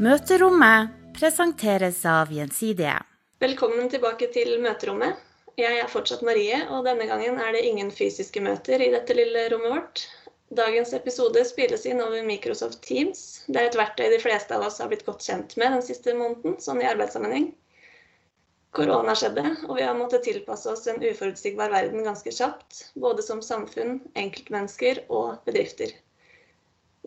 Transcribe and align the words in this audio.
Møterommet 0.00 0.94
presenteres 1.12 1.98
av 2.08 2.30
Gjensidige. 2.32 2.94
Velkommen 3.44 3.90
tilbake 3.92 4.30
til 4.32 4.54
møterommet. 4.64 5.18
Jeg 5.60 5.76
er 5.76 5.90
fortsatt 5.92 6.22
Marie, 6.24 6.56
og 6.72 6.86
denne 6.86 7.04
gangen 7.10 7.36
er 7.36 7.50
det 7.52 7.66
ingen 7.68 7.90
fysiske 7.92 8.40
møter 8.40 8.80
i 8.80 8.88
dette 8.94 9.12
lille 9.18 9.42
rommet 9.52 9.74
vårt. 9.74 10.06
Dagens 10.56 10.94
episode 10.96 11.44
spilles 11.44 11.84
inn 11.84 12.00
over 12.00 12.24
Microsoft 12.24 12.80
Teams. 12.88 13.44
Det 13.44 13.60
er 13.60 13.68
et 13.68 13.76
verktøy 13.76 14.06
de 14.08 14.24
fleste 14.24 14.56
av 14.56 14.64
oss 14.70 14.80
har 14.80 14.88
blitt 14.88 15.04
godt 15.04 15.28
kjent 15.28 15.52
med 15.60 15.76
den 15.76 15.84
siste 15.84 16.16
måneden, 16.16 16.56
sånn 16.64 16.80
i 16.80 16.88
arbeidssammenheng. 16.88 17.50
Korona 18.72 19.12
skjedde, 19.12 19.44
og 19.68 19.76
vi 19.76 19.84
har 19.84 20.00
måttet 20.00 20.24
tilpasse 20.24 20.72
oss 20.72 20.88
en 20.88 21.04
uforutsigbar 21.04 21.76
verden 21.76 22.08
ganske 22.08 22.32
kjapt. 22.32 22.86
Både 22.96 23.20
som 23.26 23.44
samfunn, 23.44 23.98
enkeltmennesker 24.16 25.04
og 25.12 25.44
bedrifter. 25.44 25.92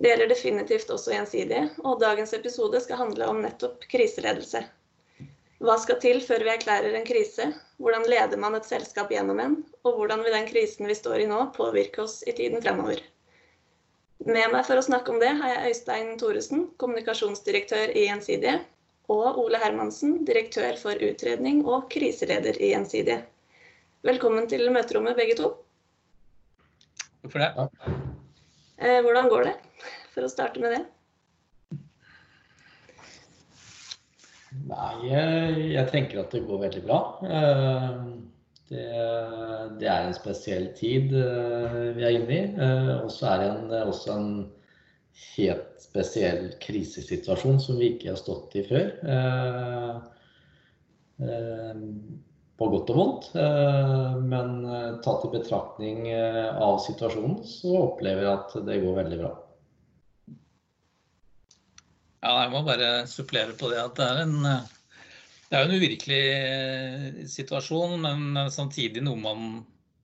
Det 0.01 0.09
gjelder 0.09 0.31
definitivt 0.31 0.89
også 0.89 1.13
gjensidige, 1.13 1.67
og 1.85 1.99
dagens 2.01 2.33
episode 2.33 2.81
skal 2.81 2.99
handle 3.03 3.27
om 3.29 3.43
nettopp 3.43 3.85
kriseledelse. 3.91 4.63
Hva 5.63 5.77
skal 5.79 5.99
til 6.03 6.19
før 6.25 6.43
vi 6.43 6.51
erklærer 6.51 6.97
en 6.97 7.05
krise? 7.07 7.45
Hvordan 7.79 8.03
leder 8.09 8.39
man 8.41 8.57
et 8.57 8.67
selskap 8.67 9.13
gjennom 9.13 9.39
en? 9.39 9.55
Og 9.85 9.95
hvordan 9.99 10.25
vil 10.25 10.35
den 10.35 10.49
krisen 10.49 10.89
vi 10.89 10.97
står 10.97 11.23
i 11.23 11.29
nå, 11.29 11.39
påvirke 11.55 12.03
oss 12.03 12.19
i 12.27 12.33
tiden 12.35 12.63
fremover? 12.65 12.99
Med 14.25 14.51
meg 14.51 14.65
for 14.67 14.79
å 14.79 14.83
snakke 14.83 15.13
om 15.13 15.19
det 15.21 15.31
har 15.39 15.53
jeg 15.53 15.71
Øystein 15.71 16.13
Thoresen, 16.19 16.67
kommunikasjonsdirektør 16.79 17.91
i 17.95 18.07
Gjensidige, 18.07 18.61
og 19.11 19.39
Ole 19.39 19.59
Hermansen, 19.59 20.21
direktør 20.27 20.79
for 20.79 20.99
utredning 21.11 21.63
og 21.67 21.89
kriseleder 21.91 22.59
i 22.59 22.71
Gjensidige. 22.73 23.21
Velkommen 24.03 24.47
til 24.51 24.67
møterommet, 24.71 25.19
begge 25.19 25.39
to. 25.39 25.53
Takk 27.23 27.37
for 27.37 27.43
det. 27.43 28.02
Eh, 28.83 28.99
hvordan 28.99 29.29
går 29.31 29.47
det, 29.47 29.53
for 30.11 30.25
å 30.27 30.31
starte 30.31 30.59
med 30.59 30.75
det? 30.75 30.83
Nei, 34.67 35.09
jeg 35.73 35.85
tenker 35.89 36.21
at 36.21 36.33
det 36.35 36.43
går 36.47 36.65
veldig 36.65 36.83
bra. 36.85 36.99
Eh, 37.23 38.01
det, 38.73 38.87
det 39.79 39.87
er 39.87 40.09
en 40.09 40.17
spesiell 40.17 40.67
tid 40.77 41.15
eh, 41.15 41.79
vi 41.95 42.03
er 42.03 42.17
inne 42.17 42.35
i. 42.35 42.43
Eh, 42.67 42.91
og 42.99 43.09
så 43.13 43.31
er 43.31 43.41
det 43.43 43.49
en, 43.53 43.73
også 43.93 44.17
en 44.17 44.29
helt 45.37 45.83
spesiell 45.83 46.51
krisesituasjon 46.63 47.59
som 47.63 47.79
vi 47.79 47.93
ikke 47.93 48.11
har 48.11 48.19
stått 48.19 48.57
i 48.59 48.65
før. 48.67 48.91
På 52.59 52.67
godt 52.69 52.91
og 52.93 52.97
vondt. 52.99 53.29
Men 54.29 54.51
tatt 55.03 55.25
i 55.25 55.31
betraktning 55.33 56.05
av 56.13 56.77
situasjonen, 56.85 57.39
så 57.49 57.73
opplever 57.79 58.27
jeg 58.27 58.33
at 58.35 58.53
det 58.67 58.77
går 58.83 58.99
veldig 58.99 59.19
bra. 59.23 59.31
Ja, 62.23 62.37
jeg 62.45 62.53
må 62.53 62.61
bare 62.63 62.91
supplere 63.09 63.57
på 63.59 63.73
det 63.73 63.81
at 63.81 63.97
det 63.97 64.05
er 64.05 64.21
en, 64.21 64.37
det 65.53 65.59
er 65.59 65.67
en 65.67 65.77
uvirkelig 65.77 66.21
eh, 66.33 67.17
situasjon, 67.29 67.99
men 68.01 68.49
samtidig 68.49 69.03
noe 69.05 69.19
man 69.21 69.43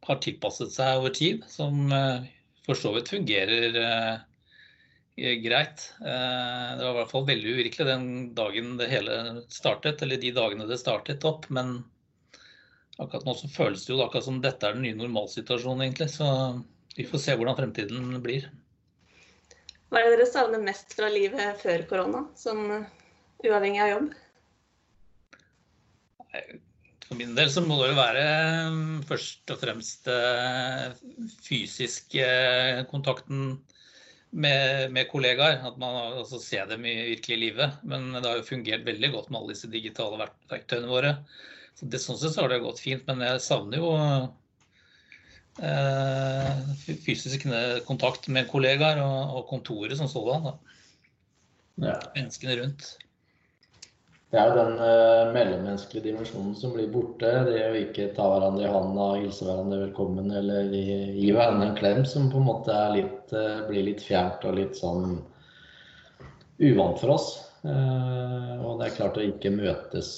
har 0.05 0.19
tilpasset 0.21 0.73
seg 0.75 0.99
over 0.99 1.13
tid, 1.15 1.45
som 1.49 1.87
eh, 1.95 2.27
for 2.67 2.77
så 2.77 2.91
vidt 2.93 3.09
fungerer 3.09 3.79
eh, 3.81 5.31
greit. 5.41 5.87
Det 5.99 6.83
var 6.83 6.91
i 6.91 6.97
hvert 6.99 7.09
fall 7.15 7.25
veldig 7.27 7.55
uvirkelig 7.55 7.87
den 7.89 8.05
dagen 8.37 8.77
det 8.77 8.91
hele 8.91 9.15
startet, 9.51 10.03
eller 10.05 10.21
de 10.21 10.35
dagene 10.37 10.67
det 10.69 10.77
startet 10.79 11.25
opp. 11.27 11.49
Men 11.49 11.79
akkurat 12.99 13.27
nå 13.27 13.35
så 13.39 13.49
føles 13.51 13.85
det 13.85 13.93
jo 13.93 14.01
akkurat 14.03 14.27
som 14.27 14.41
dette 14.43 14.67
er 14.67 14.75
den 14.75 14.85
nye 14.87 14.97
normalsituasjonen, 14.99 15.85
egentlig. 15.87 16.09
Så 16.13 16.27
vi 16.97 17.07
får 17.07 17.23
se 17.23 17.35
hvordan 17.39 17.57
fremtiden 17.57 18.17
blir. 18.23 18.49
Hva 19.89 20.01
er 20.01 20.09
det 20.09 20.17
dere 20.19 20.29
savner 20.29 20.61
mest 20.61 20.93
fra 20.97 21.09
livet 21.11 21.61
før 21.63 21.85
korona, 21.89 22.25
sånn 22.37 22.65
uavhengig 23.45 23.81
av 23.85 23.93
jobb? 23.93 24.11
For 27.07 27.17
min 27.17 27.33
del 27.33 27.49
så 27.49 27.63
må 27.65 27.79
det 27.79 27.89
jo 27.89 27.97
være 27.97 28.25
mm, 28.69 28.97
først 29.09 29.49
og 29.55 29.61
fremst 29.63 30.09
eh, 30.13 30.91
fysisk 31.41 32.13
kontakten 32.91 33.55
med, 34.29 34.91
med, 34.93 35.07
kollegaer. 35.09 35.57
At 35.65 35.79
man 35.81 35.97
altså, 36.19 36.37
ser 36.43 36.69
dem 36.69 36.85
i 36.85 36.93
virkelig 37.15 37.39
livet. 37.47 37.79
Men 37.81 38.11
det 38.13 38.27
har 38.27 38.37
jo 38.37 38.49
fungert 38.51 38.85
veldig 38.85 39.09
godt 39.15 39.31
med 39.31 39.41
alle 39.41 39.55
disse 39.55 39.71
digitale 39.73 40.29
verktøyene 40.51 40.91
våre. 40.91 41.15
Så 41.79 41.87
det, 41.87 42.03
sånn 42.03 42.19
sett 42.19 42.35
så 42.35 42.43
har 42.43 42.51
det 42.51 42.59
gått 42.63 42.83
fint, 42.83 43.07
men 43.07 43.23
jeg 43.23 43.41
savner 43.45 43.79
jo 43.79 43.93
Eh, 45.59 46.51
fysisk 47.05 47.43
kontakt 47.87 48.29
med 48.31 48.47
kollegaer 48.51 49.01
og, 49.03 49.43
kontoret 49.49 49.97
som 49.99 50.07
sådan. 50.07 50.53
Ja. 51.79 51.97
Menneskene 52.15 52.55
rundt. 52.61 52.87
Det 54.29 54.37
er 54.37 54.51
jo 54.51 54.59
den 54.59 54.75
uh, 54.77 55.31
mellommenneskelige 55.33 56.11
dimensjonen 56.11 56.53
som 56.55 56.75
blir 56.75 56.91
borte. 56.93 57.31
Det 57.47 57.63
å 57.65 57.79
ikke 57.79 58.11
ta 58.13 58.27
hverandre 58.29 58.67
i 58.67 58.69
handa, 58.69 59.07
hilse 59.17 59.47
hverandre 59.47 59.79
velkommen 59.87 60.29
eller 60.29 60.69
gi, 60.69 60.83
gi 61.17 61.31
hverandre 61.33 61.71
en 61.71 61.79
klem, 61.79 62.03
som 62.05 62.27
på 62.29 62.37
en 62.37 62.45
måte 62.45 62.75
litt, 62.93 63.33
uh, 63.33 63.65
blir 63.71 63.87
litt 63.87 64.03
fjernt 64.05 64.45
og 64.45 64.59
litt 64.59 64.77
sånn 64.77 65.17
uvant 66.61 67.01
for 67.01 67.15
oss. 67.15 67.31
Uh, 67.65 68.53
og 68.61 68.77
det 68.77 68.91
er 68.91 68.97
klart 68.99 69.17
å 69.17 69.25
ikke 69.25 69.55
møtes 69.55 70.13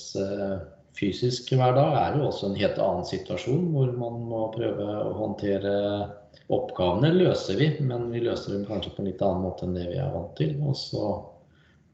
fysisk 0.98 1.52
hver 1.56 1.76
dag 1.78 1.96
er 2.00 2.18
jo 2.18 2.28
også 2.28 2.50
en 2.50 2.58
helt 2.60 2.80
annen 2.82 3.08
situasjon, 3.08 3.70
hvor 3.74 3.92
man 3.98 4.20
må 4.30 4.46
prøve 4.56 4.88
å 5.02 5.14
håndtere 5.18 5.76
oppgavene. 6.52 7.14
løser 7.16 7.60
vi, 7.60 7.70
men 7.86 8.10
vi 8.12 8.24
løser 8.26 8.56
dem 8.56 8.66
kanskje 8.68 8.94
på 8.96 9.04
en 9.04 9.12
litt 9.12 9.24
annen 9.26 9.46
måte 9.46 9.68
enn 9.68 9.78
det 9.78 9.88
vi 9.92 10.00
er 10.02 10.12
vant 10.14 10.34
til. 10.40 10.58
Og 10.68 10.76
så, 10.78 11.06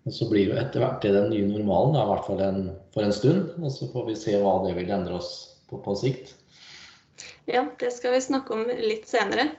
og 0.08 0.16
så 0.20 0.30
blir 0.32 0.52
jo 0.52 0.58
etter 0.60 0.84
hvert 0.84 1.04
det 1.06 1.14
den 1.16 1.30
nye 1.34 1.50
normalen, 1.52 1.96
da, 1.98 2.06
i 2.06 2.12
hvert 2.14 2.28
fall 2.30 2.44
en, 2.46 2.64
for 2.96 3.06
en 3.06 3.16
stund. 3.16 3.54
Og 3.62 3.74
så 3.74 3.90
får 3.94 4.10
vi 4.10 4.18
se 4.20 4.38
hva 4.42 4.58
det 4.66 4.74
vil 4.80 4.94
endre 4.98 5.20
oss 5.22 5.32
på 5.70 5.82
på 5.84 5.98
sikt. 6.00 6.34
Ja, 7.48 7.66
det 7.80 7.94
skal 7.96 8.16
vi 8.16 8.24
snakke 8.24 8.56
om 8.56 8.66
litt 8.68 9.08
senere. 9.10 9.52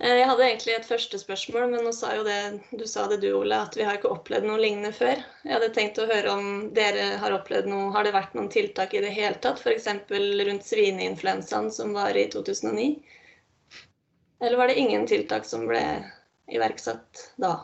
Eh, 0.00 0.16
jeg 0.18 0.26
hadde 0.26 0.46
egentlig 0.46 0.74
et 0.74 0.86
første 0.88 1.18
spørsmål, 1.22 1.68
men 1.70 1.84
nå 1.86 1.92
sa 1.94 2.14
jo 2.16 2.24
det, 2.26 2.38
du 2.74 2.82
sa 2.90 3.04
det 3.10 3.20
du, 3.22 3.28
Ole, 3.38 3.60
at 3.68 3.76
vi 3.78 3.84
har 3.86 3.98
ikke 3.98 4.10
opplevd 4.10 4.48
noe 4.48 4.58
lignende 4.58 4.90
før. 4.96 5.22
Jeg 5.46 5.54
hadde 5.54 5.70
tenkt 5.76 6.00
å 6.02 6.08
høre 6.10 6.32
om 6.34 6.48
dere 6.74 7.12
har 7.22 7.36
opplevd 7.36 7.70
noe 7.70 7.92
Har 7.94 8.06
det 8.06 8.14
vært 8.16 8.34
noen 8.34 8.50
tiltak 8.50 8.94
i 8.94 9.04
det 9.04 9.12
hele 9.14 9.38
tatt? 9.44 9.62
F.eks. 9.62 9.86
rundt 10.10 10.66
svineinfluensaen 10.66 11.70
som 11.74 11.94
var 11.94 12.18
i 12.18 12.26
2009? 12.32 12.88
Eller 14.42 14.58
var 14.58 14.68
det 14.68 14.80
ingen 14.82 15.06
tiltak 15.06 15.46
som 15.46 15.68
ble 15.70 15.84
iverksatt 16.50 17.28
da? 17.40 17.54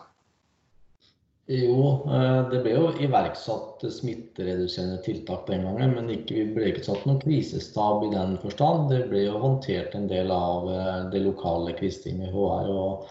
Jo, 1.50 2.06
eh, 2.06 2.40
det 2.50 2.60
ble 2.62 2.76
jo 2.76 2.90
iverksatt 3.02 3.82
smittereduserende 3.90 5.00
tiltak 5.02 5.48
den 5.48 5.64
gangen, 5.66 5.96
men 5.96 6.12
ikke, 6.14 6.36
vi 6.36 6.44
ble 6.54 6.68
ikke 6.70 6.84
satt 6.86 7.08
noen 7.08 7.18
krisestab 7.24 8.04
i 8.06 8.10
den 8.12 8.36
forstand. 8.38 8.86
Det 8.92 9.08
ble 9.10 9.24
jo 9.24 9.40
håndtert 9.42 9.96
en 9.98 10.06
del 10.12 10.30
av 10.30 10.68
eh, 10.70 11.00
det 11.10 11.24
lokale 11.24 11.74
Kvistinget 11.80 12.30
HR 12.30 12.70
og 12.70 13.10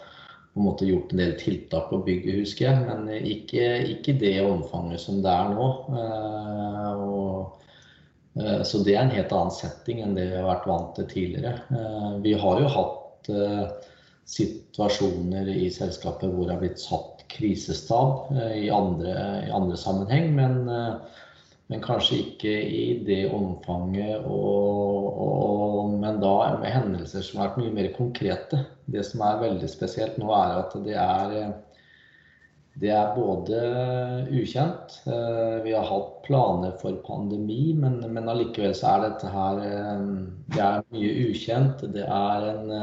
på 0.53 0.61
en 0.61 0.69
måte 0.69 0.87
gjort 0.87 1.11
en 1.11 1.23
del 1.25 1.35
tiltak 1.41 1.91
på 1.91 1.99
bygget, 2.07 2.39
husker 2.39 2.69
jeg. 2.69 2.87
Men 2.87 3.11
ikke, 3.33 3.67
ikke 3.97 4.15
det 4.23 4.33
omfanget 4.45 5.03
som 5.03 5.19
det 5.25 5.35
er 5.35 5.53
nå. 5.59 5.69
Eh, 5.99 7.05
og, 7.09 7.67
så 8.39 8.79
det 8.85 8.95
er 8.95 9.03
en 9.03 9.15
helt 9.17 9.35
annen 9.35 9.51
setting 9.51 9.99
enn 10.05 10.15
det 10.15 10.29
vi 10.29 10.37
har 10.39 10.47
vært 10.47 10.67
vant 10.69 10.93
til 10.95 11.11
tidligere. 11.11 11.57
Vi 12.23 12.37
har 12.39 12.61
jo 12.61 12.69
hatt 12.71 13.31
situasjoner 14.29 15.49
i 15.51 15.65
selskapet 15.73 16.31
hvor 16.31 16.47
det 16.47 16.53
har 16.55 16.61
blitt 16.61 16.79
satt 16.79 17.18
krisestab 17.29 18.31
eh, 18.35 18.65
i 18.65 18.69
andre, 18.73 19.15
i 19.47 19.51
andre 19.51 19.77
sammenheng, 19.77 20.33
men, 20.35 20.59
eh, 20.69 21.23
men, 21.69 21.81
kanskje 21.85 22.21
ikke 22.23 22.53
i 22.65 22.83
det 23.05 23.21
omfanget. 23.35 24.25
Og, 24.25 25.09
og, 25.25 25.95
men 26.01 26.19
da 26.23 26.35
med 26.59 26.73
hendelser 26.73 27.25
som 27.25 27.41
har 27.41 27.51
vært 27.51 27.63
mye 27.63 27.77
mer 27.77 27.89
konkrete. 27.97 28.65
Det 28.89 29.05
som 29.05 29.25
er 29.25 29.41
veldig 29.43 29.71
spesielt 29.71 30.19
nå, 30.21 30.31
er 30.33 30.55
at 30.63 30.77
det 30.85 30.97
er, 30.97 31.53
det 32.79 32.93
er 32.95 33.15
både 33.15 33.63
ukjent. 34.33 35.01
Eh, 35.05 35.57
vi 35.65 35.75
har 35.77 35.89
hatt 35.89 36.13
planer 36.25 36.77
for 36.81 37.01
pandemi, 37.05 37.75
men, 37.77 38.01
men 38.09 38.31
allikevel 38.31 38.73
så 38.77 38.95
er 38.95 39.09
dette 39.09 39.33
her 39.33 39.65
Det 40.49 40.63
er 40.63 40.87
mye 40.93 41.17
ukjent. 41.29 41.85
Det 41.93 42.05
er 42.05 42.49
en 42.53 42.73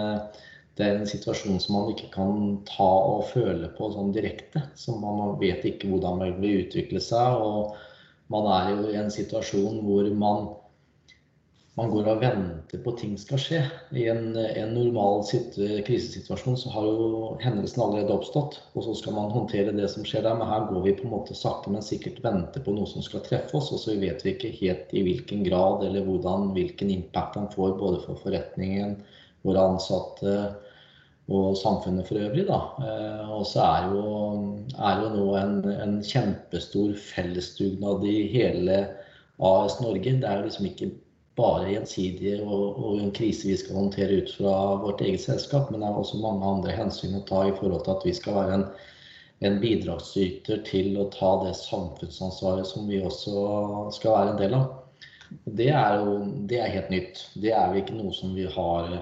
det 0.77 0.85
er 0.85 0.99
en 0.99 1.09
situasjon 1.09 1.57
som 1.63 1.79
man 1.79 1.91
ikke 1.95 2.11
kan 2.13 2.59
ta 2.69 2.91
og 3.09 3.31
føle 3.31 3.71
på 3.79 3.89
sånn 3.95 4.13
direkte. 4.13 4.61
Så 4.77 4.93
man 5.01 5.39
vet 5.41 5.65
ikke 5.65 5.89
hvordan 5.89 6.21
man 6.21 6.37
vil 6.43 6.67
utvikle 6.67 7.01
seg. 7.01 7.41
Og 7.41 7.73
man 8.33 8.49
er 8.53 8.75
jo 8.75 8.91
i 8.91 8.99
en 9.01 9.09
situasjon 9.13 9.81
hvor 9.87 10.11
man, 10.21 10.51
man 11.81 11.95
går 11.95 12.11
og 12.13 12.21
venter 12.21 12.83
på 12.85 12.93
ting 13.01 13.15
skal 13.17 13.41
skje. 13.41 13.63
I 13.97 14.05
en, 14.13 14.37
en 14.37 14.77
normal 14.77 15.25
krisesituasjon 15.25 16.61
så 16.61 16.75
har 16.75 16.91
jo 16.91 17.33
hendelsen 17.41 17.87
allerede 17.87 18.13
oppstått. 18.13 18.61
Og 18.77 18.85
så 18.85 18.99
skal 19.01 19.17
man 19.17 19.33
håndtere 19.33 19.73
det 19.79 19.89
som 19.95 20.05
skjer 20.05 20.29
der. 20.29 20.37
Men 20.37 20.53
her 20.53 20.69
går 20.69 20.85
vi 20.85 20.97
på 21.01 21.09
en 21.09 21.15
måte 21.17 21.39
sakte, 21.41 21.73
men 21.73 21.89
sikkert 21.89 22.21
venter 22.27 22.61
på 22.61 22.77
noe 22.77 22.93
som 22.93 23.01
skal 23.07 23.25
treffe 23.25 23.57
oss. 23.57 23.73
Og 23.73 23.81
så 23.81 23.97
vet 23.97 24.29
vi 24.29 24.37
ikke 24.37 24.53
helt 24.61 24.93
i 24.93 25.09
hvilken 25.09 25.49
grad 25.49 25.89
eller 25.89 26.05
hvordan, 26.05 26.51
hvilken 26.53 26.93
impact 27.01 27.41
den 27.41 27.49
får 27.57 27.79
både 27.81 28.05
for 28.05 28.21
forretningen, 28.29 28.99
våre 29.47 29.69
ansatte 29.73 30.39
og 31.29 31.57
samfunnet 31.59 32.07
for 32.07 32.21
øvrig. 32.23 32.47
Da. 32.47 32.61
Og 33.35 33.47
så 33.47 33.65
er 33.65 33.89
jo, 33.91 34.05
er 34.79 35.01
jo 35.03 35.09
nå 35.15 35.25
en, 35.41 35.57
en 35.75 35.97
kjempestor 36.05 36.95
fellesdugnad 37.15 38.05
i 38.07 38.21
hele 38.31 38.79
AS 39.43 39.81
Norge. 39.81 40.15
Det 40.21 40.29
er 40.29 40.39
jo 40.39 40.47
liksom 40.47 40.71
ikke 40.71 40.91
bare 41.37 41.69
gjensidige 41.69 42.39
og, 42.43 42.79
og, 42.85 43.01
en 43.01 43.13
krise 43.13 43.49
vi 43.49 43.57
skal 43.61 43.77
håndtere 43.77 44.23
ut 44.23 44.31
fra 44.39 44.53
vårt 44.81 45.03
eget 45.05 45.21
selskap, 45.21 45.71
men 45.71 45.83
det 45.83 45.89
er 45.89 45.99
også 46.01 46.21
mange 46.23 46.47
andre 46.49 46.77
hensyn 46.77 47.19
å 47.19 47.25
ta 47.29 47.43
i 47.49 47.57
forhold 47.59 47.85
til 47.85 47.97
at 47.97 48.07
vi 48.09 48.15
skal 48.17 48.39
være 48.39 48.55
en, 48.61 48.65
en 49.45 49.59
bidragsyter 49.61 50.63
til 50.65 50.97
å 50.97 51.11
ta 51.13 51.35
det 51.43 51.53
samfunnsansvaret 51.59 52.71
som 52.71 52.89
vi 52.89 53.03
også 53.05 53.91
skal 53.99 54.17
være 54.17 54.33
en 54.33 54.41
del 54.41 54.57
av. 54.63 54.73
Det 55.59 55.69
er 55.75 56.01
jo 56.01 56.17
det 56.49 56.63
er 56.63 56.73
helt 56.73 56.91
nytt. 56.95 57.23
Det 57.35 57.53
er 57.53 57.75
jo 57.75 57.83
ikke 57.83 57.99
noe 57.99 58.15
som 58.17 58.33
vi 58.39 58.47
har 58.49 58.95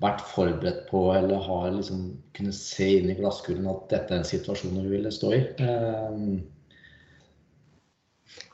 vært 0.00 0.22
forberedt 0.30 0.86
på 0.88 1.02
eller 1.12 1.42
har 1.44 1.74
liksom 1.74 2.06
kunnet 2.36 2.56
se 2.56 2.88
inn 2.98 3.10
i 3.12 3.18
glasskulen 3.18 3.68
at 3.68 3.84
dette 3.92 4.14
er 4.14 4.22
en 4.22 4.30
situasjon 4.30 4.78
vi 4.80 4.94
ville 4.94 5.12
stå 5.12 5.34
i. 5.36 5.40
Um, 5.60 6.40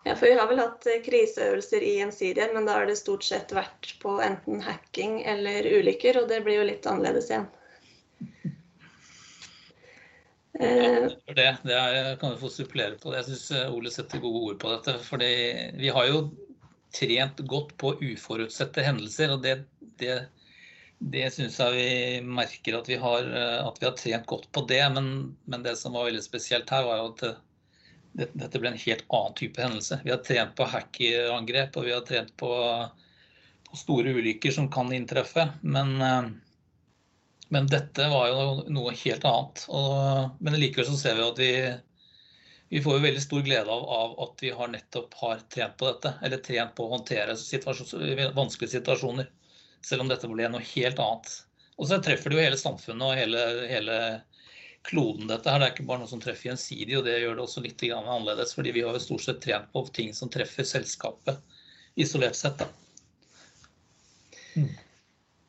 ja, 0.07 0.15
for 0.15 0.27
Vi 0.27 0.35
har 0.39 0.49
vel 0.51 0.63
hatt 0.63 0.87
eh, 0.87 1.03
kriseøvelser 1.03 1.83
i 1.83 1.97
Gjensidige, 2.01 2.49
men 2.55 2.67
da 2.69 2.79
har 2.79 2.87
det 2.87 2.99
stort 2.99 3.27
sett 3.27 3.55
vært 3.55 3.95
på 4.03 4.17
enten 4.23 4.63
hacking 4.63 5.21
eller 5.27 5.67
ulykker, 5.67 6.21
og 6.23 6.29
det 6.31 6.43
blir 6.47 6.61
jo 6.61 6.69
litt 6.69 6.87
annerledes 6.87 7.31
igjen. 7.33 7.49
Ja, 10.57 11.11
det, 11.37 11.49
det 11.67 11.75
er, 11.77 12.15
kan 12.21 12.33
du 12.33 12.39
få 12.41 12.49
supplere 12.49 12.97
på 13.03 13.11
det. 13.11 13.19
Jeg 13.21 13.33
syns 13.33 13.51
eh, 13.59 13.75
Ole 13.75 13.91
setter 13.93 14.23
gode 14.23 14.45
ord 14.53 14.61
på 14.63 14.71
dette. 14.73 14.95
fordi 15.05 15.33
vi 15.77 15.91
har 15.93 16.07
jo 16.09 16.23
trent 16.97 17.43
godt 17.51 17.75
på 17.77 17.93
uforutsette 18.01 18.87
hendelser, 18.87 19.35
og 19.35 19.43
det, 19.45 19.59
det, 20.01 20.21
det 20.99 21.27
syns 21.35 21.59
jeg 21.61 21.75
vi 21.77 21.89
merker 22.25 22.79
at 22.79 22.89
vi, 22.89 22.97
har, 23.01 23.27
eh, 23.29 23.59
at 23.67 23.81
vi 23.81 23.87
har 23.87 23.97
trent 23.99 24.27
godt 24.27 24.49
på 24.53 24.65
det. 24.69 24.81
Men, 24.95 25.37
men, 25.45 25.63
det 25.63 25.77
som 25.77 25.97
var 25.97 26.09
veldig 26.09 26.25
spesielt 26.25 26.71
her, 26.73 26.87
var 26.89 27.03
jo 27.03 27.11
at 27.13 27.43
dette 28.17 28.61
ble 28.61 28.73
en 28.73 28.81
helt 28.81 29.05
annen 29.13 29.37
type 29.37 29.61
hendelse. 29.61 30.01
Vi 30.05 30.13
har 30.15 30.23
trent 30.25 30.55
på 30.57 30.69
hackerangrep 30.73 31.77
og 31.77 31.85
vi 31.85 31.93
har 31.93 32.05
trent 32.09 32.33
på, 32.41 32.49
på 33.69 33.77
store 33.77 34.15
ulykker 34.17 34.55
som 34.57 34.71
kan 34.73 34.93
inntreffe. 34.97 35.51
Men, 35.61 35.97
eh, 36.01 36.31
men, 37.53 37.69
dette 37.71 38.09
var 38.11 38.31
jo 38.33 38.47
noe 38.73 38.97
helt 38.97 39.29
annet. 39.29 39.67
Og, 39.69 40.41
men 40.41 40.57
likevel 40.57 40.89
så 40.89 40.97
ser 41.03 41.21
vi 41.21 41.27
at 41.29 41.43
vi, 41.45 41.53
vi 42.73 42.83
får 42.83 42.97
jo 42.97 43.05
veldig 43.05 43.27
stor 43.27 43.45
glede 43.45 43.69
av, 43.69 43.85
av, 44.01 44.17
at 44.31 44.47
vi 44.49 44.57
har 44.57 44.73
nettopp 44.73 45.21
har 45.21 45.45
trent 45.53 45.77
på 45.77 45.93
dette. 45.93 46.17
Eller 46.25 46.41
trent 46.41 46.73
på 46.73 46.89
å 46.89 46.95
håndtere 46.97 47.37
situasjon, 47.37 48.33
vanskelige 48.33 48.79
situasjoner. 48.79 49.29
Selv 49.87 50.03
om 50.03 50.11
dette 50.11 50.29
ble 50.31 50.49
noe 50.51 50.65
helt 50.75 51.03
annet. 51.03 51.35
Og 51.77 51.89
så 51.89 52.01
treffer 52.03 52.33
det 52.33 52.39
jo 52.39 52.47
hele 52.47 52.59
samfunnet 52.59 53.07
og 53.07 53.19
hele, 53.19 53.43
hele 53.71 53.99
kloden 54.87 55.29
dette 55.31 55.51
her. 55.51 55.61
Det 55.61 55.69
er 55.69 55.75
ikke 55.75 55.87
bare 55.91 56.03
noe 56.03 56.11
som 56.11 56.23
treffer 56.23 56.51
gjensidig, 56.51 56.97
og 56.99 57.05
det 57.07 57.19
gjør 57.21 57.37
det 57.37 57.45
også 57.45 57.63
litt 57.65 57.85
annerledes. 57.91 58.55
fordi 58.57 58.73
vi 58.75 58.83
har 58.87 58.97
jo 58.97 59.05
stort 59.05 59.27
sett 59.27 59.43
trent 59.45 59.71
på 59.73 59.85
ting 59.95 60.15
som 60.17 60.33
treffer 60.33 60.67
selskapet 60.67 61.39
isolert 61.97 62.37
sett. 62.37 62.59
Da. 62.59 62.69
Mm. 64.57 64.73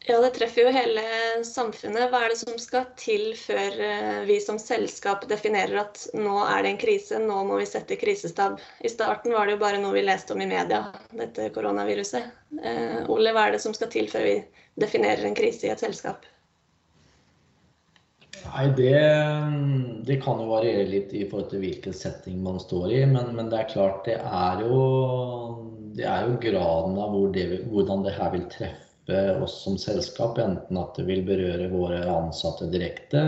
Ja, 0.05 0.21
det 0.21 0.29
treffer 0.37 0.63
jo 0.63 0.71
hele 0.71 1.01
samfunnet. 1.43 2.07
Hva 2.11 2.21
er 2.23 2.31
det 2.31 2.39
som 2.39 2.59
skal 2.61 2.85
til 2.99 3.33
før 3.35 3.79
eh, 3.83 4.21
vi 4.29 4.37
som 4.39 4.59
selskap 4.61 5.25
definerer 5.27 5.81
at 5.81 6.05
nå 6.15 6.37
er 6.45 6.63
det 6.63 6.71
en 6.71 6.79
krise, 6.79 7.19
nå 7.19 7.41
må 7.49 7.57
vi 7.59 7.67
sette 7.67 7.97
krisestab? 7.99 8.61
I 8.79 8.91
starten 8.93 9.35
var 9.35 9.47
det 9.47 9.57
jo 9.57 9.63
bare 9.65 9.81
noe 9.83 9.97
vi 9.97 10.05
leste 10.05 10.31
om 10.35 10.43
i 10.43 10.47
media, 10.47 10.85
dette 11.11 11.49
koronaviruset. 11.55 12.31
Eh, 12.61 13.03
Ole, 13.11 13.35
hva 13.35 13.49
er 13.49 13.57
det 13.57 13.61
som 13.65 13.75
skal 13.75 13.91
til 13.91 14.07
før 14.11 14.29
vi 14.29 14.37
definerer 14.79 15.27
en 15.27 15.35
krise 15.35 15.67
i 15.67 15.73
et 15.73 15.83
selskap? 15.83 16.23
Nei, 18.47 18.65
det, 18.79 18.95
det, 20.07 20.21
kan 20.23 20.39
jo 20.39 20.47
variere 20.53 20.87
litt 20.87 21.11
i 21.11 21.25
forhold 21.27 21.51
til 21.51 21.65
hvilken 21.65 21.95
setting 22.05 22.39
man 22.45 22.61
står 22.63 22.91
i. 22.93 23.03
Men, 23.11 23.33
men 23.35 23.51
det 23.51 23.59
er 23.59 23.71
klart, 23.75 24.05
det 24.07 24.21
er 24.23 24.63
jo, 24.63 24.81
det 25.99 26.07
er 26.07 26.29
jo 26.29 26.41
graden 26.47 26.95
av 26.95 27.11
hvor 27.11 27.31
det, 27.35 27.49
hvordan 27.67 28.07
det 28.07 28.15
her 28.21 28.37
vil 28.37 28.51
treffe 28.53 28.86
oss 29.43 29.61
som 29.63 29.77
selskap. 29.81 30.39
Enten 30.41 30.79
at 30.79 30.97
det 30.99 31.07
vil 31.07 31.23
berøre 31.27 31.69
våre 31.71 32.01
ansatte 32.11 32.69
direkte, 32.73 33.21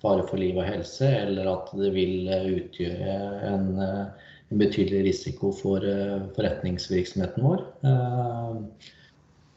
fare 0.00 0.24
for 0.28 0.40
liv 0.40 0.56
og 0.56 0.68
helse, 0.68 1.08
eller 1.24 1.50
at 1.52 1.72
det 1.76 1.90
vil 1.96 2.30
utgjøre 2.30 3.16
en, 3.50 3.66
en 3.80 4.62
betydelig 4.62 5.02
risiko 5.10 5.52
for 5.52 5.84
forretningsvirksomheten 6.36 7.44
vår. 7.44 7.66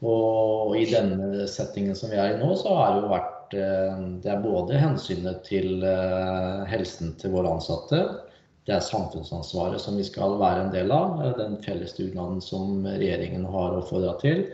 Og 0.03 0.75
i 0.75 0.83
denne 0.91 1.47
settingen 1.47 1.95
som 1.95 2.11
vi 2.11 2.19
er 2.19 2.35
i 2.35 2.41
nå, 2.41 2.51
så 2.59 2.75
har 2.75 2.97
det 2.97 3.05
jo 3.05 3.13
vært 3.13 3.33
Eh, 3.53 3.97
det 4.23 4.31
er 4.31 4.43
både 4.43 4.79
hensynet 4.81 5.43
til 5.47 5.83
eh, 5.85 6.63
helsen 6.69 7.13
til 7.21 7.33
våre 7.35 7.53
ansatte, 7.55 8.01
det 8.63 8.77
er 8.77 8.85
samfunnsansvaret 8.85 9.81
som 9.83 9.97
vi 9.99 10.05
skal 10.07 10.37
være 10.39 10.65
en 10.65 10.71
del 10.71 10.91
av, 10.95 11.19
Den 11.37 11.57
felles 11.65 11.97
dugnaden 11.97 12.39
som 12.41 12.85
regjeringen 12.87 13.43
har 13.51 13.75
oppfordra 13.75 14.13
til. 14.21 14.45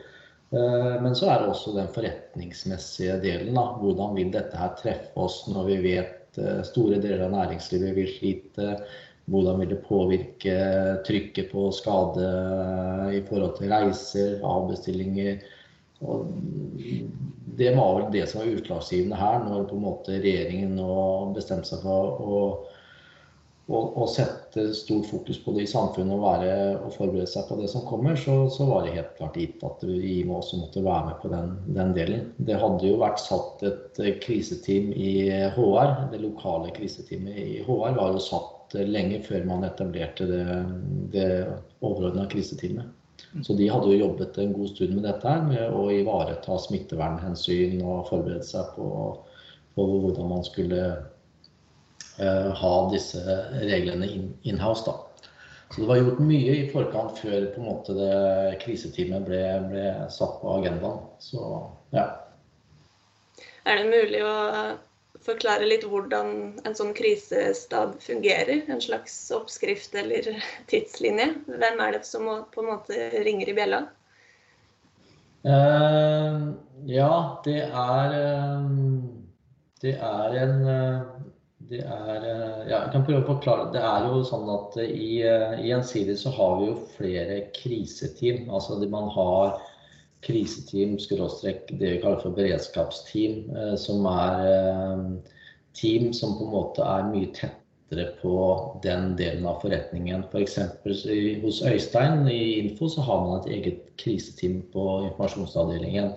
Men 0.50 1.14
så 1.16 1.28
er 1.30 1.44
det 1.44 1.52
også 1.52 1.76
den 1.76 1.92
forretningsmessige 1.94 3.20
delen. 3.22 3.54
Da. 3.54 3.68
Hvordan 3.82 4.16
vil 4.18 4.32
dette 4.34 4.58
her 4.58 4.72
treffe 4.80 5.14
oss 5.22 5.44
når 5.52 5.68
vi 5.68 5.76
vet 5.84 6.40
store 6.66 6.98
deler 7.02 7.28
av 7.28 7.36
næringslivet 7.36 7.94
vil 7.98 8.10
slite? 8.16 8.72
Hvordan 9.30 9.62
vil 9.62 9.70
det 9.76 9.84
påvirke 9.86 10.56
trykket 11.06 11.52
på 11.52 11.68
skade 11.76 12.30
i 13.14 13.22
forhold 13.28 13.60
til 13.60 13.70
reiser, 13.70 14.40
avbestillinger? 14.42 15.44
Og 16.02 16.32
det 17.60 17.74
var 17.76 17.96
vel 17.98 18.12
det 18.14 18.26
som 18.32 18.42
var 18.42 18.54
utslagsgivende 18.56 19.20
her, 19.20 19.44
når 19.46 19.68
på 19.70 19.78
en 19.78 19.86
måte 19.86 20.18
regjeringen 20.24 20.78
nå 20.80 20.94
bestemte 21.36 21.70
seg 21.70 21.84
for 21.84 22.22
å, 22.24 22.42
å, 23.70 23.80
å, 24.02 24.06
sette 24.10 24.66
stort 24.74 25.06
fokus 25.10 25.38
på 25.44 25.54
det 25.54 25.68
i 25.68 25.70
samfunnet 25.70 26.16
og, 26.16 26.24
være, 26.24 26.54
og 26.82 26.94
forberede 26.96 27.30
seg 27.30 27.46
på 27.50 27.58
det 27.60 27.70
som 27.70 27.86
kommer, 27.86 28.18
så, 28.18 28.36
så, 28.54 28.66
var 28.70 28.86
det 28.86 28.96
helt 28.96 29.12
klart 29.20 29.38
gitt 29.38 29.66
at 29.66 29.84
vi 29.86 30.16
må 30.26 30.40
også 30.40 30.62
måtte 30.64 30.84
være 30.86 31.12
med 31.12 31.20
på 31.22 31.32
den, 31.34 31.52
den, 31.78 31.94
delen. 31.98 32.24
Det 32.50 32.58
hadde 32.62 32.90
jo 32.90 33.00
vært 33.02 33.22
satt 33.22 33.62
et 33.70 34.00
kriseteam 34.24 34.90
i 34.98 35.12
HR. 35.54 36.10
Det 36.14 36.22
lokale 36.24 36.74
kriseteamet 36.74 37.38
i 37.44 37.60
HR 37.68 37.94
var 38.00 38.16
jo 38.16 38.24
satt 38.26 38.78
lenge 38.90 39.22
før 39.26 39.46
man 39.50 39.66
etablerte 39.68 40.26
det, 40.30 40.44
det 41.14 41.30
overordna 41.86 42.26
kriseteamet. 42.30 42.90
Så 43.46 43.54
de 43.54 43.68
hadde 43.70 43.92
jo 43.92 44.02
jobbet 44.02 44.38
en 44.42 44.54
god 44.56 44.70
stund 44.72 44.96
med 44.96 45.06
dette 45.06 45.30
her, 45.30 45.46
med 45.46 45.76
å 45.76 45.86
ivareta 45.94 46.58
smittevernhensyn 46.64 47.82
og 47.84 48.08
forberede 48.10 48.48
seg 48.48 48.74
på, 48.74 48.90
på 49.76 49.86
hvordan 49.92 50.30
man 50.32 50.46
skulle 50.48 50.82
ha 52.20 52.74
disse 52.92 53.22
reglene 53.62 54.10
in-house. 54.44 54.84
da. 54.86 54.96
så 55.70 55.82
det 55.82 55.88
var 55.88 56.02
gjort 56.02 56.20
mye 56.26 56.56
i 56.58 56.68
forkant 56.74 57.20
før 57.22 57.46
på 57.54 57.62
en 57.62 57.70
måte 57.70 57.96
det 57.96 58.60
kriseteamet 58.64 59.28
ble, 59.28 59.44
ble 59.70 59.86
satt 60.12 60.40
på 60.42 60.58
agendaen. 60.58 61.06
Så 61.24 61.44
ja. 61.96 62.08
Er 63.70 63.80
det 63.80 63.92
mulig 63.92 64.24
å 64.26 64.36
forklare 65.26 65.68
litt 65.68 65.86
hvordan 65.88 66.60
en 66.66 66.76
sånn 66.76 66.94
krisestab 66.98 67.98
fungerer? 68.04 68.64
En 68.72 68.82
slags 68.82 69.16
oppskrift 69.36 69.96
eller 70.00 70.32
tidslinje? 70.72 71.32
Hvem 71.48 71.82
er 71.86 71.98
det 71.98 72.04
som 72.08 72.26
må, 72.28 72.42
på 72.54 72.64
en 72.64 72.72
måte 72.74 73.10
ringer 73.26 73.52
i 73.52 73.58
bjella? 73.58 73.84
Uh, 75.46 76.52
ja, 76.90 77.14
det 77.46 77.62
er 77.64 78.16
uh, 78.20 78.66
Det 79.80 79.94
er 79.96 80.34
en 80.42 80.58
uh, 80.68 81.29
det 81.70 81.84
er 81.86 82.24
Ja, 82.70 82.84
jeg 82.84 82.92
kan 82.94 83.06
prøve 83.06 83.22
å 83.24 83.28
forklare. 83.34 83.70
Det 83.74 83.82
er 83.82 84.08
jo 84.10 84.24
sånn 84.26 84.50
at 84.50 84.78
i, 84.82 85.22
i 85.22 85.68
Gjensidig 85.70 86.18
så 86.22 86.34
har 86.34 86.58
vi 86.60 86.70
jo 86.72 86.78
flere 86.96 87.42
kriseteam. 87.56 88.48
Altså 88.54 88.80
man 88.90 89.10
har 89.14 89.60
kriseteam, 90.26 90.98
skråstrek 91.00 91.70
det 91.80 91.94
vi 91.96 92.02
kaller 92.04 92.22
for 92.24 92.36
beredskapsteam, 92.36 93.46
eh, 93.56 93.76
som 93.80 94.06
er 94.10 94.46
eh, 94.50 95.06
team 95.78 96.12
som 96.14 96.36
på 96.38 96.48
en 96.48 96.54
måte 96.54 96.84
er 96.86 97.08
mye 97.12 97.32
tettere 97.38 98.10
på 98.20 98.34
den 98.84 99.14
delen 99.20 99.48
av 99.50 99.62
forretningen. 99.64 100.26
F.eks. 100.30 100.60
For 100.84 101.16
hos 101.46 101.62
Øystein 101.66 102.28
i 102.30 102.42
Info 102.60 102.90
så 102.92 103.06
har 103.06 103.24
man 103.26 103.40
et 103.40 103.54
eget 103.60 103.88
kriseteam 104.02 104.62
på 104.74 104.86
informasjonsavdelingen. 105.08 106.14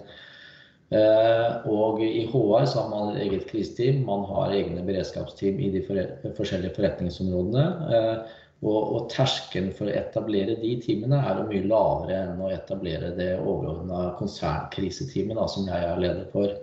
Eh, 0.93 1.69
og 1.73 2.03
i 2.05 2.27
HR 2.29 2.67
så 2.69 2.83
har 2.83 2.91
man 2.93 3.15
et 3.15 3.23
eget 3.27 3.49
kriseteam. 3.49 4.03
Man 4.09 4.27
har 4.29 4.55
egne 4.59 4.85
beredskapsteam 4.87 5.61
i 5.61 5.73
de 5.73 5.83
forskjellige 5.87 6.75
forretningsområdene. 6.77 7.67
Og, 8.63 8.81
og 8.95 9.09
terskelen 9.11 9.73
for 9.75 9.91
å 9.91 9.95
etablere 9.99 10.55
de 10.61 10.77
teamene 10.85 11.19
er 11.19 11.41
jo 11.41 11.49
mye 11.49 11.67
lavere 11.67 12.19
enn 12.29 12.43
å 12.45 12.51
etablere 12.55 13.11
det 13.17 13.33
overordna 13.41 14.13
konsernkriseteamet 14.21 15.51
som 15.51 15.67
jeg 15.67 15.89
er 15.89 16.03
leder 16.05 16.29
for. 16.31 16.55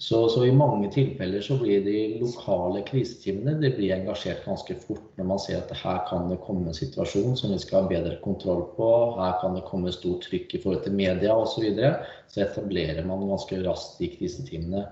Så, 0.00 0.28
så, 0.28 0.44
i 0.46 0.52
mange 0.54 0.92
tilfeller 0.94 1.42
så 1.42 1.56
blir 1.58 1.80
de 1.82 2.20
lokale 2.20 2.84
kriseteamene 2.86 3.56
de 3.58 3.72
blir 3.74 3.96
engasjert 3.96 4.44
ganske 4.46 4.76
fort 4.84 5.18
når 5.18 5.26
man 5.26 5.40
ser 5.42 5.58
at 5.58 5.72
her 5.80 6.04
kan 6.06 6.28
det 6.30 6.38
komme 6.44 6.70
en 6.70 6.76
situasjon 6.76 7.34
som 7.40 7.50
vi 7.50 7.58
skal 7.58 7.82
ha 7.82 7.90
bedre 7.90 8.14
kontroll 8.22 8.62
på, 8.76 8.88
her 9.18 9.34
kan 9.42 9.58
det 9.58 9.64
komme 9.66 9.90
stort 9.94 10.22
trykk 10.28 10.54
i 10.54 10.60
forhold 10.62 10.84
til 10.86 10.94
media 10.94 11.34
osv. 11.34 11.50
Så, 11.56 11.64
videre. 11.66 11.92
så 12.30 12.44
etablerer 12.44 13.08
man 13.10 13.26
ganske 13.26 13.58
raskt 13.64 13.98
de 13.98 14.12
kriseteamene. 14.12 14.84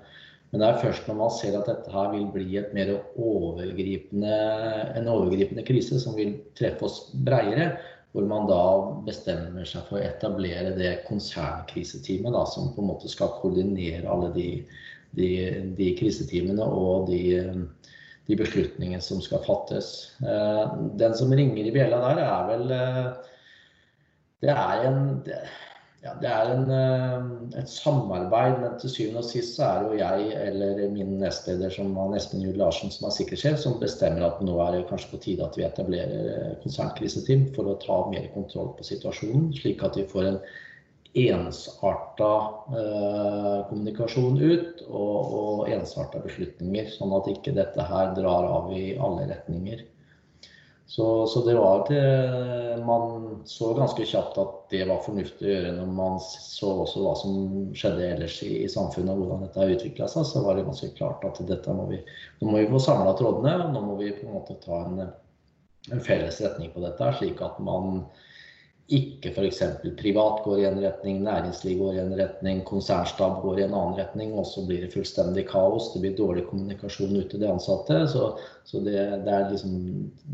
Men 0.50 0.62
det 0.62 0.66
er 0.72 0.82
først 0.82 1.06
når 1.06 1.18
man 1.20 1.32
ser 1.38 1.54
at 1.58 1.70
dette 1.70 1.94
her 1.94 2.10
vil 2.10 2.26
bli 2.34 2.58
overgripende, 3.28 4.40
en 4.98 5.10
overgripende 5.12 5.62
krise 5.66 6.00
som 6.02 6.18
vil 6.18 6.34
treffe 6.58 6.86
oss 6.86 6.98
bredere, 7.14 7.76
hvor 8.16 8.26
man 8.26 8.46
da 8.48 8.60
bestemmer 9.06 9.66
seg 9.68 9.86
for 9.86 10.00
å 10.00 10.04
etablere 10.06 10.70
det 10.78 10.92
konsernkriseteamet 11.06 12.32
da, 12.32 12.46
som 12.48 12.70
på 12.72 12.80
en 12.80 12.90
måte 12.94 13.10
skal 13.12 13.34
koordinere 13.42 14.08
alle 14.08 14.30
de, 14.32 14.46
de, 15.16 15.30
de 15.78 15.92
kriseteamene 15.98 16.64
og 16.64 17.10
de, 17.10 17.22
de, 18.28 18.38
beslutningene 18.38 19.02
som 19.04 19.22
skal 19.24 19.44
fattes. 19.46 19.92
Eh, 20.22 20.64
den 21.00 21.16
som 21.18 21.32
ringer 21.32 21.64
i 21.64 21.74
bjella 21.74 22.02
der, 22.04 22.24
er 22.26 22.50
vel 22.52 22.76
eh, 22.80 23.06
Det 24.44 24.52
er 24.52 24.84
en 24.90 25.00
det, 25.24 25.40
ja, 26.06 26.12
det 26.20 26.28
er 26.30 26.50
en, 26.52 26.68
eh, 26.70 27.60
et 27.60 27.70
samarbeid, 27.70 28.60
men 28.62 28.76
til 28.80 28.92
syvende 28.92 29.22
og 29.24 29.26
sist 29.26 29.56
så 29.56 29.64
er 29.66 29.80
det 29.82 29.88
jo 29.88 30.00
jeg 30.02 30.42
eller 30.48 30.82
min 30.92 31.16
nestleder 31.22 31.72
som 31.72 31.94
var 31.96 32.14
Espen 32.18 32.44
Juel 32.44 32.60
Larsen, 32.60 32.92
som 32.94 33.08
er 33.08 33.16
sikkerhetssjef, 33.16 33.58
som 33.62 33.80
bestemmer 33.80 34.26
at 34.28 34.42
nå 34.44 34.54
er 34.62 34.76
det 34.76 34.84
kanskje 34.90 35.10
på 35.14 35.22
tide 35.24 35.48
at 35.48 35.58
vi 35.58 35.66
etablerer 35.66 36.54
konsernkriseteam 36.62 37.48
for 37.56 37.72
å 37.72 37.78
ta 37.82 37.98
mer 38.12 38.28
kontroll 38.36 38.70
på 38.76 38.86
situasjonen, 38.86 39.50
slik 39.56 39.82
at 39.86 39.98
vi 39.98 40.06
får 40.12 40.30
en 40.30 40.40
ensarta 41.16 42.30
eh, 42.76 43.58
kommunikasjon 43.70 44.36
ut 44.36 44.82
og, 44.86 45.34
og 45.40 45.68
ensarta 45.72 46.20
beslutninger, 46.24 46.90
sånn 46.92 47.14
at 47.16 47.30
ikke 47.32 47.56
dette 47.56 47.86
her 47.88 48.12
drar 48.18 48.48
av 48.58 48.72
i 48.76 48.90
alle 49.00 49.28
retninger. 49.30 49.84
Så, 50.86 51.26
så, 51.26 51.40
det 51.42 51.56
var 51.58 51.80
til 51.88 52.82
Man 52.86 53.40
så 53.44 53.72
ganske 53.74 54.04
kjapt 54.06 54.36
at 54.38 54.52
det 54.70 54.84
var 54.86 55.00
fornuftig 55.02 55.48
å 55.48 55.50
gjøre 55.50 55.72
når 55.80 55.88
man 55.96 56.20
så 56.22 56.70
også 56.84 57.02
hva 57.02 57.14
som 57.18 57.32
skjedde 57.74 58.04
ellers 58.12 58.36
i, 58.46 58.52
i 58.62 58.68
samfunnet 58.70 59.10
og 59.10 59.24
hvordan 59.24 59.42
dette 59.48 59.66
utvikla 59.74 60.06
seg. 60.12 60.28
Så 60.28 60.44
var 60.44 60.54
det 60.54 60.66
ganske 60.68 60.92
klart 60.94 61.26
at 61.26 61.40
dette 61.48 61.74
må 61.74 61.88
vi, 61.90 61.98
nå 62.38 62.52
må 62.52 62.60
vi 62.60 62.70
få 62.70 62.82
samla 62.86 63.16
trådene. 63.18 63.72
Nå 63.74 63.82
må 63.82 63.98
vi 63.98 64.12
på 64.14 64.28
en 64.28 64.36
måte 64.38 64.60
ta 64.62 64.84
en, 64.84 65.02
en 65.90 66.06
felles 66.06 66.38
retning 66.44 66.70
på 66.74 66.84
dette, 66.84 67.10
slik 67.18 67.42
at 67.42 67.58
man 67.66 68.04
ikke 68.86 69.32
f.eks. 69.32 69.62
privat 69.98 70.44
går 70.44 70.60
i 70.62 70.66
en 70.68 70.78
retning, 70.78 71.24
næringsliv 71.26 71.80
går 71.80 71.96
i 71.96 72.02
en 72.04 72.12
retning, 72.20 72.60
konsernstab 72.68 73.40
går 73.42 73.58
i 73.58 73.64
en 73.64 73.74
annen 73.74 73.96
retning, 73.98 74.36
og 74.38 74.46
så 74.46 74.62
blir 74.68 74.84
det 74.84 74.92
fullstendig 74.92 75.42
kaos. 75.48 75.88
Det 75.94 76.04
blir 76.04 76.14
dårlig 76.18 76.44
kommunikasjon 76.50 77.16
ut 77.16 77.26
til 77.32 77.42
de 77.42 77.50
ansatte. 77.50 77.98
Så, 78.12 78.28
så 78.68 78.84
det, 78.86 79.00
det, 79.26 79.32
er 79.32 79.50
liksom 79.50 79.74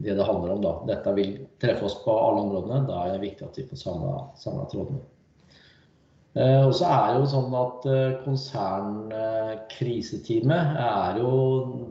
det 0.04 0.18
det 0.18 0.28
handler 0.28 0.56
om. 0.56 0.66
da. 0.66 0.74
Dette 0.92 1.16
vil 1.16 1.32
treffe 1.64 1.88
oss 1.88 1.96
på 2.04 2.12
alle 2.12 2.44
områdene. 2.44 2.84
Da 2.90 3.06
er 3.06 3.16
det 3.16 3.24
viktig 3.24 3.48
at 3.48 3.62
vi 3.62 3.66
får 3.70 3.84
samla 3.86 4.68
trådene. 4.68 5.00
Eh, 6.32 6.64
og 6.64 6.70
så 6.72 6.86
er 6.88 7.10
det 7.10 7.18
jo 7.20 7.26
sånn 7.28 7.52
at 7.60 7.84
eh, 7.92 8.14
Konsernkriseteamet 8.22 10.78
er 10.80 11.18
jo 11.20 11.32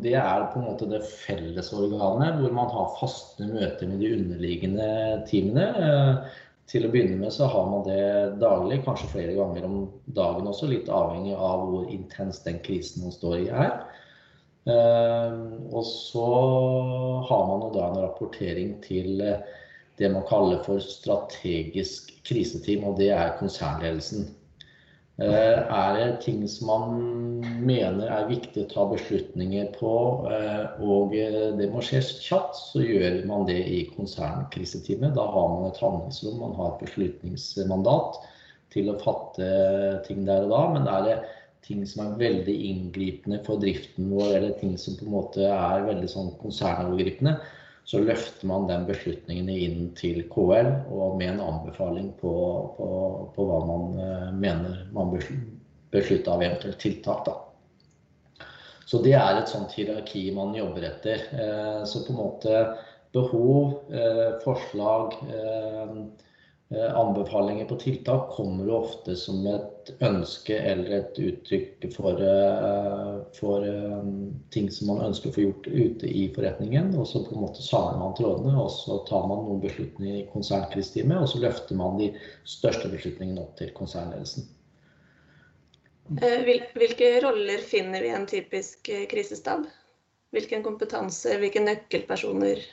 det 0.01 0.15
er 0.17 0.49
på 0.49 0.57
en 0.57 0.65
måte 0.65 0.89
det 0.89 1.05
fellesorganet 1.05 2.39
hvor 2.39 2.49
man 2.57 2.65
har 2.73 2.97
faste 2.97 3.45
møter 3.45 3.85
med 3.91 4.01
de 4.01 4.09
underliggende 4.17 5.21
teamene. 5.29 5.67
Eh, 5.77 6.25
til 6.71 6.87
å 6.87 6.91
begynne 6.91 7.17
med 7.19 7.33
så 7.35 7.49
har 7.51 7.65
man 7.67 7.83
det 7.87 8.37
daglig, 8.41 8.81
kanskje 8.85 9.09
flere 9.11 9.35
ganger 9.35 9.65
om 9.67 9.81
dagen 10.15 10.47
også, 10.47 10.69
litt 10.71 10.91
avhengig 10.91 11.35
av 11.35 11.65
hvor 11.67 11.89
intens 11.91 12.39
den 12.45 12.61
krisen 12.63 13.03
man 13.03 13.15
står 13.15 13.37
i 13.41 13.49
er. 13.51 13.73
Eh, 14.71 15.39
og 15.73 15.83
så 15.87 16.27
har 17.27 17.47
man 17.49 17.65
jo 17.65 17.71
da 17.75 17.89
en 17.89 18.03
rapportering 18.05 18.77
til 18.85 19.23
eh, 19.25 19.41
det 19.99 20.11
man 20.13 20.25
kaller 20.29 20.61
for 20.65 20.79
strategisk 20.83 22.13
kriseteam, 22.27 22.85
og 22.87 23.01
det 23.01 23.11
er 23.15 23.35
konsernledelsen. 23.41 24.29
Eh, 25.21 25.59
er 25.69 25.97
det 25.97 26.21
ting 26.23 26.41
som 26.49 26.69
man 26.71 26.93
mener 27.61 28.09
er 28.09 28.29
viktig 28.29 28.63
å 28.63 28.69
ta 28.71 28.85
beslutninger 28.89 29.67
på, 29.75 29.91
eh, 30.33 30.81
og 30.81 31.13
det 31.59 31.67
må 31.69 31.83
skje 31.85 32.01
kjapt, 32.01 32.57
så 32.57 32.81
gjør 32.81 33.19
man 33.29 33.45
det 33.49 33.59
i 33.69 33.83
konsernkriseteamet. 33.93 35.13
Da 35.17 35.27
har 35.35 35.51
man 35.51 35.67
et 35.69 35.81
handlingsrom, 35.83 36.39
man 36.41 36.57
har 36.57 36.73
et 36.73 36.87
beslutningsmandat 36.87 38.17
til 38.73 38.89
å 38.89 38.97
fatte 39.03 39.51
ting 40.07 40.25
der 40.25 40.47
og 40.47 40.55
da. 40.55 40.63
Men 40.73 40.89
er 40.89 41.05
det 41.05 41.17
ting 41.67 41.85
som 41.85 42.07
er 42.07 42.19
veldig 42.21 42.57
inngripende 42.71 43.41
for 43.45 43.61
driften 43.61 44.09
vår, 44.09 44.37
eller 44.39 44.57
ting 44.57 44.73
som 44.81 44.97
på 44.97 45.05
en 45.05 45.15
måte 45.19 45.45
er 45.45 45.85
veldig 45.85 46.09
sånn 46.09 46.33
konsernovergripende, 46.41 47.37
så 47.83 47.99
løfter 47.99 48.47
man 48.47 48.67
den 48.69 48.85
beslutningen 48.87 49.49
inn 49.51 49.87
til 49.97 50.21
KL 50.31 50.69
og 50.93 51.17
med 51.19 51.33
en 51.33 51.43
anbefaling 51.43 52.11
på, 52.21 52.33
på, 52.77 52.89
på 53.35 53.47
hva 53.47 53.59
man 53.67 53.97
eh, 53.99 54.27
mener 54.37 54.83
man 54.95 55.11
beslutter 55.15 56.31
av 56.31 56.43
eventuelle 56.45 56.79
tiltak. 56.79 57.25
Da. 57.25 58.45
Så 58.85 59.01
det 59.03 59.15
er 59.17 59.39
et 59.39 59.51
sånt 59.51 59.73
hierarki 59.75 60.29
man 60.35 60.55
jobber 60.55 60.87
etter. 60.87 61.25
Eh, 61.31 61.81
så 61.89 62.03
på 62.05 62.13
en 62.13 62.21
måte 62.21 62.63
behov, 63.15 63.81
eh, 63.91 64.37
forslag 64.45 65.17
anbefalinger 66.79 67.65
på 67.65 67.75
tiltak 67.75 68.29
kommer 68.29 68.65
jo 68.65 68.77
ofte 68.77 69.15
som 69.19 69.43
et 69.47 69.89
ønske 69.99 70.55
eller 70.55 70.93
et 71.01 71.17
uttrykk 71.19 71.87
for, 71.91 72.21
eh, 72.23 73.17
for 73.35 73.65
eh, 73.67 74.05
ting 74.55 74.69
som 74.71 74.87
man 74.93 75.01
ønsker 75.09 75.29
å 75.29 75.35
få 75.35 75.43
gjort 75.43 75.67
ute 75.67 76.07
i 76.07 76.29
forretningen. 76.35 76.93
Og 76.95 77.09
så 77.09 77.25
på 77.25 77.35
en 77.35 77.43
måte 77.43 77.65
samler 77.65 77.99
man 77.99 78.15
trådene, 78.15 78.55
og 78.55 78.71
så 78.71 79.01
tar 79.09 79.27
man 79.27 79.43
noen 79.43 79.59
beslutninger 79.65 80.21
i 80.21 80.29
konsernkristime, 80.31 81.19
og 81.19 81.27
så 81.33 81.43
løfter 81.43 81.75
man 81.75 81.99
de 81.99 82.13
største 82.47 82.91
beslutningene 82.93 83.43
opp 83.43 83.57
til 83.59 83.75
konsernledelsen. 83.75 84.47
Hvilke 86.11 87.11
roller 87.23 87.59
finner 87.67 88.03
vi 88.03 88.09
i 88.11 88.15
en 88.15 88.27
typisk 88.27 88.89
krisestab? 89.11 89.67
Hvilken 90.31 90.63
kompetanse, 90.63 91.35
hvilke 91.39 91.63
nøkkelpersoner 91.63 92.63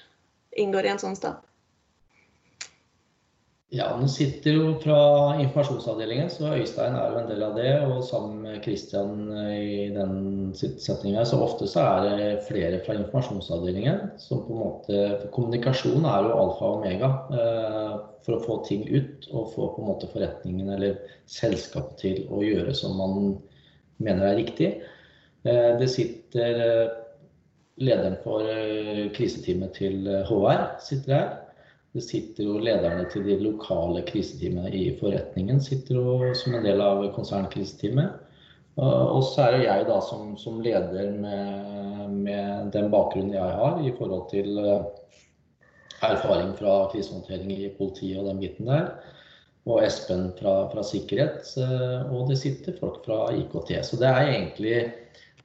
inngår 0.59 0.87
i 0.87 0.95
en 0.95 1.03
sånn 1.03 1.19
stab? 1.19 1.48
Ja, 3.69 3.91
nå 4.01 4.07
sitter 4.09 4.55
jo 4.57 4.69
fra 4.81 5.01
informasjonsavdelingen, 5.43 6.31
så 6.33 6.55
Øystein 6.57 6.95
er 6.97 7.11
jo 7.13 7.19
en 7.21 7.27
del 7.29 7.43
av 7.45 7.57
det. 7.59 7.73
Og 7.85 7.99
sammen 8.07 8.39
med 8.47 8.63
Kristian 8.65 9.27
i 9.53 9.91
den 9.93 10.55
setninga. 10.57 11.27
Så 11.29 11.37
ofte 11.45 11.69
så 11.69 11.83
er 11.85 12.07
det 12.07 12.29
flere 12.47 12.79
fra 12.87 12.97
informasjonsavdelingen 12.97 14.15
som 14.23 14.41
på 14.47 14.55
en 14.55 14.63
måte 14.63 15.03
For 15.21 15.29
kommunikasjon 15.35 16.07
er 16.09 16.25
jo 16.25 16.39
alfa 16.41 16.71
og 16.71 16.79
omega 16.79 17.11
eh, 17.37 17.99
for 18.25 18.39
å 18.39 18.45
få 18.47 18.57
ting 18.71 18.87
ut 18.89 19.29
og 19.35 19.53
få 19.53 19.69
på 19.75 19.85
en 19.85 19.91
måte 19.91 20.09
forretningen 20.15 20.73
eller 20.73 20.97
selskapet 21.29 22.01
til 22.01 22.23
å 22.33 22.41
gjøre 22.47 22.73
som 22.77 22.97
man 22.97 23.35
mener 24.01 24.31
er 24.31 24.41
riktig. 24.41 24.71
Eh, 25.45 25.75
det 25.77 25.91
sitter 25.93 26.63
eh, 26.65 26.87
lederen 27.85 28.17
for 28.25 28.49
eh, 28.49 29.11
kriseteamet 29.13 29.77
til 29.77 30.09
HR 30.33 30.65
sitter 30.89 31.19
her. 31.19 31.29
Det 31.97 32.05
sitter 32.05 32.45
jo 32.45 32.59
lederne 32.61 33.07
til 33.13 33.25
de 33.25 33.39
lokale 33.41 34.03
kriseteamene 34.09 34.71
i 34.77 34.91
forretningen 35.01 35.61
sitter 35.65 35.97
jo 35.97 36.33
som 36.37 36.59
en 36.59 36.67
del 36.67 36.83
av 36.85 37.07
konsernkriseteamet. 37.15 38.25
Og 38.79 39.25
så 39.27 39.47
er 39.47 39.57
det 39.57 39.65
jeg 39.65 39.87
da 39.89 39.97
som, 40.05 40.37
som 40.39 40.61
leder 40.63 41.11
med, 41.19 42.13
med, 42.13 42.69
den 42.75 42.93
bakgrunnen 42.93 43.35
jeg 43.35 43.57
har 43.59 43.81
i 43.83 43.91
forhold 43.97 44.29
til 44.31 44.61
eh, 44.63 44.85
erfaring 46.07 46.53
fra 46.61 46.85
krisehåndtering 46.93 47.51
i 47.57 47.73
politiet 47.75 48.21
og 48.21 48.29
den 48.29 48.45
biten 48.45 48.71
der. 48.71 48.93
Og 49.67 49.83
Espen 49.83 50.29
fra, 50.39 50.69
fra 50.71 50.87
sikkerhet. 50.87 51.51
Eh, 51.59 52.15
og 52.15 52.31
det 52.31 52.39
sitter 52.45 52.79
folk 52.79 53.03
fra 53.09 53.25
IKT. 53.35 53.75
Så 53.83 53.99
det 53.99 54.13
er 54.13 54.31
egentlig 54.37 54.77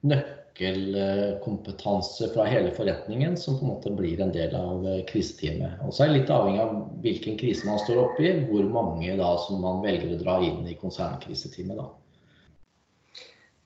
nøkkelen 0.04 0.43
nøkkelkompetanse 0.54 2.30
fra 2.34 2.46
hele 2.46 2.72
forretningen 2.72 3.38
som 3.38 3.58
på 3.58 3.66
en 3.66 3.72
måte 3.72 3.90
blir 3.92 4.22
en 4.22 4.32
del 4.32 4.56
av 4.56 4.86
eh, 4.86 5.06
kriseteamet. 5.06 5.82
Og 5.82 5.94
så 5.94 6.04
er 6.04 6.12
det 6.12 6.20
litt 6.20 6.30
avhengig 6.30 6.62
av 6.62 6.90
hvilken 7.02 7.38
krise 7.38 7.66
man 7.66 7.80
står 7.80 7.98
oppe 8.04 8.24
i, 8.24 8.34
hvor 8.50 8.64
mange 8.64 9.16
da 9.18 9.38
som 9.46 9.62
man 9.62 9.82
velger 9.82 10.14
å 10.14 10.22
dra 10.22 10.40
inn 10.44 10.68
i 10.68 10.76
konsernkriseteamet. 10.78 11.78
da. 11.78 11.90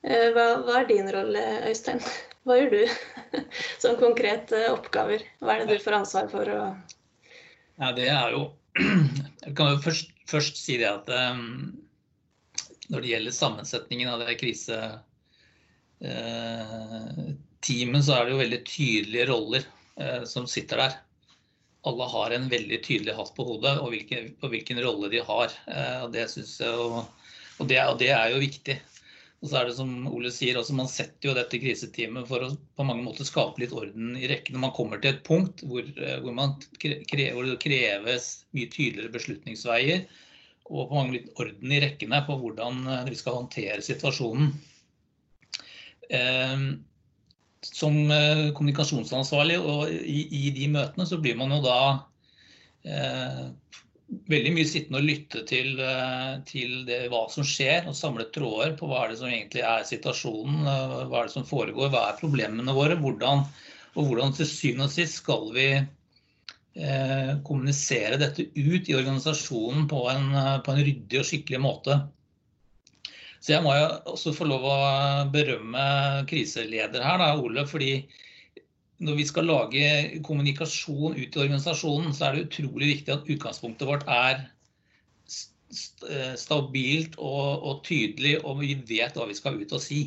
Eh, 0.02 0.30
hva, 0.32 0.46
hva, 0.64 0.80
er 0.80 0.88
din 0.88 1.10
rolle, 1.12 1.44
Øystein? 1.68 2.00
Hva 2.48 2.56
gjør 2.56 2.70
du 2.72 2.82
som 3.82 3.98
konkrete 4.00 4.70
oppgaver? 4.72 5.20
Hva 5.42 5.52
er 5.52 5.66
det 5.66 5.76
du 5.76 5.84
får 5.84 5.98
ansvar 5.98 6.30
for? 6.32 6.48
Å... 6.48 6.70
Ja, 7.76 7.90
det 7.92 8.08
er 8.08 8.32
jo 8.32 8.46
Jeg 9.44 9.52
kan 9.58 9.74
jo 9.74 9.82
først, 9.84 10.14
først 10.30 10.56
si 10.56 10.78
det 10.80 10.88
at 10.88 11.10
um, 11.12 11.74
når 12.88 13.04
det 13.04 13.12
gjelder 13.12 13.36
sammensetningen 13.36 14.08
av 14.08 14.24
det 14.24 14.38
krise 14.40 14.78
Eh, 14.78 14.96
teamet 17.64 18.04
så 18.04 18.16
er 18.16 18.26
det 18.26 18.34
jo 18.34 18.42
veldig 18.42 18.60
tydelige 18.66 19.28
roller 19.30 19.64
eh, 20.00 20.24
som 20.28 20.46
sitter 20.50 20.82
der. 20.82 20.98
Alle 21.88 22.10
har 22.10 22.34
en 22.34 22.50
veldig 22.50 22.82
tydelig 22.84 23.16
hatt 23.16 23.34
på 23.36 23.46
hodet 23.46 23.78
og 23.82 23.92
hvilken, 23.94 24.32
og 24.42 24.52
hvilken 24.52 24.82
rolle 24.84 25.10
de 25.12 25.24
har. 25.24 25.56
Eh, 25.70 25.98
og 26.04 26.12
det, 26.14 26.28
synes 26.32 26.54
jeg, 26.62 26.74
og, 26.74 27.34
og, 27.58 27.66
det, 27.70 27.80
og 27.84 27.98
det 28.02 28.12
er 28.14 28.34
jo 28.34 28.44
viktig. 28.44 28.78
Og 29.38 29.50
så 29.50 29.60
er 29.60 29.68
det 29.68 29.76
som 29.76 29.90
Ole 30.10 30.32
sier, 30.34 30.56
også, 30.58 30.74
Man 30.74 30.90
setter 30.90 31.30
jo 31.30 31.34
dette 31.36 31.60
kriseteamet 31.62 32.26
for 32.26 32.42
å 32.42 32.48
på 32.74 32.86
mange 32.86 33.04
måter 33.06 33.26
skape 33.26 33.62
litt 33.62 33.74
orden 33.74 34.16
i 34.18 34.30
rekkene. 34.30 34.62
Man 34.64 34.74
kommer 34.74 34.98
til 35.02 35.14
et 35.14 35.20
punkt 35.26 35.62
hvor, 35.62 35.86
hvor, 35.94 36.32
man 36.34 36.56
krever, 36.82 37.36
hvor 37.36 37.46
det 37.46 37.60
kreves 37.62 38.32
mye 38.56 38.70
tydeligere 38.72 39.14
beslutningsveier 39.14 40.08
og 40.68 40.90
på 40.90 40.98
mange 40.98 41.14
måter 41.14 41.46
orden 41.46 41.70
i 41.72 41.78
rekkene 41.80 42.18
på 42.26 42.34
hvordan 42.42 42.82
vi 43.06 43.16
skal 43.16 43.38
håndtere 43.38 43.78
situasjonen. 43.86 44.50
Som 47.68 47.96
kommunikasjonsansvarlig 48.56 49.58
og 49.58 49.90
i, 49.90 50.20
i, 50.24 50.50
de 50.54 50.68
møtene 50.72 51.04
så 51.08 51.18
blir 51.20 51.36
man 51.36 51.52
jo 51.52 51.58
da 51.64 51.80
veldig 54.32 54.52
mye 54.54 54.68
sittende 54.68 55.02
og 55.02 55.08
lytte 55.08 55.42
til, 55.48 55.74
til 56.48 56.70
det, 56.88 57.00
hva 57.12 57.24
som 57.32 57.44
skjer, 57.44 57.88
og 57.90 57.96
samle 57.98 58.28
tråder 58.32 58.76
på 58.78 58.88
hva 58.88 59.02
er 59.04 59.12
det 59.12 59.18
som 59.20 59.28
egentlig 59.28 59.64
er 59.66 59.84
situasjonen, 59.88 60.62
hva 60.64 61.20
er 61.20 61.28
det 61.28 61.34
som 61.34 61.46
foregår, 61.48 61.90
hva 61.92 62.06
er 62.08 62.20
problemene 62.20 62.76
våre, 62.76 62.96
hvordan, 63.02 63.44
og 63.98 64.08
hvordan 64.08 64.34
til 64.36 64.48
syvende 64.48 64.86
og 64.88 64.94
sist 64.94 65.20
skal 65.20 65.48
vi 65.54 65.68
eh, 66.78 67.32
kommunisere 67.46 68.20
dette 68.20 68.48
ut 68.54 68.88
i 68.88 68.96
organisasjonen 68.96 69.88
på 69.90 70.04
en, 70.12 70.30
på 70.64 70.74
en, 70.74 70.84
ryddig 70.86 71.20
og 71.20 71.28
skikkelig 71.28 71.62
måte. 71.62 71.98
Så 73.38 73.54
jeg 73.54 73.62
må 73.62 73.74
jo 73.76 73.88
også 74.14 74.34
få 74.34 74.48
lov 74.50 74.64
å 74.66 74.78
berømme 75.32 75.82
kriseleder 76.30 77.04
her, 77.04 77.20
da, 77.22 77.30
Ole. 77.38 77.64
fordi 77.70 77.92
når 78.98 79.18
vi 79.20 79.26
skal 79.28 79.46
lage 79.46 79.90
kommunikasjon 80.26 81.14
ut 81.14 81.36
i 81.36 81.42
organisasjonen, 81.44 82.14
så 82.14 82.28
er 82.28 82.36
det 82.36 82.48
utrolig 82.48 82.94
viktig 82.96 83.14
at 83.14 83.28
utgangspunktet 83.30 83.86
vårt 83.86 84.06
er 84.10 84.40
eh, 84.42 86.32
stabilt 86.40 87.14
og, 87.18 87.62
og 87.62 87.84
tydelig, 87.86 88.40
og 88.42 88.58
vi 88.64 88.74
vet 88.88 89.14
hva 89.14 89.28
vi 89.30 89.38
skal 89.38 89.60
ut 89.60 89.76
og 89.76 89.84
si. 89.84 90.00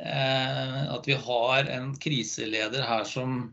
Eh, 0.00 0.80
at 0.94 1.04
vi 1.06 1.18
har 1.26 1.68
en 1.70 1.92
kriseleder 2.00 2.82
her 2.88 3.04
som, 3.06 3.52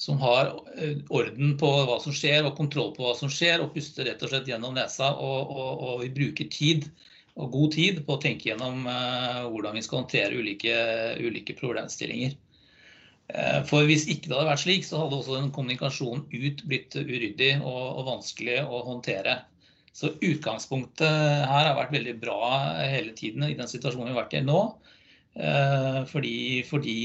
som 0.00 0.22
har 0.22 0.54
eh, 0.78 1.02
orden 1.10 1.56
på 1.60 1.72
hva 1.88 1.98
som 2.00 2.14
skjer 2.14 2.46
og 2.46 2.54
kontroll 2.60 2.94
på 2.94 3.08
hva 3.08 3.16
som 3.18 3.32
skjer, 3.32 3.58
og 3.58 3.74
puster 3.74 4.06
rett 4.06 4.22
og 4.22 4.30
slett 4.30 4.48
gjennom 4.48 4.78
nesa. 4.78 5.10
Og, 5.18 5.50
og, 5.50 5.82
og 5.88 6.04
vi 6.06 6.14
bruker 6.14 6.48
tid, 6.52 6.86
og 7.34 7.50
god 7.50 7.72
tid, 7.74 8.00
på 8.06 8.16
å 8.16 8.22
tenke 8.22 8.50
gjennom 8.50 8.84
uh, 8.86 9.44
hvordan 9.50 9.74
vi 9.74 9.82
skal 9.82 10.02
håndtere 10.02 10.38
ulike, 10.38 10.74
ulike 11.18 11.56
problemstillinger. 11.58 12.36
Uh, 13.32 13.60
for 13.66 13.88
hvis 13.88 14.06
ikke 14.06 14.30
det 14.30 14.36
hadde 14.36 14.52
vært 14.52 14.62
slik, 14.62 14.86
så 14.86 15.02
hadde 15.02 15.18
også 15.18 15.40
den 15.40 15.50
kommunikasjonen 15.54 16.28
ut 16.30 16.62
blitt 16.70 16.94
uryddig 16.94 17.56
og, 17.58 17.82
og 17.98 18.08
vanskelig 18.12 18.60
å 18.62 18.84
håndtere. 18.86 19.40
Så 19.94 20.12
utgangspunktet 20.18 21.06
her 21.46 21.68
har 21.68 21.76
vært 21.78 21.94
veldig 21.94 22.16
bra 22.22 22.38
hele 22.82 23.12
tiden 23.14 23.46
i 23.46 23.54
den 23.54 23.70
situasjonen 23.70 24.10
vi 24.10 24.14
har 24.14 24.24
vært 24.24 24.38
i 24.38 24.46
nå. 24.46 24.62
Eh, 25.34 26.00
fordi, 26.06 26.62
fordi, 26.62 26.96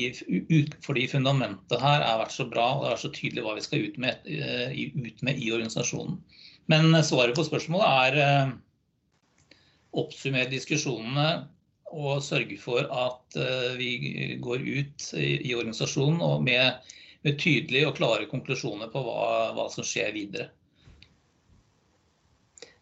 fordi, 0.86 1.08
fundamentet 1.10 1.82
her 1.82 2.04
har 2.06 2.20
vært 2.22 2.36
så 2.36 2.46
bra 2.50 2.68
og 2.76 2.84
det 2.86 2.92
er 2.92 3.00
så 3.02 3.10
tydelig 3.14 3.46
hva 3.46 3.56
vi 3.58 3.64
skal 3.66 3.86
ut 3.88 3.96
med, 4.02 4.28
eh, 4.30 4.74
ut 4.94 5.24
med 5.26 5.42
i 5.42 5.50
organisasjonen. 5.56 6.20
Men 6.70 6.94
svaret 7.06 7.34
på 7.38 7.48
spørsmålet 7.48 7.88
er 7.90 8.20
eh, 8.26 8.52
oppsummere 9.98 10.52
diskusjonene 10.52 11.30
og 11.90 12.22
sørge 12.22 12.58
for 12.62 12.86
at 12.86 13.38
vi 13.80 14.38
går 14.44 14.62
ut 14.62 15.08
i, 15.18 15.56
organisasjonen 15.56 16.44
med, 16.46 16.92
med 17.26 17.40
tydelige 17.42 17.88
og 17.90 17.96
klare 17.98 18.28
konklusjoner 18.30 18.92
på 18.94 19.02
hva, 19.08 19.24
hva 19.58 19.66
som 19.74 19.88
skjer 19.88 20.14
videre. 20.14 20.52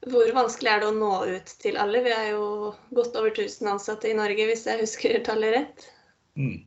Hvor 0.07 0.29
vanskelig 0.35 0.71
er 0.71 0.83
det 0.83 0.89
å 0.91 0.95
nå 0.95 1.13
ut 1.25 1.53
til 1.63 1.79
alle? 1.79 2.03
Vi 2.05 2.11
er 2.13 2.29
jo 2.35 2.73
godt 2.95 3.15
over 3.19 3.31
1000 3.33 3.71
ansatte 3.71 4.11
i 4.11 4.15
Norge, 4.17 4.45
hvis 4.47 4.67
jeg 4.67 4.83
husker 4.83 5.23
tallet 5.25 5.55
rett. 5.55 5.87
Mm. 6.39 6.66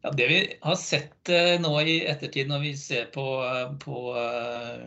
Ja, 0.00 0.10
det 0.16 0.26
vi 0.30 0.38
har 0.64 0.76
sett 0.80 1.28
uh, 1.28 1.56
nå 1.60 1.74
i 1.84 1.98
ettertid, 2.08 2.48
når 2.48 2.62
vi 2.62 2.70
ser 2.80 3.10
på, 3.12 3.24
på 3.82 3.98
uh, 4.16 4.78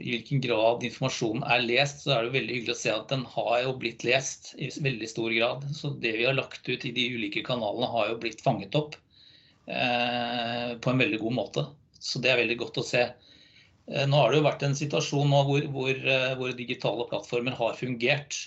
i 0.00 0.08
hvilken 0.10 0.42
grad 0.42 0.82
informasjonen 0.88 1.44
er 1.46 1.62
lest, 1.62 2.02
så 2.02 2.16
er 2.16 2.26
det 2.26 2.34
veldig 2.34 2.56
hyggelig 2.56 2.74
å 2.74 2.80
se 2.80 2.94
at 2.94 3.12
den 3.12 3.22
har 3.30 3.60
jo 3.62 3.76
blitt 3.78 4.02
lest 4.08 4.52
i 4.58 4.72
veldig 4.74 5.10
stor 5.12 5.30
grad. 5.36 5.68
Så 5.76 5.92
det 6.02 6.16
vi 6.18 6.26
har 6.26 6.34
lagt 6.34 6.66
ut 6.66 6.86
i 6.88 6.94
de 6.96 7.06
ulike 7.14 7.44
kanalene, 7.46 7.92
har 7.94 8.10
jo 8.10 8.18
blitt 8.26 8.42
fanget 8.42 8.74
opp 8.78 8.98
uh, 9.70 10.74
på 10.82 10.94
en 10.94 11.04
veldig 11.06 11.22
god 11.22 11.38
måte. 11.38 11.66
Så 12.00 12.18
det 12.18 12.32
er 12.32 12.42
veldig 12.42 12.58
godt 12.64 12.82
å 12.82 12.88
se. 12.90 13.06
Eh, 13.90 14.06
nå 14.06 14.20
har 14.20 14.30
det 14.30 14.38
jo 14.40 14.46
vært 14.46 14.64
en 14.66 14.76
situasjon 14.78 15.32
hvor, 15.34 15.66
hvor, 15.74 15.90
eh, 15.90 16.32
hvor, 16.38 16.52
digitale 16.56 17.06
plattformer 17.10 17.56
har 17.58 17.78
fungert. 17.78 18.38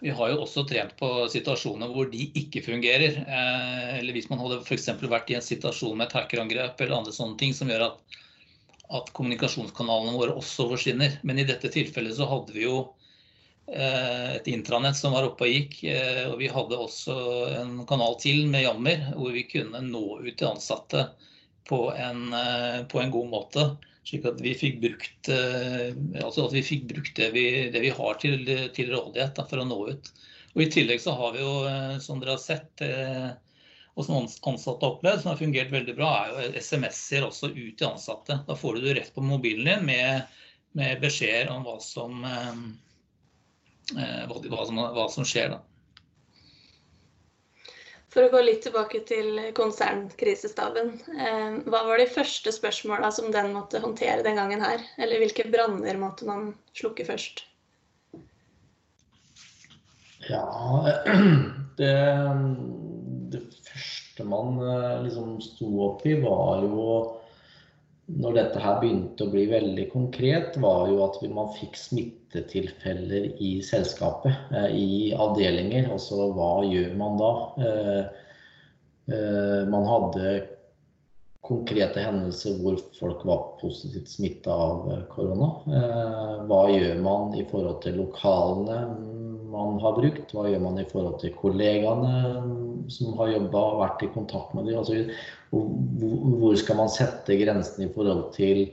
Vi 0.00 0.12
har 0.16 0.30
jo 0.32 0.40
også 0.40 0.64
trent 0.68 0.94
på 0.96 1.08
situasjoner 1.32 1.90
hvor 1.92 2.08
de 2.12 2.30
ikke 2.40 2.62
fungerer. 2.64 3.18
Eh, 3.20 3.98
eller 3.98 4.16
hvis 4.16 4.30
man 4.30 4.40
hadde 4.40 4.62
f.eks. 4.64 4.88
vært 5.02 5.32
i 5.32 5.36
en 5.36 5.44
situasjon 5.44 5.98
med 5.98 6.08
et 6.08 6.16
hackerangrep 6.16 6.80
eller 6.80 6.96
andre 6.96 7.12
sånne 7.14 7.36
ting 7.40 7.52
som 7.56 7.68
gjør 7.68 7.90
at, 7.90 8.16
at, 8.88 9.12
kommunikasjonskanalene 9.16 10.16
våre 10.16 10.38
også 10.40 10.70
forsvinner. 10.72 11.18
Men 11.22 11.42
i 11.42 11.46
dette 11.48 11.68
tilfellet 11.72 12.16
så 12.16 12.28
hadde 12.30 12.56
vi 12.56 12.64
jo 12.68 12.80
et 13.70 14.48
intranett 14.50 14.96
som 14.98 15.12
var 15.14 15.28
oppe 15.28 15.46
og 15.46 15.52
gikk. 15.52 15.76
Og 16.32 16.40
vi 16.40 16.48
hadde 16.50 16.78
også 16.80 17.14
en 17.60 17.76
kanal 17.86 18.16
til 18.18 18.48
med 18.50 18.64
Jammer 18.64 19.04
hvor 19.12 19.30
vi 19.30 19.44
kunne 19.46 19.84
nå 19.84 20.02
ut 20.24 20.32
til 20.32 20.48
ansatte 20.48 21.04
på 21.70 21.84
en, 21.94 22.24
på 22.90 22.98
en 22.98 23.12
god 23.14 23.28
måte. 23.30 23.68
Slik 24.08 24.24
at 24.24 24.40
vi 24.40 24.54
fikk 24.56 24.80
brukt, 24.80 25.28
eh, 25.28 25.92
altså 26.24 26.46
vi 26.52 26.62
fikk 26.64 26.88
brukt 26.90 27.14
det, 27.18 27.30
vi, 27.34 27.44
det, 27.72 27.82
vi, 27.84 27.92
har 27.94 28.18
til, 28.22 28.48
til 28.74 28.92
rådighet 28.94 29.36
da, 29.36 29.44
for 29.50 29.60
å 29.60 29.66
nå 29.68 29.78
ut. 29.92 30.10
Og 30.56 30.64
I 30.64 30.70
tillegg 30.72 31.02
så 31.04 31.14
har 31.18 31.36
vi 31.36 31.44
jo, 31.44 31.52
eh, 31.68 31.96
som 32.02 32.22
dere 32.22 32.34
har 32.34 32.42
sett, 32.42 32.82
eh, 32.86 33.28
og 33.94 34.06
som 34.06 34.22
ansatte 34.22 34.86
har 34.86 34.94
opplevd, 34.96 35.22
som 35.22 35.32
har 35.34 35.40
fungert 35.40 35.72
veldig 35.74 35.96
bra, 35.98 36.10
er 36.16 36.30
jo 36.32 36.62
SMS-er 36.64 37.26
også 37.28 37.52
ut 37.52 37.74
til 37.76 37.90
ansatte. 37.90 38.40
Da 38.48 38.56
får 38.56 38.78
du 38.78 38.86
det 38.86 38.96
rett 38.96 39.12
på 39.14 39.24
mobilen 39.24 39.68
din 39.68 39.84
med, 39.90 40.38
med 40.78 41.02
beskjeder 41.02 41.52
om 41.52 41.66
hva 41.66 41.76
som, 41.84 42.22
hva, 43.92 44.64
som, 44.64 44.80
hva 44.96 45.06
som 45.12 45.28
skjer. 45.28 45.52
da. 45.52 45.69
For 48.10 48.26
å 48.26 48.30
gå 48.32 48.40
litt 48.42 48.64
tilbake 48.66 49.04
til 49.06 49.38
konsernkrisestaben. 49.54 50.96
Eh, 51.14 51.60
hva 51.70 51.84
var 51.86 52.00
de 52.00 52.08
første 52.10 52.50
spørsmåla 52.54 53.12
som 53.14 53.30
den 53.30 53.52
måtte 53.54 53.82
håndtere 53.84 54.24
den 54.26 54.40
gangen 54.40 54.64
her? 54.64 54.82
Eller 54.98 55.22
hvilke 55.22 55.46
branner 55.52 56.00
måtte 56.00 56.26
man 56.26 56.50
slukke 56.74 57.06
først? 57.06 57.44
Ja, 60.26 60.42
det, 61.78 61.94
det 63.30 63.44
første 63.70 64.26
man 64.26 64.58
eh, 64.58 64.96
liksom 65.06 65.38
sto 65.44 65.70
opp 65.86 66.02
i, 66.10 66.18
var 66.24 66.66
jo 66.66 66.90
når 68.18 68.36
dette 68.36 68.60
her 68.62 68.78
begynte 68.80 69.26
å 69.26 69.32
bli 69.32 69.44
veldig 69.50 69.86
konkret, 69.92 70.56
var 70.62 70.88
jo 70.90 71.02
at 71.04 71.18
man 71.30 71.50
fikk 71.56 71.76
smittetilfeller 71.78 73.30
i 73.42 73.50
selskapet, 73.64 74.32
eh, 74.54 74.70
i 74.74 74.88
avdelinger. 75.14 75.90
Altså 75.92 76.30
hva 76.34 76.52
gjør 76.66 76.96
man 76.98 77.20
da? 77.20 77.34
Eh, 77.66 78.02
eh, 79.14 79.60
man 79.70 79.86
hadde 79.86 80.32
konkrete 81.46 82.02
hendelser 82.04 82.58
hvor 82.60 82.76
folk 82.98 83.24
var 83.26 83.46
positivt 83.62 84.10
smitta 84.12 84.54
av 84.54 84.90
korona. 85.10 85.48
Hva 86.46 86.60
gjør 86.70 87.00
man 87.02 87.32
i 87.34 87.46
forhold 87.48 87.80
til 87.82 87.96
lokalene 88.02 89.09
man 89.50 89.78
har 89.82 89.96
brukt? 89.96 90.34
Hva 90.34 90.48
gjør 90.48 90.62
man 90.64 90.80
i 90.80 90.88
forhold 90.88 91.20
til 91.22 91.34
kollegaene 91.38 92.90
som 92.92 93.16
har 93.18 93.32
jobba 93.34 93.64
og 93.72 93.80
vært 93.84 94.04
i 94.06 94.12
kontakt 94.14 94.54
med 94.56 94.68
dem? 94.70 94.80
Altså, 94.80 95.04
hvor 95.50 96.58
skal 96.60 96.78
man 96.80 96.92
sette 96.92 97.38
grensene 97.40 97.88
i 97.88 97.94
forhold 97.94 98.30
til 98.36 98.68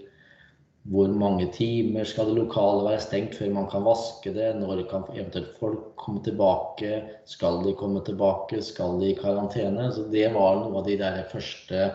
hvor 0.88 1.10
mange 1.12 1.50
timer 1.52 2.08
skal 2.08 2.30
det 2.30 2.38
lokale 2.38 2.86
være 2.86 3.04
stengt 3.04 3.36
før 3.36 3.50
man 3.58 3.66
kan 3.72 3.84
vaske 3.84 4.32
det? 4.32 4.54
Når 4.56 4.86
kan 4.88 5.04
eventuelt 5.12 5.58
folk 5.60 5.90
komme 6.00 6.22
tilbake? 6.24 7.02
Skal 7.28 7.60
de 7.66 7.74
komme 7.76 8.04
tilbake? 8.08 8.62
Skal 8.64 8.96
de 9.02 9.12
i 9.12 9.18
karantene? 9.18 9.90
Så 9.92 10.08
det 10.14 10.30
var 10.36 10.62
noe 10.62 10.80
av 10.80 10.88
de 10.88 10.96
der 11.02 11.26
første 11.32 11.90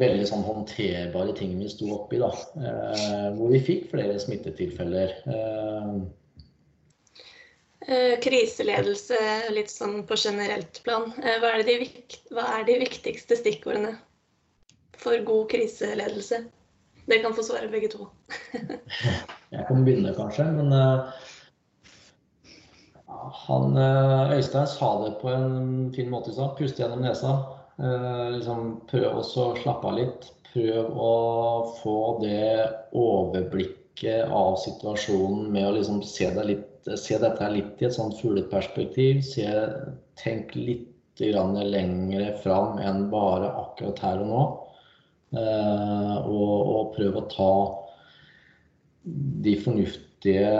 veldig 0.00 0.26
sånn 0.26 0.42
håndterbare 0.42 1.34
tingene 1.38 1.68
vi 1.68 1.70
sto 1.70 1.92
oppi. 1.94 2.18
da, 2.18 2.32
eh, 2.58 3.30
Hvor 3.36 3.52
vi 3.52 3.60
fikk 3.60 3.90
flere 3.90 4.18
smittetilfeller. 4.18 5.14
Eh, 7.80 7.96
Eh, 8.16 8.16
kriseledelse 8.22 9.18
litt 9.52 9.70
sånn 9.70 10.00
på 10.08 10.16
generelt 10.18 10.80
plan. 10.84 11.10
Eh, 11.22 11.36
hva 11.42 11.52
er, 11.58 11.64
de, 11.66 11.74
hva 12.32 12.46
er, 12.56 12.64
de, 12.66 12.78
viktigste 12.80 13.36
stikkordene 13.38 13.92
for 14.96 15.20
god 15.28 15.50
kriseledelse? 15.52 16.40
Dere 17.06 17.22
kan 17.22 17.36
få 17.36 17.44
svare 17.46 17.68
begge 17.70 17.92
to. 17.92 18.08
jeg 19.54 19.66
kan 19.68 19.84
begynne, 19.86 20.14
kanskje. 20.16 20.48
Men 20.56 20.72
uh, 20.74 21.12
han, 23.44 23.76
Øystein 24.34 24.66
sa 24.72 24.88
det 25.04 25.12
på 25.20 25.30
en 25.30 25.92
fin 25.94 26.10
måte 26.10 26.32
i 26.32 26.34
stad. 26.34 26.56
Puste 26.58 26.82
gjennom 26.82 27.04
nesa. 27.04 27.36
Liksom, 27.76 28.72
prøv 28.90 29.20
å 29.20 29.26
slappe 29.28 29.92
av 29.92 30.00
litt. 30.00 30.30
Prøv 30.48 30.96
å 30.98 31.12
få 31.78 31.98
det 32.24 32.66
overblikket 32.96 34.32
av 34.32 34.56
situasjonen 34.64 35.52
med 35.52 35.68
å 35.68 35.76
liksom 35.76 36.02
se 36.02 36.32
deg 36.34 36.50
litt 36.50 36.72
se 36.94 37.18
dette 37.18 37.48
litt 37.50 37.82
i 37.82 37.88
et 37.88 37.96
sånt 37.96 38.18
fugleperspektiv. 38.20 39.22
Se, 39.26 39.48
tenk 40.20 40.54
litt 40.58 40.92
lengre 41.16 42.34
fram 42.42 42.78
enn 42.78 43.06
bare 43.10 43.48
akkurat 43.62 44.02
her 44.04 44.22
og 44.22 44.28
nå. 44.30 44.42
Eh, 45.36 46.16
og, 46.28 46.56
og 46.76 46.90
prøv 46.96 47.16
å 47.16 47.28
ta 47.32 47.52
de 49.46 49.54
fornuftige 49.62 50.50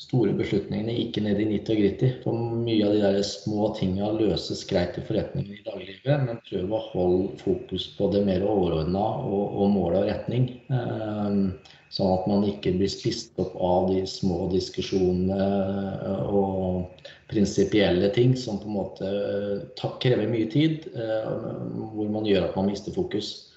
store 0.00 0.32
beslutningene 0.32 0.94
ikke 0.96 1.22
ned 1.24 1.40
i 1.42 1.48
nitt 1.48 1.68
og 1.72 1.80
gritti. 1.80 2.12
For 2.22 2.36
mye 2.36 2.86
av 2.86 2.94
de 2.94 3.02
der 3.02 3.18
små 3.26 3.72
tinga 3.76 4.12
løses 4.16 4.62
greit 4.68 4.96
i 5.00 5.04
forretningen 5.08 5.58
i 5.58 5.64
dagliglivet, 5.66 6.24
men 6.28 6.40
prøv 6.46 6.72
å 6.72 6.84
holde 6.92 7.40
fokus 7.42 7.90
på 7.98 8.08
det 8.14 8.24
mer 8.28 8.46
overordna 8.46 9.04
og, 9.26 9.60
og 9.60 9.74
mål 9.74 10.00
og 10.00 10.08
retning. 10.08 10.48
Eh, 10.72 11.76
sånn 11.90 12.12
at 12.14 12.26
man 12.30 12.46
ikke 12.46 12.72
blir 12.78 12.90
spist 12.90 13.38
opp 13.42 13.56
av 13.58 13.90
de 13.90 14.04
små 14.06 14.46
diskusjonene 14.52 15.38
eh, 15.42 16.24
og 16.30 17.06
prinsipielle 17.30 18.10
ting 18.14 18.36
som 18.38 18.58
på 18.62 18.70
en 18.70 18.78
måte 18.78 19.10
eh, 19.10 19.86
krever 20.02 20.30
mye 20.30 20.50
tid, 20.50 20.90
hvor 20.94 22.10
man 22.10 22.26
gjør 22.26 22.48
at 22.48 22.58
man 22.58 22.70
mister 22.70 22.94
fokus. 22.94 23.50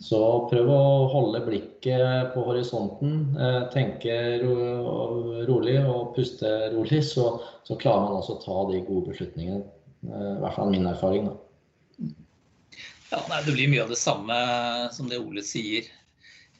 Så 0.00 0.18
prøv 0.48 0.70
å 0.72 0.84
holde 1.12 1.42
blikket 1.44 2.32
på 2.32 2.42
horisonten, 2.46 3.18
eh, 3.36 3.60
tenke 3.74 4.14
rolig 4.40 5.76
og 5.82 6.14
puste 6.16 6.48
rolig, 6.72 7.02
så, 7.04 7.34
så 7.68 7.76
klarer 7.76 8.06
man 8.06 8.22
også 8.22 8.38
å 8.38 8.40
ta 8.46 8.56
de 8.70 8.80
gode 8.86 9.12
beslutningene. 9.12 9.66
Eh, 10.08 10.30
I 10.38 10.38
hvert 10.40 10.56
fall 10.56 10.72
min 10.72 10.88
erfaring. 10.88 11.28
Da. 11.28 12.08
Ja, 13.10 13.20
nei, 13.28 13.42
Det 13.44 13.52
blir 13.52 13.68
mye 13.74 13.84
av 13.84 13.92
det 13.92 14.00
samme 14.00 14.38
som 14.96 15.10
det 15.10 15.20
Ole 15.20 15.44
sier. 15.44 15.90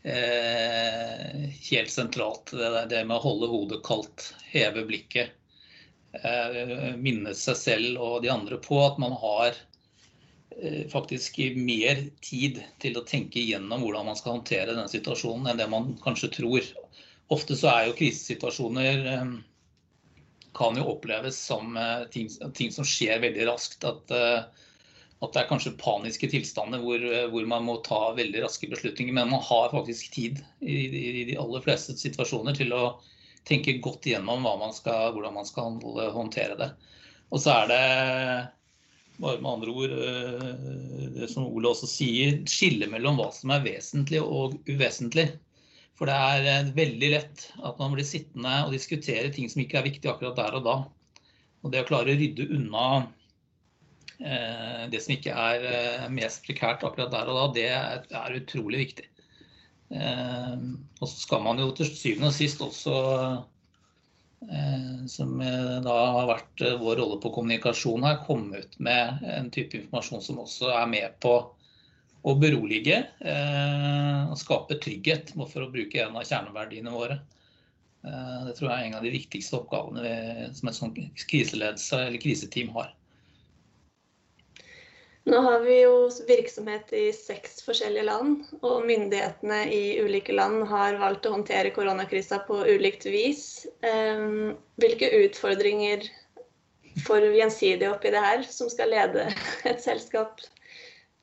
Eh, 0.03 1.49
helt 1.71 1.93
sentralt 1.93 2.55
det, 2.57 2.71
det, 2.93 3.03
med 3.05 3.19
å 3.19 3.25
holde 3.25 3.51
hodet 3.53 3.83
kaldt, 3.85 4.31
heve 4.53 4.87
blikket. 4.89 5.37
Eh, 6.17 6.95
minne 6.99 7.35
seg 7.39 7.59
selv 7.59 8.01
og 8.03 8.23
de 8.25 8.33
andre 8.33 8.57
på 8.63 8.81
at 8.83 8.97
man 9.03 9.13
har 9.21 9.59
Eh, 10.63 10.89
faktisk 10.89 11.39
mer 11.57 12.03
tid 12.21 12.59
til 12.83 12.99
å 12.99 13.05
tenke 13.07 13.39
igjennom 13.41 13.85
hvordan 13.85 14.09
man 14.11 14.19
skal 14.19 14.35
håndtere 14.35 14.75
denne 14.75 14.91
situasjonen 14.91 15.53
enn 15.53 15.61
det 15.61 15.69
man 15.71 15.95
kanskje 16.03 16.33
tror. 16.35 16.67
Ofte 17.33 17.57
så 17.57 17.71
er 17.71 17.87
jo 17.87 17.95
krisesituasjoner 18.01 19.07
eh, 19.13 19.31
kan 20.59 20.77
jo 20.77 20.89
oppleves 20.91 21.39
som 21.39 21.79
eh, 21.79 22.03
ting, 22.13 22.29
ting 22.59 22.75
som 22.75 22.89
skjer 22.89 23.23
veldig 23.23 23.47
raskt. 23.49 23.87
At, 23.89 24.17
at, 25.21 25.33
det 25.35 25.43
er 25.43 25.49
kanskje 25.51 25.77
paniske 25.81 26.31
tilstander 26.33 26.81
hvor, 26.81 27.03
hvor, 27.33 27.49
man 27.49 27.67
må 27.67 27.79
ta 27.85 28.15
veldig 28.17 28.45
raske 28.45 28.71
beslutninger. 28.71 29.13
Men 29.17 29.33
man 29.33 29.45
har 29.45 29.73
faktisk 29.75 30.15
tid 30.15 30.41
i, 30.61 30.79
i 31.21 31.25
de 31.29 31.37
aller 31.41 31.65
fleste 31.65 31.97
situasjoner 32.01 32.57
til 32.57 32.73
å 32.73 32.85
tenke 33.49 33.79
godt 33.85 34.09
igjennom 34.09 34.45
man 34.45 34.73
skal, 34.77 35.13
hvordan 35.13 35.37
man 35.37 35.49
skal 35.49 35.77
håndtere 36.15 36.57
det. 36.61 36.71
Og 37.31 37.43
så 37.43 37.53
er 37.61 37.71
det 37.71 37.85
bare 39.21 39.41
med 39.41 39.51
andre 39.51 39.71
ord, 39.71 39.93
eh, 39.93 41.11
det 41.19 41.29
som 41.31 41.47
Ole 41.47 41.71
også 41.71 41.89
sier, 41.91 42.41
skille 42.49 42.89
mellom 42.91 43.21
hva 43.21 43.29
som 43.35 43.53
er 43.53 43.65
vesentlig 43.65 44.23
og 44.23 44.57
uvesentlig. 44.69 45.29
For 45.99 46.09
det 46.09 46.17
er 46.17 46.49
eh, 46.49 46.73
veldig 46.77 47.11
lett 47.13 47.47
at 47.61 47.81
man 47.81 47.95
blir 47.95 48.09
sittende 48.09 48.55
og 48.65 48.73
diskutere 48.75 49.33
ting 49.35 49.51
som 49.53 49.63
ikke 49.63 49.81
er 49.81 49.89
viktig 49.91 50.11
akkurat 50.11 50.39
der 50.41 50.57
og 50.59 50.67
da. 50.67 50.77
Og 51.61 51.75
det 51.75 51.85
å 51.85 51.91
klare 51.91 52.15
å 52.15 52.21
rydde 52.21 52.49
unna 52.57 52.87
eh, 53.03 53.09
det 54.21 54.99
som 55.01 55.15
ikke 55.15 55.33
er 55.33 56.11
mest 56.13 56.43
prekært 56.45 56.83
akkurat 56.85 57.09
der 57.15 57.31
og 57.33 57.39
da, 57.39 57.45
det 57.57 58.17
er 58.21 58.37
utrolig 58.37 58.83
viktig. 58.83 59.07
Og 59.91 61.07
så 61.07 61.15
skal 61.15 61.41
man 61.47 61.63
jo 61.63 61.71
til 61.79 61.89
syvende 61.89 62.29
og 62.29 62.37
sist 62.37 62.61
også 62.61 62.99
Eh, 64.49 65.07
som 65.07 65.41
eh, 65.41 65.81
da 65.85 65.97
har 66.17 66.29
vært 66.31 66.63
eh, 66.65 66.79
vår 66.81 66.97
rolle 67.03 67.19
på 67.21 67.33
kommunikasjon 67.35 68.07
her, 68.07 68.23
komme 68.25 68.63
ut 68.63 68.79
med 68.81 69.21
en 69.29 69.51
type 69.53 69.77
informasjon 69.77 70.23
som 70.25 70.39
også 70.41 70.71
er 70.73 70.87
med 70.89 71.19
på 71.21 71.35
å 72.21 72.33
berolige 72.37 72.99
og 73.25 74.35
skape 74.37 74.77
trygghet, 74.85 75.31
for 75.49 75.65
å 75.65 75.71
bruke 75.73 76.03
en 76.03 76.19
av 76.21 76.27
kjerneverdiene 76.29 76.93
våre. 76.93 77.15
Det 78.05 78.53
tror 78.59 78.67
jeg 78.67 78.75
er 78.75 78.89
en 78.91 78.97
av 78.99 79.07
de 79.07 79.13
viktigste 79.15 79.57
oppgavene 79.57 80.51
som 80.53 80.69
et 80.69 80.77
sånt 80.77 81.01
kriseledelse 81.31 82.03
eller 82.11 82.21
kriseteam 82.21 82.75
har. 82.77 82.93
Nå 85.31 85.39
har 85.39 85.61
vi 85.63 85.77
jo 85.83 86.09
virksomhet 86.27 86.93
i 86.93 87.13
seks 87.15 87.61
forskjellige 87.63 88.03
land, 88.09 88.49
og 88.67 88.83
myndighetene 88.89 89.61
i 89.71 89.83
ulike 90.03 90.35
land 90.35 90.65
har 90.67 90.99
valgt 90.99 91.29
å 91.29 91.35
håndtere 91.37 91.71
koronakrisa 91.77 92.41
på 92.49 92.57
ulikt 92.67 93.07
vis. 93.07 93.45
Ehm, 93.87 94.57
hvilke 94.83 95.13
utfordringer 95.21 96.09
får 97.07 97.29
gjensidig 97.39 97.87
oppi 97.93 98.11
det 98.11 98.25
her, 98.25 98.43
som 98.51 98.73
skal 98.73 98.91
lede 98.91 99.29
et 99.71 99.79
selskap 99.85 100.43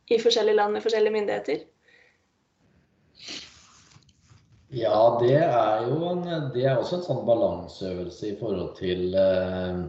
i 0.08 0.22
forskjellige 0.24 0.56
land 0.56 0.78
med 0.78 0.88
forskjellige 0.88 1.18
myndigheter? 1.18 1.68
Ja, 4.72 5.18
det 5.20 5.36
er 5.42 5.88
jo 5.90 6.00
en, 6.14 6.26
det 6.56 6.64
er 6.64 6.80
også 6.80 7.02
en 7.02 7.08
sånn 7.10 7.24
balanseøvelse 7.28 8.32
i 8.32 8.36
forhold 8.40 8.72
til 8.80 9.16
eh, 9.20 9.84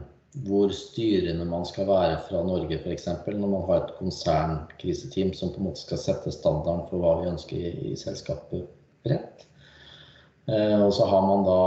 hvor 0.46 0.70
styrende 0.74 1.46
man 1.48 1.64
skal 1.66 1.88
være 1.88 2.18
fra 2.28 2.42
Norge 2.46 2.78
f.eks. 2.78 3.08
når 3.26 3.48
man 3.48 3.64
har 3.66 3.80
et 3.82 3.94
konsernkriseteam 3.98 5.32
som 5.34 5.50
på 5.54 5.62
en 5.62 5.70
måte 5.70 5.82
skal 5.82 6.00
sette 6.02 6.34
standarden 6.34 6.86
for 6.90 7.02
hva 7.02 7.16
vi 7.22 7.32
ønsker 7.32 7.56
i, 7.58 7.72
i 7.92 7.96
selskapet 7.98 8.68
bredt. 9.06 9.48
Eh, 10.48 10.78
og 10.78 10.92
så 10.94 11.08
har 11.10 11.26
man 11.26 11.44
da 11.46 11.58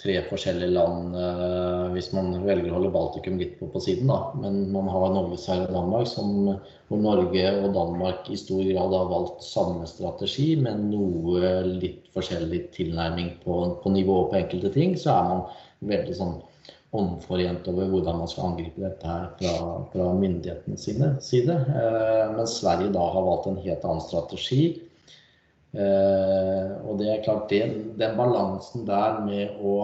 tre 0.00 0.14
forskjellige 0.30 0.72
land 0.72 1.16
eh, 1.18 1.86
hvis 1.92 2.10
man 2.16 2.32
velger 2.46 2.70
å 2.70 2.78
holde 2.78 2.92
Baltikum 2.94 3.40
litt 3.40 3.58
på, 3.58 3.68
på 3.72 3.82
siden. 3.84 4.08
da. 4.08 4.20
Men 4.40 4.62
man 4.72 4.88
har 4.88 5.10
Norge, 5.12 5.40
Sverige 5.40 5.68
og 5.68 5.76
Danmark 5.76 6.08
som, 6.08 6.36
hvor 6.88 7.02
Norge 7.02 7.48
og 7.60 7.74
Danmark 7.76 8.30
i 8.32 8.38
stor 8.40 8.62
grad 8.70 8.94
har 8.96 9.10
valgt 9.10 9.44
samme 9.44 9.88
strategi, 9.90 10.54
med 10.62 10.86
noe 10.92 11.64
litt 11.66 12.08
forskjellig 12.14 12.68
tilnærming 12.76 13.34
på, 13.44 13.58
på 13.82 13.92
nivået 13.92 14.30
på 14.30 14.40
enkelte 14.40 14.72
ting. 14.78 14.96
Så 14.96 15.12
er 15.16 15.28
man 15.34 15.44
veldig 15.90 16.16
sånn 16.16 16.38
omforent 16.90 17.68
over 17.70 17.86
hvordan 17.86 18.18
man 18.18 18.30
skal 18.30 18.48
angripe 18.50 18.82
dette 18.82 19.06
her 19.06 19.26
fra, 19.38 19.66
fra 19.92 20.12
myndighetenes 20.18 20.88
side. 21.22 21.54
Eh, 21.54 22.24
mens 22.34 22.56
Sverige 22.58 22.92
da 22.94 23.04
har 23.14 23.26
valgt 23.26 23.50
en 23.50 23.60
helt 23.62 23.84
annen 23.86 24.02
strategi. 24.02 24.64
Eh, 25.70 26.70
og 26.82 26.98
det 26.98 27.12
er 27.12 27.22
klart, 27.24 27.46
det, 27.52 27.62
den 28.00 28.16
balansen 28.18 28.86
der 28.88 29.20
med 29.26 29.60
å 29.62 29.76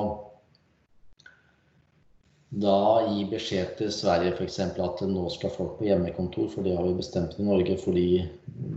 da 2.49 3.03
gi 3.11 3.25
beskjed 3.27 3.73
til 3.81 3.89
Sverige 3.91 4.33
f.eks. 4.37 4.61
at 4.63 5.01
nå 5.11 5.25
skal 5.35 5.51
folk 5.51 5.79
på 5.79 5.89
hjemmekontor, 5.89 6.47
for 6.53 6.63
det 6.67 6.77
har 6.77 6.87
vi 6.87 6.95
bestemt 7.01 7.35
i 7.41 7.47
Norge 7.47 7.75
fordi 7.83 8.07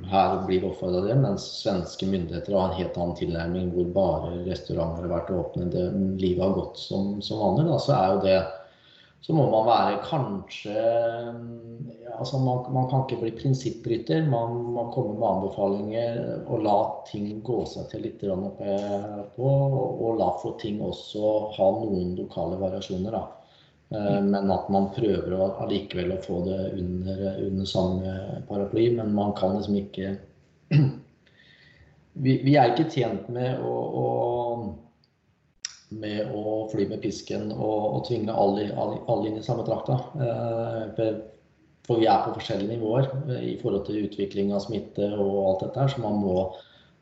her 0.10 0.38
blir 0.48 0.64
det 0.64 0.72
oppfordra 0.72 1.04
det. 1.06 1.18
Mens 1.22 1.46
svenske 1.62 2.10
myndigheter 2.10 2.58
har 2.58 2.72
en 2.72 2.80
helt 2.80 2.98
annen 2.98 3.20
tilnærming 3.20 3.70
hvor 3.76 3.92
bare 3.94 4.32
restauranter 4.48 5.06
har 5.06 5.14
vært 5.14 5.34
åpne, 5.38 5.70
det, 5.74 5.86
livet 6.18 6.44
har 6.48 6.58
gått 6.58 6.82
som, 6.82 7.20
som 7.22 7.44
vanlig. 7.44 7.68
Da, 7.70 7.78
så 7.86 7.96
er 8.00 8.16
jo 8.16 8.24
det 8.26 8.40
så 9.20 9.34
må 9.36 9.46
man 9.52 9.66
være 9.68 9.98
kanskje 10.08 10.76
altså 12.16 12.40
man, 12.40 12.62
man 12.72 12.86
kan 12.90 13.04
ikke 13.04 13.20
bli 13.20 13.34
prinsippbryter. 13.36 14.24
Man 14.32 14.56
må 14.74 14.86
komme 14.96 15.18
med 15.20 15.28
anbefalinger 15.28 16.22
og 16.48 16.64
la 16.64 16.78
ting 17.10 17.28
gå 17.46 17.60
seg 17.68 17.90
til 17.92 18.08
litt 18.08 18.24
på. 18.24 19.50
Og 19.50 20.16
la 20.18 20.32
få 20.40 20.56
ting 20.64 20.80
også 20.82 21.34
ha 21.58 21.68
noen 21.82 22.16
lokale 22.18 22.58
variasjoner. 22.64 23.20
da. 23.20 23.39
Eh, 23.90 24.22
men 24.22 24.52
at 24.54 24.68
man 24.70 24.92
prøver 24.94 25.34
å, 25.34 25.48
å 25.50 26.18
få 26.22 26.42
det 26.46 26.60
under, 26.78 27.24
under 27.48 27.70
samme 27.70 28.18
paraply. 28.50 28.90
Men 28.96 29.16
man 29.18 29.34
kan 29.38 29.58
liksom 29.58 29.80
ikke 29.82 30.14
vi, 32.24 32.38
vi, 32.46 32.56
er 32.56 32.74
ikke 32.74 32.92
tjent 32.94 33.32
med 33.34 33.64
å, 33.66 33.74
å, 34.04 34.06
med 35.98 36.38
å 36.38 36.62
fly 36.70 36.86
med 36.92 37.02
pisken 37.02 37.50
og, 37.56 37.82
og 37.96 38.06
tvinge 38.12 38.36
alle, 38.36 38.70
alle, 38.76 39.02
alle, 39.10 39.32
inn 39.32 39.42
i 39.42 39.46
samme 39.46 39.66
trakta. 39.68 39.98
Eh, 40.22 41.14
for 41.90 41.98
vi 41.98 42.06
er 42.06 42.22
på 42.22 42.36
forskjellige 42.38 42.76
nivåer 42.76 43.10
eh, 43.26 43.46
i 43.56 43.60
forhold 43.62 43.88
til 43.90 44.04
utvikling 44.06 44.54
av 44.54 44.68
smitte 44.68 45.10
og 45.18 45.38
alt 45.48 45.66
dette 45.66 45.82
her. 45.82 45.96
Så 45.96 46.06
man 46.06 46.22
må, 46.22 46.44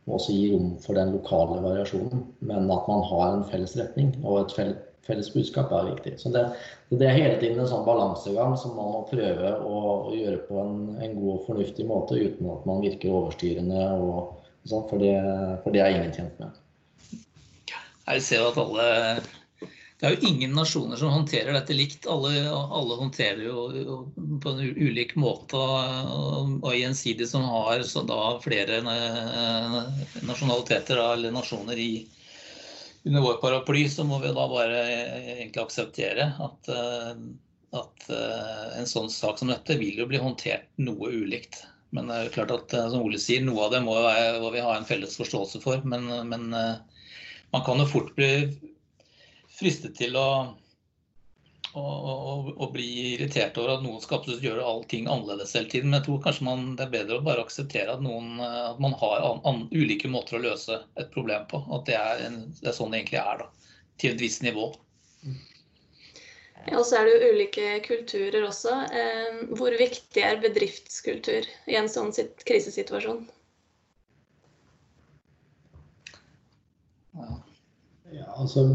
må 0.07 0.15
også 0.21 0.39
gi 0.39 0.53
rom 0.53 0.77
for 0.79 0.95
den 0.95 1.11
lokale 1.17 1.59
variasjonen. 1.65 2.29
Men 2.47 2.71
at 2.71 2.87
man 2.87 3.03
har 3.11 3.33
en 3.33 3.49
felles 3.51 3.75
retning 3.75 4.15
og 4.23 4.45
et 4.45 4.61
felles 4.61 4.86
felles 5.07 5.33
budskap 5.33 5.71
er 5.71 5.93
viktig. 5.93 6.19
Så 6.19 6.29
det, 6.33 6.43
det, 6.89 7.05
er 7.05 7.15
hele 7.15 7.37
tiden 7.41 7.59
en 7.61 7.69
sånn 7.69 7.85
balansegang 7.87 8.57
som 8.59 8.75
man 8.77 8.91
må 8.95 9.01
prøve 9.09 9.47
å, 9.63 9.75
gjøre 10.15 10.39
på 10.49 10.55
en, 10.63 10.75
en, 10.97 11.15
god 11.19 11.31
og 11.37 11.45
fornuftig 11.47 11.85
måte 11.87 12.13
uten 12.19 12.45
at 12.51 12.65
man 12.69 12.83
virker 12.83 13.15
overstyrende, 13.15 13.81
og, 13.95 14.15
og 14.63 14.67
sånt, 14.67 14.89
for, 14.91 14.97
det, 15.03 15.15
for, 15.63 15.69
det, 15.75 15.81
er 15.83 15.91
ingen 15.95 16.15
tjent 16.15 16.35
med. 16.41 16.49
Jeg 18.07 18.19
ser 18.23 18.41
at 18.47 18.57
alle 18.61 18.85
Det 19.99 20.05
er 20.07 20.11
jo 20.13 20.27
ingen 20.29 20.53
nasjoner 20.55 20.97
som 20.99 21.11
håndterer 21.11 21.53
dette 21.55 21.73
likt. 21.75 22.05
Alle, 22.07 22.29
alle 22.53 22.95
håndterer 22.99 23.41
jo 23.47 23.57
på 24.43 24.49
en 24.53 24.61
ulik 24.77 25.15
måte 25.19 25.57
og, 25.57 26.73
gjensidig 26.77 27.27
som 27.27 27.43
har 27.49 27.81
da 27.81 28.39
flere 28.43 28.81
nasjonaliteter 28.85 30.97
eller 31.01 31.31
nasjoner 31.33 31.77
i, 31.81 32.05
under 33.03 33.21
vår 33.21 33.33
paraply 33.41 33.89
så 33.89 34.03
må 34.03 34.19
vi 34.19 34.33
da 34.35 34.47
bare 34.51 34.81
egentlig 34.91 35.63
akseptere 35.63 36.29
at, 36.43 36.69
eh, 36.71 37.11
at 37.77 38.09
eh, 38.13 38.67
en 38.79 38.89
sånn 38.89 39.09
sak 39.13 39.39
som 39.39 39.51
dette 39.51 39.77
vil 39.79 40.01
jo 40.01 40.07
bli 40.09 40.21
håndtert 40.21 40.69
noe 40.81 41.11
ulikt. 41.13 41.61
Men 41.95 42.09
det 42.09 42.17
er 42.17 42.27
jo 42.27 42.35
klart 42.35 42.53
at 42.55 42.75
eh, 42.75 42.89
som 42.91 43.05
Ole 43.05 43.19
sier, 43.21 43.43
noe 43.45 43.67
av 43.67 43.75
det 43.75 43.83
må, 43.85 43.95
være, 44.03 44.39
må 44.43 44.51
vi 44.55 44.63
ha 44.65 44.75
en 44.75 44.87
felles 44.87 45.15
forståelse 45.19 45.63
for. 45.63 45.83
Men, 45.87 46.09
men 46.29 46.49
man 46.51 47.65
kan 47.65 47.79
jo 47.79 47.87
fort 47.89 48.13
bli 48.17 48.31
fristet 49.57 49.95
til 49.97 50.17
å, 50.19 50.27
å, 51.77 52.13
å, 52.31 52.33
å 52.65 52.69
bli 52.73 52.87
irritert 53.13 53.57
over 53.61 53.75
at 53.75 53.83
noen 53.85 54.01
skal 54.03 54.25
gjøre 54.41 54.65
allting 54.65 55.07
annerledes 55.11 55.53
hele 55.57 55.69
tiden. 55.71 55.91
Men 55.91 55.99
jeg 55.99 56.07
tror 56.07 56.23
kanskje 56.25 56.47
man, 56.47 56.65
det 56.79 56.87
er 56.87 56.95
bedre 56.95 57.19
å 57.19 57.25
bare 57.25 57.45
akseptere 57.45 57.93
at, 57.93 58.03
noen, 58.03 58.39
at 58.41 58.81
man 58.83 58.95
har 59.01 59.25
an, 59.27 59.43
an, 59.49 59.61
ulike 59.73 60.09
måter 60.11 60.39
å 60.39 60.43
løse 60.47 60.81
et 60.99 61.13
problem 61.13 61.45
på. 61.51 61.61
At 61.77 61.85
det 61.89 61.97
er, 61.99 62.25
en, 62.29 62.41
det 62.61 62.71
er 62.71 62.77
sånn 62.77 62.93
det 62.93 63.03
egentlig 63.03 63.21
er, 63.21 63.43
da. 63.43 63.71
Til 64.01 64.13
et 64.13 64.21
visst 64.21 64.43
nivå. 64.45 64.71
Ja, 66.67 66.81
og 66.81 66.85
så 66.89 66.99
er 66.99 67.07
det 67.07 67.15
jo 67.15 67.31
ulike 67.37 67.77
kulturer 67.85 68.43
også. 68.49 68.73
Eh, 68.91 69.39
hvor 69.55 69.73
viktig 69.79 70.23
er 70.23 70.41
bedriftskultur 70.43 71.47
i 71.71 71.79
en 71.79 71.89
sånn 71.91 72.11
krisesituasjon? 72.43 73.23
Ja, 78.11 78.27
altså 78.35 78.67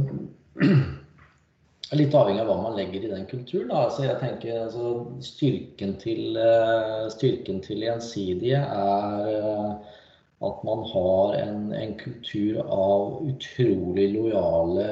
Litt 1.93 2.15
avhengig 2.17 2.41
av 2.41 2.49
hva 2.49 2.55
man 2.63 2.77
legger 2.79 3.05
i 3.05 3.11
den 3.11 3.27
kulturen. 3.29 3.73
Altså, 3.77 4.07
jeg 4.07 4.17
tenker 4.23 4.63
altså, 4.63 4.93
styrken, 5.25 5.99
til, 6.01 6.39
uh, 6.41 7.11
styrken 7.13 7.61
til 7.65 7.85
gjensidige 7.85 8.63
er 8.65 9.27
uh, 9.29 9.99
at 10.43 10.63
man 10.65 10.87
har 10.89 11.37
en, 11.43 11.59
en, 11.77 11.93
kultur 12.01 12.63
av 12.65 13.21
utrolig 13.29 14.09
lojale, 14.15 14.87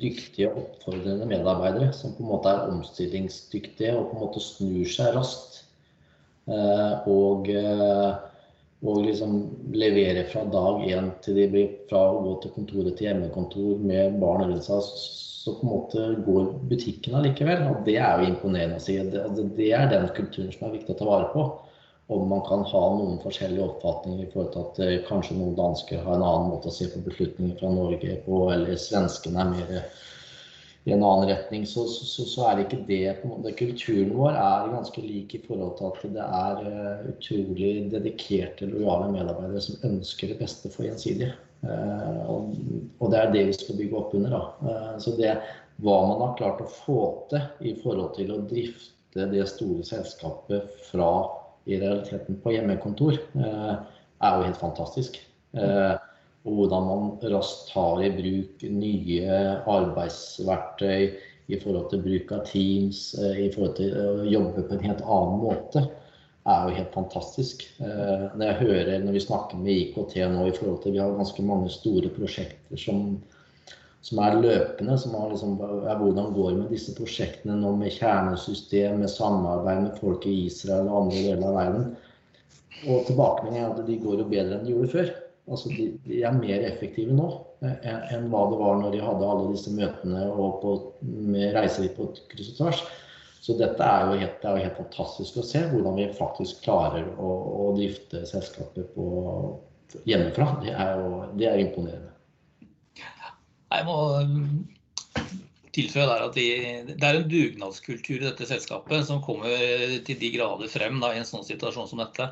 dyktige, 0.00 0.52
oppfordrende 0.54 1.26
medarbeidere 1.26 1.90
som 1.96 2.14
på 2.14 2.22
en 2.22 2.30
måte 2.30 2.52
er 2.52 2.70
omstillingsdyktige 2.70 3.96
og 3.96 4.12
på 4.12 4.16
en 4.16 4.24
måte 4.28 4.44
snur 4.44 4.94
seg 4.94 5.14
raskt. 5.18 5.64
Uh, 6.46 7.02
og 7.10 7.50
og 8.80 9.02
liksom 9.04 9.40
levere 9.76 10.24
fra 10.30 10.46
dag 10.48 10.84
én 10.88 11.10
til 11.24 11.36
de 11.36 11.48
blir 11.52 11.72
fra 11.90 12.00
å 12.14 12.20
gå 12.24 12.36
til 12.42 12.52
kontoret 12.54 12.96
til 12.96 13.10
hjemmekontor 13.10 13.82
med 13.84 14.16
barn 14.22 14.46
rundt 14.46 14.64
seg, 14.64 14.86
så 15.40 15.56
på 15.56 15.66
en 15.66 15.72
måte 15.72 16.04
går 16.24 16.46
butikken 16.70 17.18
allikevel. 17.18 17.66
Og 17.68 17.82
det 17.84 17.98
er 18.00 18.22
jo 18.22 18.30
imponerende 18.30 18.78
å 18.80 18.84
si. 18.84 18.96
Det, 19.12 19.24
det 19.56 19.68
er 19.76 19.90
den 19.92 20.08
kulturen 20.16 20.52
som 20.54 20.68
er 20.68 20.78
viktig 20.78 20.94
å 20.94 21.00
ta 21.00 21.08
vare 21.08 21.28
på. 21.34 21.44
Om 22.10 22.24
man 22.32 22.40
kan 22.48 22.64
ha 22.66 22.82
noen 22.96 23.20
forskjellige 23.22 23.66
oppfatninger 23.68 24.24
i 24.24 24.30
forhold 24.32 24.50
til 24.54 24.64
at 24.64 24.80
eh, 24.82 24.96
kanskje 25.06 25.36
noen 25.38 25.54
dansker 25.58 26.00
har 26.02 26.16
en 26.16 26.26
annen 26.26 26.48
måte 26.50 26.72
å 26.72 26.74
se 26.74 26.88
på 26.90 27.04
beslutninger 27.04 27.60
fra 27.60 27.70
Norge 27.70 28.16
på, 28.24 28.40
eller 28.50 28.80
svenskene 28.80 29.44
er 29.44 29.52
mer 29.52 29.76
i 30.90 30.94
en 30.94 31.04
annen 31.06 31.28
retning, 31.30 31.66
så, 31.66 31.84
så, 31.88 32.24
så, 32.26 32.46
er 32.48 32.56
det 32.56 32.66
ikke 32.66 32.84
det 32.88 33.14
på 33.20 33.28
en 33.28 33.34
måte. 33.36 33.52
Kulturen 33.58 34.10
vår 34.16 34.34
er 34.34 34.72
ganske 34.74 35.04
lik 35.04 35.36
i 35.36 35.42
forhold 35.44 35.76
til 35.78 35.88
at 35.90 36.16
det 36.16 36.26
er 36.26 36.60
uh, 36.66 37.06
utrolig 37.12 37.72
dedikerte, 37.92 38.68
lojale 38.70 39.10
medarbeidere 39.14 39.62
som 39.64 39.86
ønsker 39.86 40.32
det 40.32 40.40
beste 40.42 40.72
for 40.72 40.88
gjensidige. 40.88 41.32
Uh, 41.62 42.20
og, 42.32 42.52
og, 42.98 43.06
det 43.12 43.20
er 43.20 43.34
det 43.34 43.46
vi 43.50 43.56
skal 43.58 43.78
bygge 43.78 44.02
opp 44.02 44.16
under. 44.18 44.36
Da. 44.36 44.42
Uh, 44.66 44.94
så 45.02 45.14
det 45.18 45.36
hva 45.80 45.96
man 46.10 46.24
har 46.26 46.36
klart 46.40 46.64
å 46.64 46.68
få 46.82 47.00
til 47.30 47.70
i 47.70 47.76
forhold 47.80 48.12
til 48.18 48.34
å 48.34 48.42
drifte 48.50 49.30
det 49.30 49.46
store 49.48 49.86
selskapet 49.86 50.84
fra 50.90 51.10
i 51.70 51.78
realiteten 51.80 52.36
på 52.40 52.52
hjemmekontor, 52.54 53.16
er 53.36 54.36
jo 54.36 54.44
helt 54.46 54.60
fantastisk. 54.60 55.16
Uh, 55.56 55.96
og 56.48 56.56
hvordan 56.56 56.86
man 56.88 57.32
raskt 57.34 57.68
tar 57.74 58.00
i 58.04 58.12
bruk 58.14 58.62
nye 58.72 59.40
arbeidsverktøy 59.68 61.10
i 61.50 61.58
forhold 61.60 61.90
til 61.90 62.04
bruk 62.04 62.30
av 62.32 62.44
Teams, 62.48 63.00
eh, 63.18 63.46
i 63.46 63.50
forhold 63.52 63.74
til 63.76 63.96
å 63.96 64.28
jobbe 64.28 64.64
på 64.64 64.76
en 64.76 64.86
helt 64.86 65.02
annen 65.02 65.42
måte, 65.42 65.84
er 66.48 66.68
jo 66.68 66.76
helt 66.78 66.94
fantastisk. 66.94 67.66
Eh, 67.80 68.24
når 68.32 68.46
jeg 68.46 68.60
hører 68.62 69.04
når 69.04 69.18
vi 69.18 69.24
snakker 69.26 69.60
med 69.60 69.82
IKT 69.82 70.16
nå 70.32 70.46
i 70.48 70.56
forhold 70.56 70.82
til 70.82 70.96
Vi 70.96 71.02
har 71.02 71.16
ganske 71.18 71.44
mange 71.44 71.68
store 71.70 72.08
prosjekter 72.08 72.80
som, 72.80 73.20
som 74.00 74.18
er 74.24 74.40
løpende. 74.40 74.98
som 74.98 75.14
er 75.14 75.30
liksom, 75.34 75.58
er 75.60 75.98
Hvordan 75.98 76.32
går 76.32 76.50
det 76.50 76.58
med 76.58 76.70
disse 76.70 76.94
prosjektene 76.96 77.60
nå 77.60 77.74
med 77.76 77.92
kjernesystem, 77.92 79.00
med 79.00 79.10
samarbeid 79.10 79.82
med 79.82 79.98
folk 80.00 80.26
i 80.26 80.46
Israel 80.46 80.88
og 80.88 81.02
andre 81.04 81.24
deler 81.26 81.48
av 81.48 81.58
verden? 81.60 81.90
Og 82.88 83.04
tilbakemeldingen 83.06 83.66
er 83.66 83.74
at 83.74 83.86
de 83.86 83.98
går 84.00 84.22
jo 84.22 84.30
bedre 84.30 84.56
enn 84.56 84.64
de 84.64 84.72
gjorde 84.72 84.94
før. 84.94 85.12
Altså 85.48 85.70
de, 85.72 85.86
de, 86.04 86.20
er 86.22 86.36
mer 86.36 86.64
effektive 86.68 87.14
nå 87.16 87.28
eh, 87.64 87.86
enn 88.14 88.28
hva 88.30 88.44
det 88.50 88.58
var 88.60 88.76
når 88.80 88.92
de 88.94 89.00
hadde 89.02 89.30
alle 89.32 89.52
disse 89.54 89.72
møtene 89.74 90.26
og 90.30 90.60
på, 90.62 90.74
med 91.02 91.54
reiser 91.56 91.88
på 91.96 92.10
kryss 92.30 92.52
og 92.54 92.58
tvers. 92.60 92.82
Så 93.40 93.56
dette 93.56 93.80
er 93.80 94.04
jo, 94.04 94.18
helt, 94.20 94.44
er 94.44 94.58
jo, 94.58 94.64
helt, 94.66 94.76
fantastisk 94.76 95.40
å 95.40 95.46
se 95.48 95.62
hvordan 95.70 95.96
vi 95.96 96.10
faktisk 96.18 96.60
klarer 96.66 97.08
å, 97.16 97.30
å 97.64 97.70
drifte 97.78 98.20
selskapet 98.28 98.92
på, 98.94 99.06
hjemmefra. 100.04 100.50
Det 100.62 100.74
er 100.74 101.00
jo 101.00 101.22
det 101.40 101.48
er 101.48 101.62
imponerende. 101.62 102.12
Jeg 103.70 103.86
må 103.86 103.96
um, 104.20 105.24
tilføye 105.74 106.06
der 106.10 106.24
at 106.26 106.36
de, 106.36 106.46
Det 106.90 107.06
er 107.06 107.20
en 107.20 107.28
dugnadskultur 107.30 108.18
i 108.18 108.26
dette 108.26 108.48
selskapet 108.50 109.06
som 109.08 109.22
kommer 109.24 109.56
til 110.06 110.18
de 110.20 110.32
grader 110.34 110.70
frem 110.70 111.00
da, 111.02 111.14
i 111.14 111.22
en 111.22 111.28
sånn 111.28 111.46
situasjon 111.46 111.88
som 111.90 112.02
dette. 112.02 112.28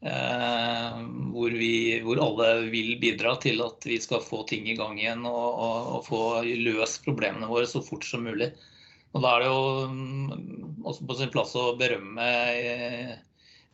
Eh, 0.00 0.98
hvor, 1.32 1.50
vi, 1.50 1.98
hvor, 2.04 2.20
alle 2.22 2.70
vil 2.70 2.92
bidra 3.02 3.34
til 3.42 3.58
at 3.64 3.82
vi 3.86 3.96
skal 3.98 4.22
få 4.22 4.44
ting 4.46 4.68
i 4.70 4.76
gang 4.78 4.98
igjen 5.00 5.24
og, 5.26 5.46
og, 5.58 5.88
og, 5.96 6.04
få 6.06 6.20
løst 6.46 7.02
problemene 7.02 7.48
våre 7.50 7.66
så 7.66 7.82
fort 7.82 8.06
som 8.06 8.22
mulig. 8.28 8.52
Og 9.16 9.24
Da 9.24 9.32
er 9.32 9.42
det 9.42 9.48
jo 9.48 9.88
mm, 9.90 10.84
også 10.86 11.08
på 11.08 11.16
sin 11.18 11.32
plass 11.34 11.56
å 11.58 11.72
berømme 11.80 12.28
eh, 12.54 13.16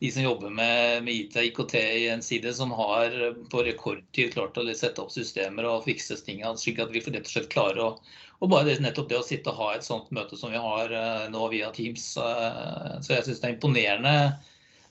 de 0.01 0.11
som 0.11 0.25
jobber 0.25 0.49
med, 0.49 1.05
med 1.05 1.13
IT 1.13 1.37
og 1.37 1.45
IKT 1.51 1.75
i 1.77 2.07
en 2.15 2.25
side, 2.25 2.51
som 2.57 2.73
har 2.75 3.13
på 3.51 3.61
rekordtid 3.67 4.33
klart 4.33 4.57
å 4.57 4.65
sette 4.73 5.03
opp 5.03 5.13
systemer 5.13 5.69
og 5.69 5.85
fikse 5.85 6.17
tingene, 6.25 6.57
slik 6.59 6.81
at 6.81 6.91
vi 6.91 7.05
rett 7.05 7.21
og 7.21 7.31
slett 7.35 7.53
klarer 7.53 7.83
å 7.85 7.91
og 8.43 8.49
bare 8.51 8.73
nettopp 8.83 9.07
det 9.07 9.15
å 9.15 9.23
sitte 9.23 9.47
og 9.47 9.61
ha 9.61 9.67
et 9.77 9.85
sånt 9.85 10.09
møte 10.11 10.35
som 10.35 10.51
vi 10.51 10.59
har 10.59 10.91
eh, 10.91 11.29
nå 11.31 11.45
via 11.53 11.69
Teams. 11.71 12.03
Så 12.17 13.13
jeg 13.13 13.23
syns 13.23 13.39
det 13.39 13.47
er 13.47 13.53
imponerende 13.53 14.15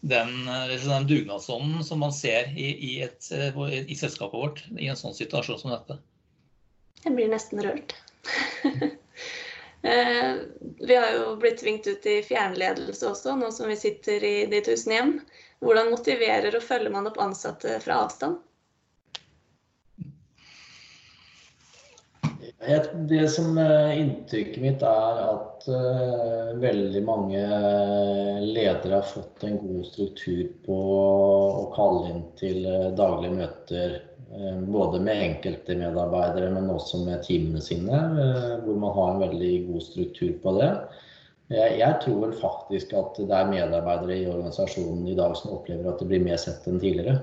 den, 0.05 0.49
eh, 0.49 0.89
den 0.89 1.07
dugnadsånden 1.07 1.85
som 1.85 2.01
man 2.01 2.13
ser 2.13 2.59
i, 2.59 2.67
i, 2.91 3.03
et, 3.03 3.31
eh, 3.33 3.75
i, 3.91 3.97
selskapet 3.97 4.41
vårt 4.41 4.65
i 4.79 4.89
en 4.93 4.99
sånn 5.01 5.17
situasjon 5.17 5.59
som 5.63 5.73
dette. 5.73 5.97
Jeg 7.05 7.17
blir 7.17 7.33
nesten 7.33 7.65
rørt. 7.65 7.97
Eh, 9.85 10.37
vi 10.81 10.95
har 10.97 11.11
jo 11.13 11.35
blitt 11.37 11.59
tvingt 11.61 11.85
ut 11.85 12.07
i 12.09 12.15
fjernledelse 12.25 13.05
også, 13.05 13.35
nå 13.37 13.51
som 13.53 13.69
vi 13.69 13.75
sitter 13.77 14.25
i 14.25 14.47
de 14.49 14.63
tusen 14.65 14.95
hjem. 14.95 15.11
Hvordan 15.61 15.91
motiverer 15.93 16.57
og 16.57 16.65
følger 16.65 16.95
man 16.95 17.11
opp 17.11 17.19
ansatte 17.21 17.75
fra 17.85 17.99
avstand? 18.07 18.39
Det 23.09 23.29
som 23.29 23.59
eh, 23.59 24.01
Inntrykket 24.01 24.63
mitt 24.63 24.83
er 24.87 25.19
at 25.25 25.67
uh, 25.69 26.55
veldig 26.61 27.03
mange 27.05 27.43
ledere 28.41 29.01
har 29.01 29.09
fått 29.09 29.45
en 29.45 29.59
god 29.61 29.85
struktur 29.89 30.47
på 30.65 30.79
å 30.79 31.67
kalle 31.75 32.09
inn 32.13 32.23
til 32.41 32.65
uh, 32.65 32.89
daglige 32.97 33.37
møter. 33.37 33.97
Uh, 34.33 34.63
både 34.65 35.03
med 35.05 35.23
enkelte 35.27 35.77
medarbeidere, 35.77 36.49
men 36.57 36.73
også 36.73 37.03
med 37.05 37.25
teamene 37.27 37.61
sine. 37.65 38.01
hvor 38.65 38.81
man 38.81 38.97
har 38.97 39.13
en 39.13 39.25
veldig 39.27 39.53
god 39.69 39.87
struktur 39.91 40.33
på 40.43 40.57
det. 40.61 40.73
Jeg, 41.53 41.79
jeg 41.83 42.01
tror 42.01 42.21
vel 42.25 42.37
faktisk 42.41 42.97
at 42.97 43.21
det 43.21 43.37
er 43.37 43.53
medarbeidere 43.53 44.17
i 44.23 44.29
organisasjonen 44.31 45.09
i 45.13 45.19
dag 45.19 45.37
som 45.37 45.53
opplever 45.59 45.93
at 45.93 46.01
det 46.01 46.09
blir 46.09 46.25
mer 46.25 46.41
sett 46.41 46.65
enn 46.71 46.81
tidligere. 46.81 47.19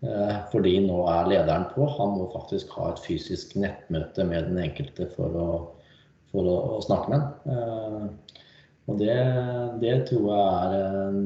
Eh, 0.00 0.36
fordi 0.48 0.78
nå 0.86 1.02
er 1.12 1.28
lederen 1.28 1.66
på. 1.74 1.84
Han 1.98 2.14
må 2.16 2.30
faktisk 2.32 2.72
ha 2.78 2.90
et 2.90 3.02
fysisk 3.04 3.52
nettmøte 3.60 4.24
med 4.28 4.48
den 4.48 4.60
enkelte 4.62 5.10
for 5.12 5.36
å, 5.36 5.48
for 6.32 6.48
å, 6.48 6.56
å 6.76 6.84
snakke 6.86 7.12
med 7.12 7.20
den. 7.20 7.56
Eh, 7.56 8.36
og 8.88 8.96
det, 8.98 9.16
det 9.82 9.92
tror, 10.08 10.30
jeg 10.32 10.78
er, 10.80 11.18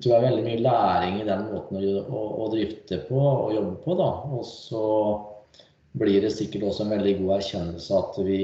tror 0.00 0.14
jeg 0.14 0.24
veldig 0.24 0.44
mye 0.46 0.62
læring 0.64 1.18
i 1.20 1.26
den 1.26 1.42
måten 1.50 1.80
å, 1.82 2.04
å, 2.06 2.20
å 2.44 2.46
drifte 2.54 3.02
på 3.08 3.18
og 3.20 3.56
jobbe 3.56 3.74
på. 3.82 3.96
Da. 3.98 4.06
Og 4.38 4.46
så 4.48 4.84
blir 5.98 6.22
det 6.22 6.32
sikkert 6.36 6.68
også 6.70 6.86
en 6.86 6.94
veldig 6.94 7.16
god 7.20 7.34
erkjennelse 7.40 7.98
at 7.98 8.20
vi, 8.24 8.40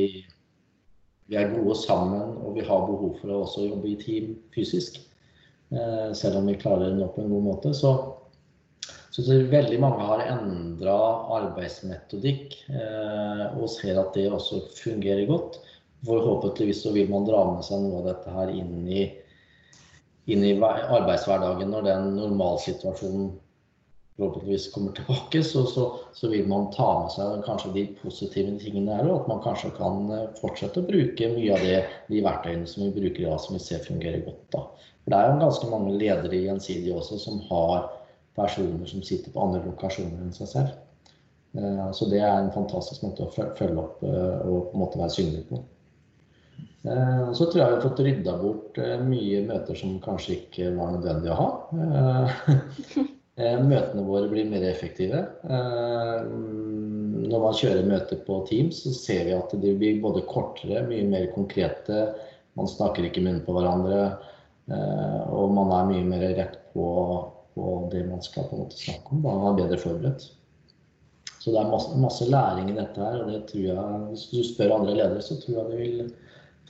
vi 1.30 1.38
er 1.38 1.54
gode 1.54 1.78
sammen 1.78 2.34
og 2.42 2.58
vi 2.58 2.66
har 2.66 2.84
behov 2.88 3.14
for 3.20 3.30
å 3.30 3.44
også 3.46 3.68
jobbe 3.70 3.92
i 3.92 3.96
team 4.00 4.34
fysisk. 4.56 4.98
Eh, 5.72 6.10
selv 6.18 6.42
om 6.42 6.50
vi 6.50 6.58
klarer 6.60 6.90
det 6.90 6.98
nå 6.98 7.08
på 7.14 7.22
en 7.22 7.32
god 7.32 7.46
måte. 7.46 7.72
Så 7.78 7.94
så 9.12 9.22
veldig 9.52 9.76
mange 9.82 10.04
har 10.08 10.24
endra 10.24 10.96
arbeidsmetodikk 11.36 12.54
eh, 12.72 13.44
og 13.58 13.68
ser 13.68 14.00
at 14.00 14.16
det 14.16 14.30
også 14.32 14.62
fungerer 14.72 15.26
godt. 15.28 15.60
Forhåpentligvis 16.06 16.80
så 16.86 16.94
vil 16.94 17.10
man 17.12 17.28
dra 17.28 17.42
med 17.50 17.66
seg 17.66 17.84
noe 17.84 18.00
av 18.00 18.08
dette 18.08 18.32
her 18.32 18.52
inn 18.56 18.88
i, 18.88 19.04
inn 20.32 20.48
i 20.48 20.56
arbeidshverdagen 20.64 21.70
når 21.74 21.86
den 21.90 22.10
normalsituasjonen 22.16 23.30
forhåpentligvis 24.16 24.70
kommer 24.72 24.96
tilbake. 24.96 25.44
Så, 25.44 25.66
så, 25.68 25.86
så, 26.16 26.32
vil 26.32 26.48
man 26.48 26.70
ta 26.72 26.88
med 27.04 27.12
seg 27.12 27.44
kanskje 27.44 27.76
de 27.76 27.86
positive 28.00 28.56
tingene 28.64 28.96
her, 28.96 29.12
og 29.12 29.22
at 29.22 29.32
man 29.34 29.44
kanskje 29.44 29.74
kan 29.76 30.08
eh, 30.08 30.28
fortsette 30.40 30.80
å 30.80 30.88
bruke 30.88 31.34
mye 31.36 31.52
av 31.52 31.66
det, 31.68 31.80
de 32.08 32.24
verktøyene 32.24 32.68
som 32.68 32.88
vi 32.88 32.94
bruker 32.96 33.26
i 33.26 33.28
dag, 33.28 33.40
som 33.44 33.60
vi 33.60 33.66
ser 33.68 33.84
fungerer 33.84 34.24
godt. 34.24 34.46
da. 34.56 34.68
For 35.04 35.12
Det 35.12 35.20
er 35.20 35.28
jo 35.28 35.42
ganske 35.44 35.74
mange 35.76 35.98
ledere 36.00 36.38
i 36.38 36.46
Gjensidige 36.46 36.96
også 36.96 37.20
som 37.20 37.44
har 37.52 37.90
personer 38.36 38.88
som 38.88 39.04
sitter 39.04 39.32
på 39.32 39.42
andre 39.42 39.62
lokasjoner 39.66 40.24
enn 40.24 40.34
seg 40.36 40.50
selv. 40.50 40.72
Så 41.92 42.08
det 42.08 42.22
er 42.24 42.38
en 42.38 42.54
fantastisk 42.54 43.02
måte 43.04 43.26
å 43.26 43.32
følge 43.32 43.82
opp 43.82 44.00
og 44.02 44.70
på 44.70 44.72
en 44.72 44.80
måte 44.80 45.00
være 45.00 45.12
synlig 45.12 45.42
på. 45.50 45.60
Så 46.82 47.46
tror 47.46 47.60
jeg 47.60 47.68
vi 47.68 47.76
har 47.76 47.84
fått 47.84 48.00
rydda 48.02 48.36
bort 48.40 48.78
mye 49.04 49.42
møter 49.46 49.76
som 49.78 50.00
kanskje 50.02 50.38
ikke 50.38 50.72
var 50.78 50.96
nødvendig 50.96 51.30
å 51.30 51.38
ha. 51.38 51.50
Møtene 53.72 54.02
våre 54.04 54.28
blir 54.32 54.48
mer 54.48 54.64
effektive. 54.68 55.20
Når 57.32 57.44
man 57.44 57.56
kjører 57.56 57.88
møter 57.88 58.18
på 58.26 58.40
Teams, 58.48 58.82
så 58.84 58.92
ser 58.96 59.24
vi 59.28 59.36
at 59.36 59.54
de 59.62 59.70
blir 59.78 60.02
både 60.02 60.24
kortere, 60.28 60.82
mye 60.88 61.06
mer 61.08 61.30
konkrete. 61.36 61.96
Man 62.58 62.68
snakker 62.68 63.06
ikke 63.08 63.24
munn 63.24 63.44
på 63.46 63.54
hverandre. 63.56 64.00
Og 65.32 65.54
man 65.54 65.72
er 65.76 65.88
mye 65.92 66.10
mer 66.10 66.26
rett 66.36 66.58
på 66.74 66.84
på 67.54 67.72
det 67.92 68.04
man 68.08 68.22
skal 68.24 68.48
på 68.48 68.56
en 68.56 68.64
måte 68.64 68.78
snakke 68.80 69.14
om. 69.14 69.24
Man 69.24 69.44
er 69.50 69.58
bedre 69.60 69.80
forberedt. 69.80 70.28
Så 71.42 71.50
det 71.50 71.58
er 71.58 71.70
masse, 71.72 71.96
masse, 71.98 72.28
læring 72.30 72.70
i 72.70 72.76
dette 72.76 73.02
her. 73.02 73.24
og 73.24 73.32
det 73.32 73.44
tror 73.50 73.64
jeg, 73.66 74.00
Hvis 74.10 74.28
du 74.30 74.42
spør 74.46 74.76
andre 74.76 74.94
ledere, 74.94 75.22
så 75.22 75.40
tror 75.40 75.58
jeg 75.58 75.70
de 75.70 75.76
vil 75.76 76.14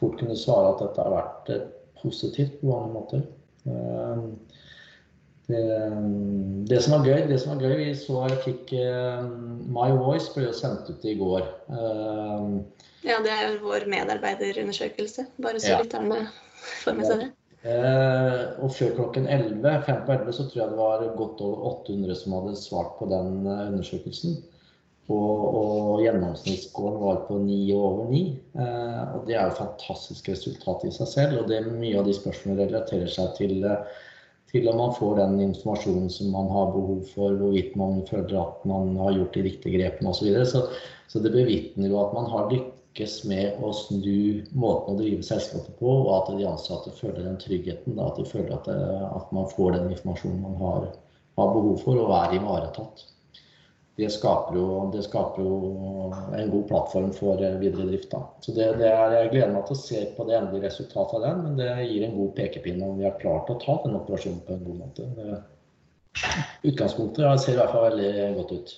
fort 0.01 0.19
kunne 0.19 0.37
svare 0.37 0.73
at 0.73 0.81
dette 0.81 1.05
har 1.05 1.13
vært 1.13 1.53
positivt 2.03 2.61
på 2.61 2.71
mange 2.71 2.93
måter. 2.95 3.27
Eh, 3.67 4.23
det, 5.53 5.63
det, 6.71 6.81
som 6.83 6.97
var 6.97 7.07
gøy, 7.07 7.27
det 7.29 7.41
som 7.43 7.53
var 7.53 7.67
gøy, 7.67 7.77
vi 7.83 7.91
så 7.99 8.23
jeg 8.31 8.41
fikk 8.47 8.73
eh, 8.79 9.27
My 9.75 9.91
Voice 9.99 10.33
ble 10.35 10.47
jo 10.49 10.57
sendt 10.57 10.89
ut 10.89 11.05
i 11.05 11.19
går. 11.21 11.45
Eh, 11.69 12.49
ja, 13.11 13.19
det 13.25 13.35
er 13.35 13.61
vår 13.63 13.87
medarbeiderundersøkelse. 13.91 15.27
Bare 15.43 15.61
så 15.61 15.75
ja. 15.75 15.83
lytterne 15.83 16.25
får 16.85 16.97
med 16.99 17.09
seg 17.11 17.25
det. 17.25 17.31
Eh, 17.63 18.39
og 18.59 18.73
før 18.75 18.97
klokken 18.97 19.29
11, 19.31 19.63
5 19.87 20.01
på 20.07 20.15
11 20.17 20.35
så 20.35 20.47
tror 20.49 20.61
jeg 20.61 20.73
det 20.73 20.79
var 20.81 21.05
godt 21.19 21.43
over 21.47 21.67
800 21.87 22.17
som 22.19 22.35
hadde 22.35 22.57
svart 22.59 22.97
på 22.99 23.07
den 23.13 23.45
eh, 23.47 23.67
undersøkelsen. 23.69 24.41
Og, 25.13 25.43
og 25.59 26.01
gjennomsnittsscoren 26.03 26.99
var 27.03 27.21
på 27.29 27.37
9 27.43 27.59
og 27.77 27.85
over 27.91 28.09
9. 28.11 28.23
Eh, 28.65 29.03
og 29.15 29.29
det 29.29 29.37
er 29.37 29.47
jo 29.47 29.61
fantastisk 29.61 30.33
resultat 30.33 30.89
i 30.89 30.95
seg 30.95 31.13
selv. 31.13 31.39
Og 31.43 31.53
det 31.53 31.61
mye 31.69 32.01
av 32.01 32.09
de 32.09 32.17
spørsmålene 32.19 32.67
relaterer 32.67 33.15
seg 33.15 33.31
til, 33.39 33.69
til 34.51 34.67
om 34.73 34.83
man 34.83 34.97
får 34.99 35.21
den 35.21 35.39
informasjonen 35.47 36.11
som 36.11 36.35
man 36.35 36.51
har 36.51 36.75
behov 36.75 37.07
for, 37.15 37.39
hvorvidt 37.39 37.79
man 37.79 38.03
føler 38.11 38.41
at 38.43 38.67
man 38.67 38.97
har 39.05 39.15
gjort 39.21 39.39
de 39.39 39.47
riktige 39.47 39.79
grepene 39.79 40.11
osv. 40.11 40.19
Så, 40.19 40.27
videre. 40.27 40.51
så 40.51 40.67
Så 41.13 41.21
det 41.21 41.35
bevitner 41.35 41.91
jo 41.93 41.99
at 42.01 42.15
man 42.17 42.31
har 42.33 42.51
lykkes 42.51 42.72
lykkes 42.93 43.25
med 43.25 43.63
å 43.65 43.73
snu 43.73 44.45
måten 44.53 44.95
å 44.95 44.99
drive 44.99 45.23
selskapet 45.23 45.79
på, 45.79 45.89
og 45.89 46.11
at 46.17 46.37
de 46.37 46.45
ansatte 46.45 46.93
føler 46.93 47.25
den 47.25 47.39
tryggheten. 47.41 47.97
Da, 47.97 48.11
at 48.11 48.19
de 48.19 48.25
føler 48.29 48.53
at, 48.53 48.69
eh, 48.69 49.17
at, 49.17 49.33
man 49.33 49.49
får 49.49 49.73
den 49.79 49.91
informasjonen 49.93 50.43
man 50.43 50.57
har, 50.61 50.93
har 51.39 51.55
behov 51.55 51.81
for, 51.81 51.97
og 51.97 52.13
er 52.13 52.37
ivaretatt. 52.37 53.07
Det 53.97 54.09
skaper, 54.09 54.57
jo, 54.57 54.91
det 54.93 55.03
skaper 55.05 55.43
jo, 55.45 56.13
en 56.37 56.51
god 56.51 56.69
plattform 56.69 57.13
for 57.17 57.41
eh, 57.41 57.59
videre 57.61 57.89
drift. 57.89 58.11
Da. 58.13 58.27
Så 58.41 58.53
det, 58.53 58.69
det 58.81 58.89
er, 58.93 59.17
Jeg 59.17 59.33
gleder 59.33 59.57
meg 59.57 59.67
til 59.67 59.77
å 59.77 59.83
se 59.83 60.05
på 60.17 60.29
det 60.29 60.37
endelige 60.37 60.69
resultatet 60.69 61.17
av 61.17 61.27
den, 61.27 61.43
men 61.47 61.59
det 61.61 61.73
gir 61.89 62.07
en 62.07 62.17
god 62.17 62.37
pekepinne 62.37 62.87
om 62.89 63.01
vi 63.01 63.09
har 63.09 63.19
klart 63.21 63.51
å 63.53 63.61
ta 63.63 63.81
den 63.87 63.97
operasjonen 64.01 64.45
på 64.47 64.57
en 64.57 64.65
god 64.69 64.81
måte. 64.85 65.11
Det, 65.17 65.43
utgangspunktet 66.69 67.41
ser 67.41 67.57
i 67.57 67.61
hvert 67.61 67.73
fall 67.73 67.89
veldig 67.89 68.33
godt 68.37 68.59
ut. 68.59 68.73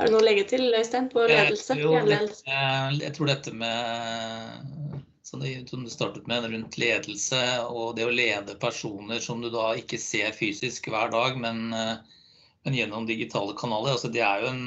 Har 0.00 0.08
du 0.08 0.14
noe 0.14 0.22
å 0.22 0.24
legge 0.24 0.46
til, 0.48 0.62
Øystein, 0.72 1.10
på 1.12 1.26
ledelse? 1.28 1.74
Jo, 1.76 1.90
jeg 2.00 3.12
tror 3.12 3.28
dette 3.28 3.52
med 3.52 4.96
som 5.30 5.42
du 5.84 5.90
startet 5.92 6.24
med, 6.26 6.46
rundt 6.48 6.78
ledelse 6.80 7.40
og 7.68 7.98
det 7.98 8.06
å 8.08 8.14
lede 8.14 8.56
personer 8.62 9.20
som 9.20 9.44
du 9.44 9.50
da 9.52 9.74
ikke 9.76 10.00
ser 10.00 10.32
fysisk 10.34 10.88
hver 10.88 11.12
dag, 11.12 11.36
men, 11.38 11.68
men 11.70 12.78
gjennom 12.78 13.04
digitale 13.06 13.52
kanaler. 13.60 13.92
Altså 13.94 14.08
det 14.08 14.24
er 14.24 14.40
jo 14.42 14.54
en, 14.54 14.64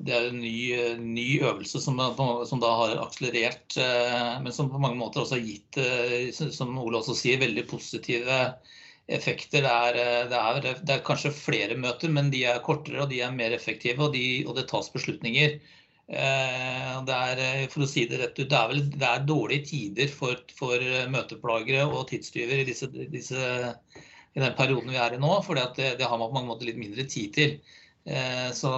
det 0.00 0.16
er 0.16 0.30
en 0.30 0.40
ny, 0.40 0.56
ny, 1.04 1.26
øvelse 1.44 1.84
som, 1.84 2.00
som, 2.48 2.64
da 2.64 2.72
har 2.80 2.96
akselerert, 3.04 3.76
men 4.40 4.56
som 4.56 4.72
på 4.72 4.80
mange 4.80 4.98
måter 4.98 5.26
også 5.26 5.36
har 5.36 5.44
gitt, 5.44 5.78
som 6.56 6.72
Ole 6.80 7.04
også 7.04 7.14
sier, 7.20 7.44
veldig 7.44 7.68
positive 7.68 8.40
effekter. 9.06 9.62
Det 9.62 9.70
er, 9.72 9.98
eh, 10.02 10.28
det, 10.30 10.38
er, 10.40 10.78
det 10.82 10.94
er, 10.96 11.06
kanskje 11.06 11.34
flere 11.34 11.78
møter, 11.78 12.12
men 12.12 12.30
de 12.32 12.44
er 12.50 12.62
kortere 12.64 13.04
og 13.04 13.10
de 13.12 13.22
er 13.24 13.34
mer 13.34 13.54
effektive, 13.56 14.02
og, 14.08 14.14
de, 14.16 14.44
og 14.46 14.56
det 14.58 14.66
tas 14.70 14.90
beslutninger. 14.92 15.58
Eh, 16.06 16.92
det 17.06 17.16
er, 17.30 17.42
eh, 17.44 17.64
for 17.72 17.86
å 17.86 17.90
si 17.90 18.06
det 18.10 18.20
rett 18.20 18.38
ut, 18.38 18.50
det 18.50 18.58
er, 18.58 18.68
vel, 18.72 18.84
det 18.94 19.08
er 19.08 19.26
dårlige 19.28 19.70
tider 19.70 20.12
for, 20.12 20.42
for 20.58 20.82
møteplagere 21.12 21.86
og 21.86 22.06
tidstyver 22.10 22.62
i, 22.62 22.68
disse, 22.68 22.90
disse, 23.14 23.48
i, 23.96 24.38
den 24.42 24.54
perioden 24.58 24.94
vi 24.94 25.02
er 25.02 25.16
i 25.16 25.22
nå. 25.22 25.34
For 25.46 25.58
det, 25.58 25.98
har 26.02 26.18
man 26.18 26.30
på 26.30 26.38
mange 26.38 26.52
måter 26.52 26.70
litt 26.70 26.80
mindre 26.80 27.06
tid 27.10 27.34
til. 27.36 27.58
Så, 28.54 28.70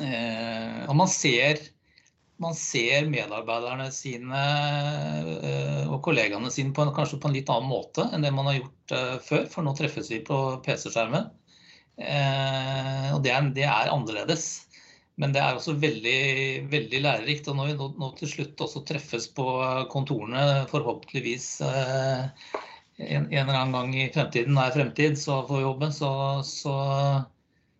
og 0.00 0.94
man 0.96 1.10
ser 1.12 1.60
man 2.42 2.54
ser 2.58 3.06
medarbeiderne 3.10 3.86
sine 3.94 4.40
eh, 5.46 5.86
og 5.86 6.00
kollegaene 6.04 6.50
sine 6.52 6.74
på 6.74 6.86
kanskje 6.96 7.20
på 7.22 7.30
en 7.30 7.36
litt 7.36 7.50
annen 7.52 7.70
måte 7.70 8.08
enn 8.10 8.26
det 8.26 8.32
man 8.34 8.50
har 8.50 8.58
gjort 8.58 8.94
eh, 8.96 9.16
før, 9.28 9.46
for 9.52 9.66
nå 9.66 9.74
treffes 9.78 10.10
vi 10.10 10.20
på 10.26 10.38
PC-skjermen. 10.66 11.28
Eh, 11.94 13.10
og 13.14 13.22
det 13.22 13.34
er, 13.34 13.50
det 13.54 13.66
er, 13.68 13.92
annerledes. 13.92 14.48
Men 15.20 15.30
det 15.30 15.44
er 15.44 15.54
også 15.54 15.76
veldig, 15.78 16.18
veldig 16.72 17.00
lærerikt. 17.04 17.46
Og 17.52 17.58
når 17.60 17.70
vi 17.70 17.76
nå, 17.78 17.90
nå, 18.02 18.10
til 18.18 18.32
slutt 18.32 18.64
også 18.66 18.82
treffes 18.88 19.28
på 19.36 19.46
kontorene, 19.92 20.64
forhåpentligvis 20.72 21.46
en, 21.62 22.32
en, 22.98 23.28
eller 23.30 23.54
annen 23.60 23.76
gang 23.76 23.94
i 23.94 24.08
fremtiden, 24.14 24.58
er 24.58 24.74
fremtid, 24.74 25.14
så 25.20 25.44
får 25.46 25.60
vi 25.60 25.68
jobbe, 25.68 25.92
så, 25.94 26.10
så 26.42 26.74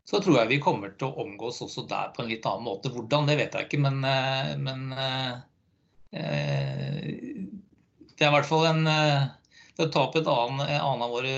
så 0.05 0.21
tror 0.21 0.39
jeg 0.39 0.51
vi 0.53 0.61
kommer 0.63 0.93
til 0.99 1.09
å 1.09 1.25
omgås 1.25 1.63
også 1.65 1.87
der 1.89 2.13
på 2.15 2.23
en 2.23 2.29
litt 2.29 2.45
annen 2.49 2.67
måte. 2.67 2.93
Hvordan, 2.93 3.29
det 3.29 3.39
vet 3.41 3.57
jeg 3.57 3.69
ikke, 3.69 3.81
men, 3.87 4.03
eh, 4.05 4.53
men 4.61 4.93
eh, 4.93 5.31
eh, 6.21 6.99
det 8.15 8.27
er 8.27 8.31
i 8.31 8.37
hvert 8.37 8.51
fall 8.51 8.69
en 8.69 8.85
For 9.75 9.89
å 9.89 9.91
ta 9.91 10.03
opp 10.05 10.15
et 10.15 10.29
annet, 10.31 10.69
annen 10.79 11.01
av 11.03 11.11
våre, 11.11 11.31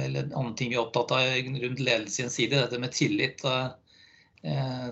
eller 0.00 0.30
annen 0.30 0.54
ting 0.56 0.70
vi 0.70 0.78
er 0.78 0.80
opptatt 0.80 1.10
av 1.12 1.26
rundt 1.60 1.82
ledelse 1.82 2.22
i 2.22 2.24
en 2.24 2.32
side, 2.32 2.56
dette 2.56 2.78
med 2.80 2.94
tillit. 2.96 3.44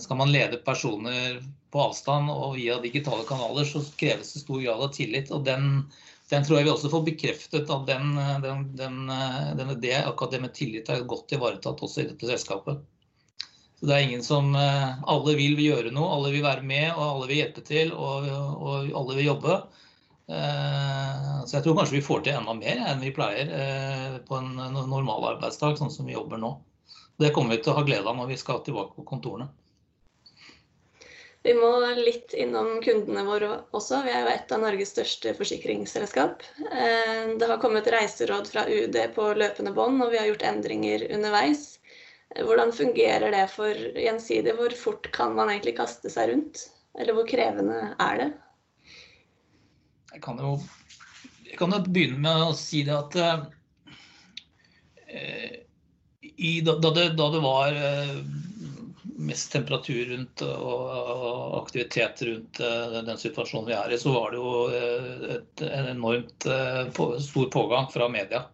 Skal 0.05 0.19
man 0.21 0.29
lede 0.35 0.61
personer 0.61 1.39
på 1.73 1.81
avstand 1.81 2.29
og 2.29 2.59
via 2.59 2.77
digitale 2.83 3.25
kanaler, 3.25 3.65
så 3.65 3.81
kreves 3.97 4.35
det 4.35 4.43
stor 4.43 4.61
grad 4.61 4.85
av 4.85 4.93
tillit. 4.93 5.33
og 5.33 5.47
den 5.49 5.89
den 6.33 6.47
tror 6.47 6.59
jeg 6.59 6.67
vi 6.67 6.73
også 6.73 6.91
får 6.93 7.05
bekreftet 7.05 7.71
at 7.71 7.87
den, 7.89 8.17
den, 8.41 8.65
den, 8.79 9.75
det, 9.83 9.95
akkurat 10.01 10.33
det 10.33 10.41
med 10.41 10.55
tillit 10.57 10.89
er 10.89 11.05
godt 11.09 11.35
ivaretatt 11.37 11.83
også 11.85 12.03
i 12.03 12.09
dette 12.09 12.31
selskapet. 12.31 12.81
Så 13.77 13.89
det 13.89 13.95
er 13.97 14.07
ingen 14.07 14.23
som 14.25 14.55
Alle 14.57 15.35
vil 15.37 15.59
gjøre 15.61 15.91
noe, 15.93 16.09
alle 16.15 16.31
vil 16.33 16.45
være 16.47 16.65
med, 16.65 16.93
og 16.95 17.03
alle 17.05 17.29
vil 17.29 17.41
hjelpe 17.43 17.65
til, 17.67 17.93
og, 17.93 18.29
og 18.31 18.93
alle 19.01 19.17
vil 19.19 19.27
jobbe. 19.27 19.57
Så 20.31 21.57
jeg 21.59 21.65
tror 21.67 21.77
kanskje 21.81 21.99
vi 21.99 22.05
får 22.07 22.23
til 22.25 22.39
enda 22.39 22.55
mer 22.57 22.85
enn 22.89 23.03
vi 23.03 23.13
pleier 23.13 24.21
på 24.29 24.39
en 24.39 24.55
normal 24.57 25.33
arbeidsdag, 25.35 25.77
sånn 25.81 25.93
som 25.93 26.07
vi 26.09 26.15
jobber 26.15 26.41
nå. 26.41 26.55
Det 27.21 27.33
kommer 27.35 27.57
vi 27.57 27.65
til 27.67 27.75
å 27.75 27.81
ha 27.81 27.85
glede 27.87 28.09
av 28.09 28.17
når 28.17 28.31
vi 28.33 28.39
skal 28.41 28.63
tilbake 28.65 28.97
på 28.97 29.05
kontorene. 29.09 29.51
Vi 31.43 31.55
må 31.59 31.71
litt 31.99 32.35
innom 32.39 32.77
kundene 32.85 33.25
våre 33.27 33.51
også. 33.75 34.05
Vi 34.07 34.13
er 34.15 34.23
jo 34.23 34.31
et 34.31 34.53
av 34.55 34.61
Norges 34.63 34.93
største 34.95 35.33
forsikringsselskap. 35.35 36.45
Eh, 36.71 37.33
det 37.39 37.49
har 37.51 37.59
kommet 37.63 37.91
reiseråd 37.91 38.51
fra 38.53 38.63
UD 38.71 38.99
på 39.17 39.33
løpende 39.35 39.73
bånd, 39.75 39.99
og 40.05 40.13
vi 40.13 40.21
har 40.21 40.29
gjort 40.31 40.47
endringer 40.47 41.09
underveis. 41.11 41.81
Hvordan 42.39 42.71
fungerer 42.73 43.35
det 43.35 43.49
for 43.53 43.75
Gjensidige? 43.75 44.55
Hvor 44.57 44.77
fort 44.79 45.11
kan 45.13 45.35
man 45.37 45.51
egentlig 45.51 45.75
kaste 45.81 46.13
seg 46.13 46.31
rundt? 46.31 46.63
Eller 46.99 47.17
hvor 47.17 47.27
krevende 47.29 47.81
er 48.01 48.23
det? 48.23 48.31
Jeg 50.13 50.23
kan 50.25 50.39
jo, 50.41 50.55
jeg 51.49 51.59
kan 51.59 51.73
jo 51.75 51.83
begynne 51.89 52.21
med 52.23 52.47
å 52.47 52.55
si 52.57 52.83
det 52.87 52.95
at 52.97 53.17
uh, 53.19 53.45
i, 56.23 56.61
da, 56.65 56.77
det, 56.85 57.07
da, 57.17 57.29
det, 57.33 57.43
var 57.45 57.77
uh, 57.77 58.19
mest 59.27 59.53
temperatur 59.53 60.05
rundt 60.11 60.43
og 60.47 61.59
aktivitet 61.63 62.23
rundt 62.27 62.61
eh, 62.61 62.97
den 63.07 63.21
situasjonen 63.21 63.69
vi 63.69 63.77
er 63.77 63.93
i, 63.95 63.99
så 64.01 64.15
var 64.15 64.33
det 64.33 64.41
jo 64.41 64.55
eh, 64.75 65.29
et, 65.37 65.63
en 65.67 65.91
enormt 65.95 66.47
eh, 66.51 66.83
stor 67.23 67.53
pågang 67.53 67.89
fra 67.93 68.09
media 68.13 68.47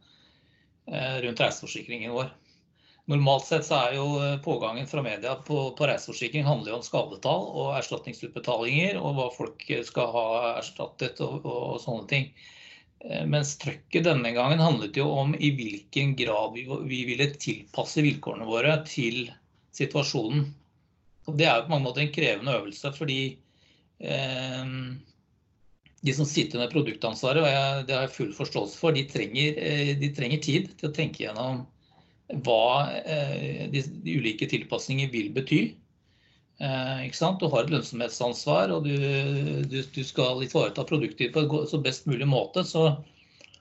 rundt 0.89 1.41
reiseforsikringen 1.43 2.14
vår. 2.14 2.31
Normalt 3.12 3.45
sett 3.45 3.66
så 3.66 3.77
er 3.77 3.97
jo 3.99 4.07
pågangen 4.41 4.87
fra 4.89 5.03
media 5.05 5.35
på, 5.45 5.59
på 5.77 5.89
reiseforsikring 5.89 6.47
handler 6.47 6.73
jo 6.73 6.79
om 6.79 6.85
skadetall 6.87 7.45
og 7.45 7.75
erstatningsutbetalinger 7.77 8.97
og 8.97 9.19
hva 9.19 9.27
folk 9.35 9.66
skal 9.85 10.09
ha 10.14 10.25
erstattet 10.55 11.21
og, 11.25 11.45
og 11.45 11.77
sånne 11.85 12.09
ting. 12.09 12.31
Mens 13.29 13.53
trøkket 13.61 14.09
denne 14.09 14.33
gangen 14.33 14.64
handlet 14.64 14.97
jo 14.97 15.11
om 15.12 15.37
i 15.37 15.53
hvilken 15.61 16.16
grad 16.16 16.57
vi, 16.57 16.64
vi 16.89 17.03
ville 17.11 17.29
tilpasse 17.37 18.01
vilkårene 18.09 18.49
våre 18.49 18.79
til 18.89 19.27
situasjonen. 19.77 20.49
Og 21.29 21.37
det 21.39 21.47
er 21.47 21.59
jo 21.59 21.66
på 21.66 21.74
mange 21.74 21.87
måter 21.87 22.05
en 22.05 22.14
krevende 22.14 22.57
øvelse, 22.57 22.93
fordi 22.97 23.20
eh, 24.01 24.70
de 26.07 26.14
som 26.14 26.29
sitter 26.29 26.62
med 26.62 26.72
produktansvaret, 26.72 27.43
og 27.43 27.51
jeg, 27.51 27.83
det 27.89 27.97
har 27.97 28.07
jeg 28.07 28.14
full 28.14 28.31
forståelse 28.37 28.79
for, 28.81 28.97
de 28.97 29.05
trenger, 29.11 29.59
eh, 29.61 29.93
de 30.01 30.12
trenger, 30.16 30.41
tid 30.45 30.70
til 30.79 30.89
å 30.89 30.95
tenke 30.97 31.26
gjennom 31.26 31.66
hva 32.45 32.93
de, 33.72 33.81
de 34.05 34.14
ulike 34.20 34.45
tilpasninger 34.51 35.09
vil 35.09 35.31
bety. 35.33 35.61
Du 36.61 37.47
har 37.49 37.62
et 37.62 37.70
lønnsomhetsansvar, 37.72 38.74
og 38.74 38.85
du, 38.85 38.93
du, 39.64 39.79
du 39.81 40.03
skal 40.05 40.43
ivareta 40.45 40.85
produktet 40.85 41.33
på 41.33 41.47
en 41.47 41.70
så 41.70 41.81
best 41.81 42.05
mulig 42.05 42.29
måte. 42.29 42.66
Så, 42.68 42.83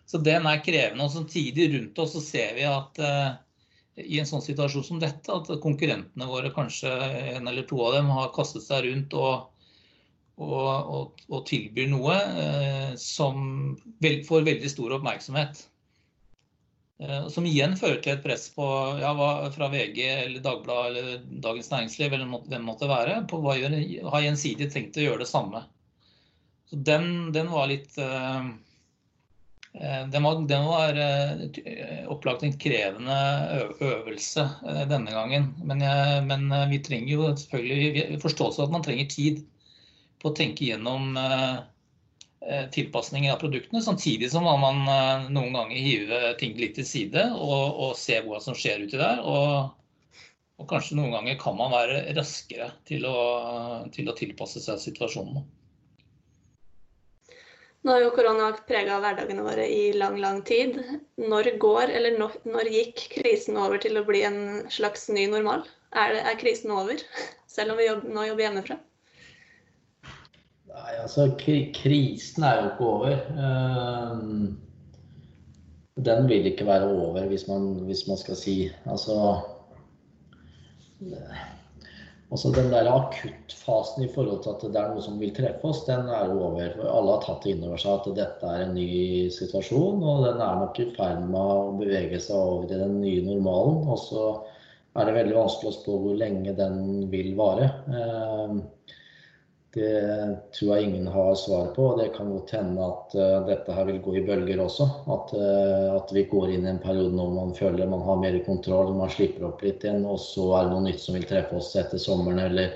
så, 0.04 0.20
den 0.20 0.50
er 0.52 0.60
krevende. 0.66 1.06
og 1.06 1.14
Samtidig 1.16 1.70
rundt 1.78 2.02
oss 2.04 2.18
så 2.18 2.24
ser 2.26 2.58
vi 2.60 2.68
at 2.68 3.00
i 3.98 4.20
en 4.22 4.28
sånn 4.30 4.44
situasjon 4.46 4.86
som 4.86 5.00
dette, 5.02 5.34
at 5.34 5.50
konkurrentene 5.64 6.28
våre, 6.30 6.52
kanskje 6.54 6.92
en 7.38 7.50
eller 7.50 7.66
to 7.70 7.80
av 7.86 7.98
dem, 7.98 8.12
har 8.14 8.34
kastet 8.36 8.66
seg 8.66 8.86
rundt 8.86 9.16
og, 9.18 9.48
og, 10.38 10.68
og, 10.98 11.24
og 11.32 11.48
tilbyr 11.50 11.90
noe 11.90 12.18
eh, 12.44 12.92
som 13.02 13.74
vel, 14.04 14.22
får 14.28 14.46
veldig 14.46 14.72
stor 14.72 15.00
oppmerksomhet. 15.00 15.64
Eh, 17.02 17.26
som 17.34 17.46
igjen 17.50 17.74
fører 17.78 17.98
til 18.04 18.14
et 18.14 18.24
press 18.26 18.48
på, 18.54 18.68
ja, 19.02 19.14
fra 19.54 19.72
VG 19.74 20.04
eller 20.12 20.46
Dagbladet 20.46 20.92
eller 20.92 21.26
Dagens 21.48 21.72
Næringsliv 21.74 22.14
eller 22.14 22.46
hvem 22.52 22.70
måtte 22.70 22.90
være, 22.90 23.24
på 23.30 23.42
hva 23.42 23.58
gjør, 23.58 23.80
har 24.14 24.28
gjensidig 24.28 24.70
tenkt 24.74 25.02
å 25.02 25.08
gjøre 25.08 25.26
det 25.26 25.32
samme. 25.32 25.66
Så 26.70 26.78
den, 26.86 27.32
den 27.34 27.50
var 27.54 27.70
litt 27.72 27.98
Eh, 27.98 28.50
den 30.12 30.24
var, 30.24 30.48
den 30.48 30.66
var, 30.66 30.98
eh, 30.98 32.10
opplagt 32.10 32.44
en 32.44 32.58
krevende 32.60 33.18
øvelse 33.80 34.50
eh, 34.68 34.84
denne 34.90 35.14
gangen. 35.14 35.52
Men, 35.64 35.82
jeg, 35.82 36.24
men, 36.26 36.50
vi 36.72 36.80
trenger 36.84 37.14
jo 37.14 37.32
selvfølgelig 37.38 38.20
forståelse 38.24 38.62
av 38.62 38.68
at 38.68 38.76
man 38.78 38.86
trenger 38.86 39.10
tid 39.12 39.44
på 40.22 40.32
å 40.32 40.38
tenke 40.38 40.66
gjennom 40.66 41.12
tilpasninger 42.74 43.34
av 43.34 43.42
produktene, 43.42 43.82
samtidig 43.84 44.30
som 44.32 44.46
man 44.46 44.80
noen 45.34 45.56
ganger 45.58 45.82
hiver 45.84 46.28
ting 46.40 46.54
litt 46.58 46.76
til 46.78 46.86
side 46.88 47.24
og, 47.34 47.80
og 47.84 47.92
se 48.00 48.22
hva 48.24 48.40
som 48.42 48.56
skjer 48.58 48.86
uti 48.86 48.98
der. 48.98 49.20
Og, 49.26 49.74
og, 50.58 50.66
kanskje 50.70 50.98
noen 50.98 51.14
ganger 51.18 51.38
kan 51.42 51.58
man 51.60 51.74
være 51.74 52.16
raskere 52.18 52.72
til 52.88 53.06
å, 53.10 53.18
til 53.94 54.10
å 54.10 54.16
tilpasse 54.18 54.64
seg 54.64 54.82
situasjonen. 54.86 55.46
Nå 57.86 57.94
har 57.94 58.02
jo 58.04 58.14
korona 58.16 58.50
prega 58.68 58.98
hverdagene 59.00 59.44
våre 59.46 59.68
i 59.70 59.94
lang, 59.96 60.18
lang 60.20 60.42
tid. 60.48 60.80
Når 61.22 61.54
går, 61.62 61.94
eller 62.00 62.18
når, 62.20 62.40
når 62.50 62.72
gikk 62.74 63.04
krisen 63.14 63.60
over 63.62 63.80
til 63.84 64.00
å 64.00 64.06
bli 64.08 64.24
en 64.28 64.40
slags 64.74 65.08
ny 65.14 65.28
normal? 65.32 65.64
Er, 65.94 66.16
det, 66.16 66.24
er 66.28 66.40
krisen 66.42 66.74
over, 66.74 67.00
selv 67.56 67.74
om 67.74 67.80
vi 67.80 67.88
jobb, 67.88 68.06
nå 68.12 68.28
jobber 68.28 68.48
hjemmefra? 68.48 68.80
Nei, 70.78 70.94
altså 71.02 71.30
krisen 71.40 72.46
er 72.46 72.60
jo 72.60 72.72
ikke 72.72 72.90
over. 72.92 73.22
Ehm, 73.46 74.58
den 76.06 76.28
vil 76.30 76.50
ikke 76.52 76.68
være 76.68 76.90
over 76.92 77.26
hvis 77.32 77.48
man, 77.50 77.72
hvis 77.88 78.04
man 78.10 78.20
skal 78.22 78.38
si 78.38 78.58
Altså 78.86 79.16
Altså 82.28 82.50
Den 82.52 82.74
der 82.74 82.90
akuttfasen 82.92 84.04
i 84.04 84.10
forhold 84.12 84.42
til 84.44 84.52
at 84.52 84.64
det 84.74 84.80
er 84.82 84.90
noe 84.92 85.04
som 85.04 85.20
vil 85.22 85.32
treffe 85.36 85.70
oss, 85.70 85.86
den 85.88 86.10
er 86.12 86.28
jo 86.28 86.42
over. 86.50 86.74
Alle 86.84 87.14
har 87.14 87.22
tatt 87.24 87.48
inn 87.48 87.64
over 87.64 87.80
seg 87.80 87.94
at 87.94 88.10
dette 88.18 88.50
er 88.52 88.66
en 88.66 88.74
ny 88.76 89.30
situasjon, 89.32 90.04
og 90.04 90.26
den 90.26 90.44
er 90.44 90.60
nok 90.60 90.82
i 90.84 90.90
ferd 90.98 91.24
med 91.24 91.40
å 91.40 91.72
bevege 91.80 92.20
seg 92.20 92.36
over 92.36 92.68
i 92.68 92.82
den 92.84 92.98
nye 93.00 93.24
normalen. 93.24 93.80
Og 93.88 94.02
så 94.04 94.26
er 94.98 95.08
det 95.08 95.16
veldig 95.22 95.38
vanskelig 95.38 95.72
å 95.72 95.78
spå 95.78 96.00
hvor 96.04 96.20
lenge 96.20 96.56
den 96.58 97.08
vil 97.14 97.32
vare. 97.40 97.70
Det 99.78 100.38
tror 100.58 100.70
jeg 100.74 100.88
ingen 100.88 101.08
har 101.14 101.36
svar 101.38 101.70
på. 101.76 101.86
og 101.92 102.00
Det 102.00 102.10
kan 102.16 102.32
godt 102.34 102.54
hende 102.56 102.86
at 102.86 103.16
uh, 103.18 103.48
dette 103.48 103.76
her 103.78 103.90
vil 103.90 104.00
gå 104.02 104.16
i 104.18 104.24
bølger 104.26 104.62
også. 104.64 104.88
At, 105.06 105.34
uh, 105.38 105.96
at, 106.00 106.14
vi 106.16 106.26
går 106.32 106.54
inn 106.56 106.66
i 106.66 106.72
en 106.74 106.82
periode 106.82 107.14
når 107.14 107.34
man 107.36 107.54
føler 107.58 107.90
man 107.90 108.06
har 108.08 108.22
mer 108.22 108.38
kontroll, 108.48 108.96
man 108.98 109.14
slipper 109.14 109.50
opp 109.52 109.62
litt 109.66 109.86
igjen, 109.86 110.06
og 110.10 110.18
så 110.24 110.48
er 110.58 110.66
det 110.66 110.74
noe 110.74 110.86
nytt 110.88 111.04
som 111.04 111.18
vil 111.18 111.28
treffe 111.30 111.60
oss 111.60 111.76
etter 111.78 112.02
sommeren. 112.02 112.42
Eller, 112.48 112.74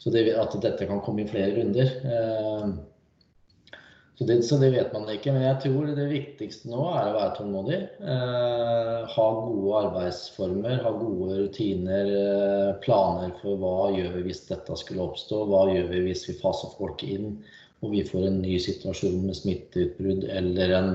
så 0.00 0.14
det, 0.14 0.24
at 0.40 0.56
dette 0.62 0.88
kan 0.88 1.02
komme 1.04 1.26
i 1.26 1.28
flere 1.28 1.52
runder. 1.58 1.92
Uh, 2.06 2.78
så 4.18 4.26
det, 4.26 4.36
så 4.42 4.56
det, 4.58 4.72
vet 4.74 4.90
man 4.92 5.06
ikke. 5.12 5.30
Men 5.30 5.44
jeg 5.46 5.60
tror 5.62 5.92
det 5.94 6.08
viktigste 6.10 6.72
nå 6.72 6.88
er 6.90 7.10
å 7.12 7.14
være 7.14 7.36
tålmodig. 7.36 7.78
Eh, 8.02 9.12
ha 9.14 9.26
gode 9.36 9.84
arbeidsformer, 9.84 10.80
ha 10.82 10.90
gode 10.98 11.38
rutiner, 11.44 12.10
eh, 12.18 12.72
planer 12.82 13.30
for 13.38 13.62
hva 13.62 13.92
gjør 13.94 14.18
vi 14.18 14.26
hvis 14.26 14.42
dette 14.48 14.80
skulle 14.80 15.06
oppstå. 15.06 15.44
Hva 15.46 15.68
gjør 15.70 15.86
vi 15.92 16.02
hvis 16.08 16.26
vi 16.28 16.36
faser 16.42 16.74
folk 16.80 17.06
inn 17.06 17.38
og 17.80 17.94
vi 17.94 18.02
får 18.06 18.26
en 18.26 18.40
ny 18.42 18.58
situasjon 18.62 19.22
med 19.26 19.38
smitteutbrudd 19.38 20.26
eller 20.34 20.74
en 20.80 20.92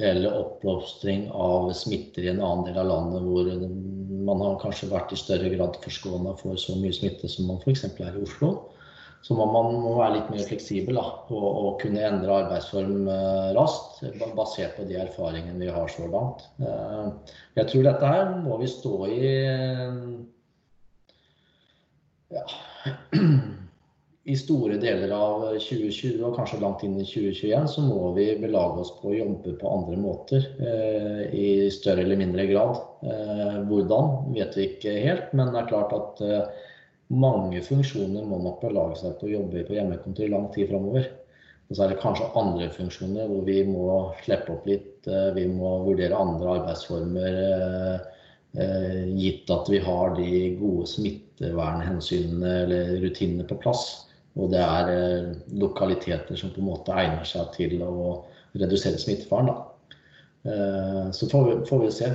eller 0.00 0.32
oppblomstring 0.32 1.26
av 1.36 1.66
smitter 1.76 2.24
i 2.24 2.30
en 2.30 2.38
annen 2.40 2.64
del 2.64 2.78
av 2.80 2.86
landet 2.88 3.24
hvor 3.26 3.48
man 4.24 4.40
har 4.40 4.54
kanskje 4.62 4.88
vært 4.88 5.12
i 5.12 5.18
større 5.20 5.50
grad 5.52 5.76
forskåna 5.84 6.32
for 6.40 6.56
så 6.60 6.76
mye 6.80 6.94
smitte 6.96 7.28
som 7.28 7.50
man 7.50 7.60
f.eks. 7.60 7.84
er 7.90 8.16
i 8.16 8.22
Oslo. 8.24 8.54
Så 9.20 9.36
må 9.36 9.44
man 9.52 9.74
må 9.82 9.94
være 9.98 10.14
litt 10.16 10.30
mer 10.32 10.46
fleksibel 10.48 10.96
da, 10.96 11.04
og, 11.28 11.44
og, 11.44 11.70
kunne 11.82 12.00
endre 12.06 12.38
arbeidsform 12.40 13.08
eh, 13.12 13.50
raskt, 13.56 14.00
basert 14.36 14.78
på 14.78 14.86
de 14.88 14.96
erfaringene 15.02 15.60
vi 15.60 15.68
har 15.68 15.92
så 15.92 16.08
langt. 16.08 16.46
Eh, 16.64 17.34
jeg 17.60 17.68
tror 17.72 17.88
dette 17.90 18.12
her 18.14 18.32
må 18.40 18.56
vi 18.62 18.70
stå 18.72 18.94
i 19.12 19.32
ja, 22.30 22.44
I 24.30 24.36
store 24.38 24.76
deler 24.78 25.10
av 25.16 25.44
2020 25.58 26.20
og 26.22 26.36
kanskje 26.36 26.60
langt 26.62 26.82
inn 26.86 26.98
i 27.00 27.06
2021 27.08 27.68
så 27.72 27.82
må 27.82 28.12
vi 28.14 28.26
belage 28.38 28.84
oss 28.84 28.92
på 29.00 29.10
å 29.10 29.16
jobbe 29.16 29.54
på 29.58 29.72
andre 29.74 29.96
måter 29.98 30.44
eh, 30.60 31.22
i 31.34 31.46
større 31.74 32.04
eller 32.04 32.20
mindre 32.20 32.44
grad. 32.50 32.78
Eh, 33.02 33.56
hvordan 33.66 34.34
vet 34.36 34.58
vi 34.58 34.68
ikke 34.68 34.98
helt, 35.02 35.32
men 35.34 35.50
det 35.50 35.62
er 35.62 35.70
klart 35.72 35.96
at 35.96 36.22
eh, 36.26 36.68
mange 37.10 37.62
funksjoner 37.66 38.26
må 38.26 38.38
nok 38.42 38.60
belage 38.62 39.00
seg 39.00 39.16
på 39.18 39.26
å 39.26 39.32
jobbe 39.32 39.64
på 39.66 39.74
hjemmekontor 39.74 40.26
i 40.26 40.30
lang 40.30 40.46
tid 40.54 40.70
framover. 40.70 41.08
Og 41.70 41.76
så 41.76 41.84
er 41.84 41.92
det 41.92 42.00
kanskje 42.02 42.28
andre 42.38 42.66
funksjoner 42.74 43.28
hvor 43.30 43.44
vi 43.46 43.60
må 43.66 43.86
slippe 44.24 44.54
opp 44.56 44.66
litt. 44.66 45.06
Eh, 45.06 45.30
vi 45.36 45.46
må 45.50 45.76
vurdere 45.86 46.18
andre 46.18 46.56
arbeidsformer 46.58 47.40
eh, 47.46 47.96
eh, 48.58 49.02
gitt 49.14 49.50
at 49.54 49.70
vi 49.70 49.78
har 49.82 50.14
de 50.18 50.30
gode 50.58 50.88
smittevernhensynene 50.90 52.54
eller 52.64 52.94
rutinene 53.04 53.46
på 53.46 53.58
plass. 53.62 53.84
Og 54.38 54.50
det 54.54 54.62
er 54.62 55.34
lokaliteter 55.58 56.38
som 56.38 56.52
på 56.54 56.62
en 56.62 56.70
måte 56.70 56.94
egner 56.94 57.26
seg 57.26 57.50
til 57.56 57.80
å 57.82 58.20
redusere 58.58 58.98
smittefaren. 58.98 59.50
Så 61.12 61.26
får 61.28 61.42
vi, 61.48 61.56
får 61.68 61.82
vi 61.82 61.88
se 61.92 62.06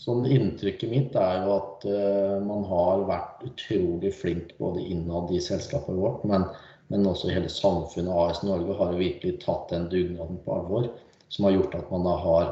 sånn 0.00 0.26
Inntrykket 0.28 0.90
mitt 0.90 1.16
er 1.18 1.44
jo 1.44 1.52
at 1.56 1.86
uh, 1.88 2.36
man 2.44 2.64
har 2.68 3.04
vært 3.08 3.44
utrolig 3.48 4.12
flink 4.16 4.54
både 4.60 4.84
innad 4.84 5.32
i 5.32 5.40
selskapet 5.42 5.96
vårt, 5.96 6.24
men, 6.28 6.46
men 6.92 7.08
også 7.08 7.32
hele 7.32 7.50
samfunnet. 7.52 8.12
AS 8.12 8.42
Norge 8.46 8.76
har 8.76 8.92
jo 8.94 9.00
virkelig 9.00 9.38
tatt 9.44 9.70
den 9.72 9.88
dugnaden 9.92 10.40
på 10.44 10.58
alvor, 10.58 10.90
som 11.32 11.48
har 11.48 11.56
gjort 11.56 11.78
at 11.78 11.92
man 11.94 12.06
da 12.08 12.16
har 12.24 12.50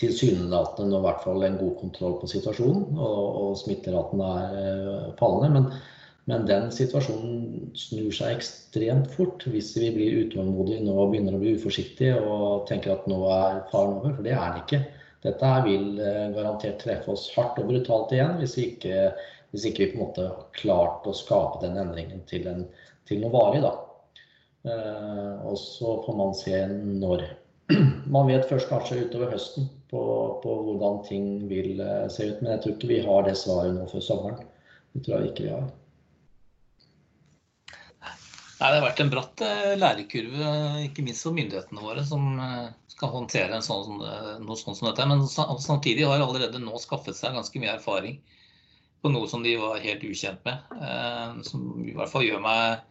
tilsynelatende 0.00 0.98
i 0.98 1.04
hvert 1.04 1.24
fall 1.24 1.44
en 1.44 1.58
god 1.60 1.74
kontroll 1.80 2.14
på 2.20 2.30
situasjonen, 2.30 2.86
og, 2.96 3.26
og 3.42 3.58
smitteraten 3.60 4.22
er 4.26 4.56
uh, 4.56 5.10
fallende. 5.20 5.52
Men, 5.58 5.68
men, 6.30 6.48
den 6.48 6.70
situasjonen 6.74 7.70
snur 7.78 8.10
seg 8.14 8.38
ekstremt 8.38 9.10
fort 9.14 9.46
hvis 9.50 9.70
vi 9.78 9.92
blir 9.94 10.24
utålmodige 10.24 10.82
nå 10.86 10.96
og 10.96 11.12
begynner 11.12 11.36
å 11.36 11.42
bli 11.42 11.54
uforsiktige 11.58 12.18
og 12.18 12.66
tenker 12.70 12.96
at 12.96 13.06
nå 13.10 13.20
er 13.30 13.62
faren 13.70 14.00
over, 14.00 14.16
for 14.16 14.26
det 14.26 14.34
er 14.34 14.56
det 14.56 14.64
ikke. 14.64 14.82
Dette 15.22 15.46
her 15.46 15.62
vil 15.66 16.00
eh, 16.02 16.30
garantert 16.34 16.80
treffe 16.82 17.12
oss 17.14 17.28
hardt 17.36 17.60
og 17.62 17.70
brutalt 17.70 18.14
igjen 18.14 18.40
hvis 18.40 18.56
vi 18.58 18.66
ikke, 18.72 19.12
hvis 19.52 19.68
ikke 19.68 19.84
vi 19.84 19.90
på 19.92 19.98
en 19.98 20.04
måte 20.06 20.26
har 20.26 20.48
klart 20.58 21.06
å 21.06 21.14
skape 21.14 21.62
den 21.62 21.78
endringen 21.78 22.24
til, 22.30 22.48
en, 22.50 22.64
til 23.08 23.22
noe 23.22 23.34
varig. 23.34 23.62
Da. 23.62 23.72
Eh, 24.66 25.46
og 25.46 25.58
så 25.58 26.00
får 26.06 26.18
man 26.18 26.34
se 26.38 26.64
når. 26.72 27.24
Man 28.14 28.28
vet 28.28 28.48
først 28.50 28.68
kanskje 28.70 29.04
utover 29.06 29.30
høsten 29.32 29.68
på, 29.92 30.02
på, 30.42 30.56
hvordan 30.66 31.00
ting 31.06 31.28
vil 31.50 31.80
eh, 31.80 32.08
se 32.12 32.32
ut. 32.32 32.42
Men 32.42 32.56
jeg 32.56 32.64
tror 32.64 32.74
ikke 32.76 32.90
vi 32.90 33.04
har 33.06 33.28
det 33.28 33.38
svaret 33.38 33.76
nå 33.76 33.86
før 33.90 34.04
sommeren. 34.08 34.42
Det 34.92 35.04
tror 35.06 35.20
jeg 35.20 35.32
ikke 35.32 35.46
vi 35.46 35.54
har. 35.54 35.70
Nei, 38.62 38.68
Det 38.70 38.78
har 38.78 38.84
vært 38.84 39.00
en 39.02 39.10
bratt 39.10 39.42
lærekurve, 39.74 40.50
ikke 40.86 41.02
minst 41.02 41.26
for 41.26 41.34
myndighetene 41.34 41.82
våre, 41.82 42.04
som 42.06 42.28
skal 42.92 43.10
håndtere 43.10 43.58
sånn, 43.64 43.98
noe 44.44 44.58
sånt 44.60 44.78
som 44.78 44.86
dette. 44.86 45.06
Men 45.10 45.24
samtidig 45.26 46.06
har 46.06 46.22
allerede 46.22 46.60
nå 46.62 46.78
skaffet 46.78 47.18
seg 47.18 47.34
ganske 47.34 47.58
mye 47.58 47.74
erfaring 47.74 48.20
på 49.02 49.10
noe 49.10 49.28
som 49.28 49.42
de 49.42 49.56
var 49.58 49.82
helt 49.82 50.04
ukjent 50.06 50.44
med. 50.46 50.74
Eh, 50.78 51.42
som 51.46 51.82
i 51.82 51.94
hvert 51.96 52.10
fall 52.12 52.26
gjør 52.26 52.42
meg 52.44 52.88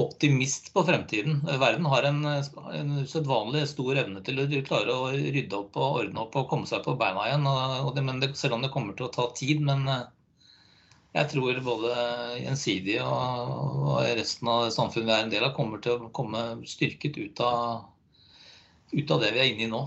optimist 0.00 0.70
på 0.72 0.84
fremtiden. 0.86 1.42
Verden 1.60 1.88
har 1.92 2.06
en, 2.08 2.22
en 2.24 2.92
usedvanlig 3.02 3.66
stor 3.68 3.98
evne 4.00 4.22
til 4.24 4.40
å 4.40 4.46
klare 4.64 4.94
å 4.94 5.10
rydde 5.12 5.58
opp 5.58 5.76
og 5.76 5.98
ordne 6.04 6.22
opp 6.24 6.38
og 6.40 6.48
komme 6.52 6.70
seg 6.70 6.84
på 6.86 6.96
beina 7.00 7.26
igjen. 7.28 7.44
Og 7.50 7.92
det, 7.96 8.06
det, 8.22 8.30
selv 8.40 8.56
om 8.56 8.64
det 8.64 8.72
kommer 8.72 8.96
til 8.96 9.10
å 9.10 9.12
ta 9.18 9.28
tid. 9.36 9.60
Men 9.66 9.84
eh, 9.90 10.06
jeg 11.10 11.30
tror 11.32 11.62
både 11.66 11.94
Gjensidige 12.38 13.02
og, 13.02 13.80
og 13.82 14.04
resten 14.18 14.50
av 14.50 14.68
samfunnet 14.74 15.08
vi 15.08 15.16
er 15.16 15.24
en 15.24 15.32
del 15.32 15.46
av, 15.46 15.56
kommer 15.56 15.82
til 15.82 15.96
å 15.96 16.12
komme 16.14 16.44
styrket 16.70 17.18
ut 17.18 17.42
av 17.42 17.88
ut 18.92 19.10
av 19.10 19.20
det 19.22 19.30
vi 19.34 19.40
er 19.40 19.50
inne 19.52 19.66
i 19.66 19.70
nå. 19.70 19.84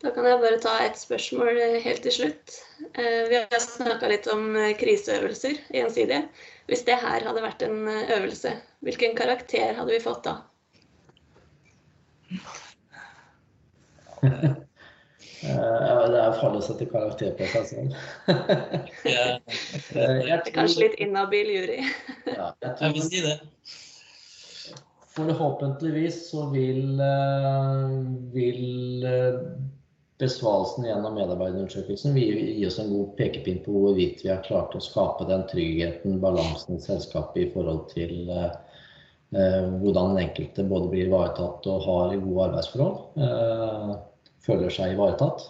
Da 0.00 0.10
kan 0.16 0.24
jeg 0.24 0.40
bare 0.40 0.60
ta 0.60 0.74
et 0.80 0.96
spørsmål 0.96 1.58
helt 1.84 2.02
til 2.06 2.14
slutt. 2.14 2.54
Vi 2.96 3.36
har 3.36 3.60
snakka 3.60 4.08
litt 4.12 4.28
om 4.32 4.56
kriseøvelser 4.80 5.58
i 5.72 5.80
Gjensidige. 5.82 6.22
Hvis 6.70 6.86
det 6.88 6.96
her 7.02 7.24
hadde 7.26 7.44
vært 7.44 7.64
en 7.66 7.88
øvelse, 7.88 8.54
hvilken 8.86 9.16
karakter 9.18 9.76
hadde 9.76 9.92
vi 9.92 10.00
fått 10.04 10.24
da? 10.28 10.34
Det 15.40 16.18
er 16.20 16.34
farlig 16.36 16.60
å 16.60 16.64
sette 16.66 16.86
karakter 16.90 17.32
på 17.38 17.46
seg 17.48 17.68
selv. 17.70 17.94
det 19.94 20.34
er 20.34 20.42
kanskje 20.52 20.84
litt 20.84 20.98
inhabil 21.00 21.52
jury. 21.54 21.78
ja, 22.28 22.50
jeg 22.68 22.96
vil 22.96 23.06
si 23.06 23.22
det. 23.24 23.38
Forhåpentligvis 25.16 26.18
så 26.28 26.44
vil, 26.52 27.00
vil 28.34 28.60
besvarelsen 30.20 30.86
gjennom 30.86 31.16
medarbeiderundersøkelsen 31.16 32.18
gi 32.20 32.66
oss 32.68 32.78
en 32.82 32.92
god 32.92 33.16
pekepinn 33.18 33.62
på 33.64 33.74
hvorvidt 33.74 34.22
vi 34.24 34.30
har 34.30 34.44
klart 34.44 34.76
å 34.76 34.82
skape 34.84 35.26
den 35.28 35.46
tryggheten, 35.50 36.20
balansen 36.22 36.76
i 36.76 36.84
selskapet 36.84 37.46
i 37.46 37.48
forhold 37.54 37.88
til 37.94 38.28
hvordan 39.30 40.12
den 40.12 40.24
enkelte 40.26 40.68
både 40.68 40.92
blir 40.92 41.08
ivaretatt 41.08 41.66
og 41.70 41.84
har 41.86 42.14
gode 42.18 42.46
arbeidsforhold 42.48 43.98
føler 44.50 44.74
seg 44.74 44.96
ivaretatt. 44.96 45.46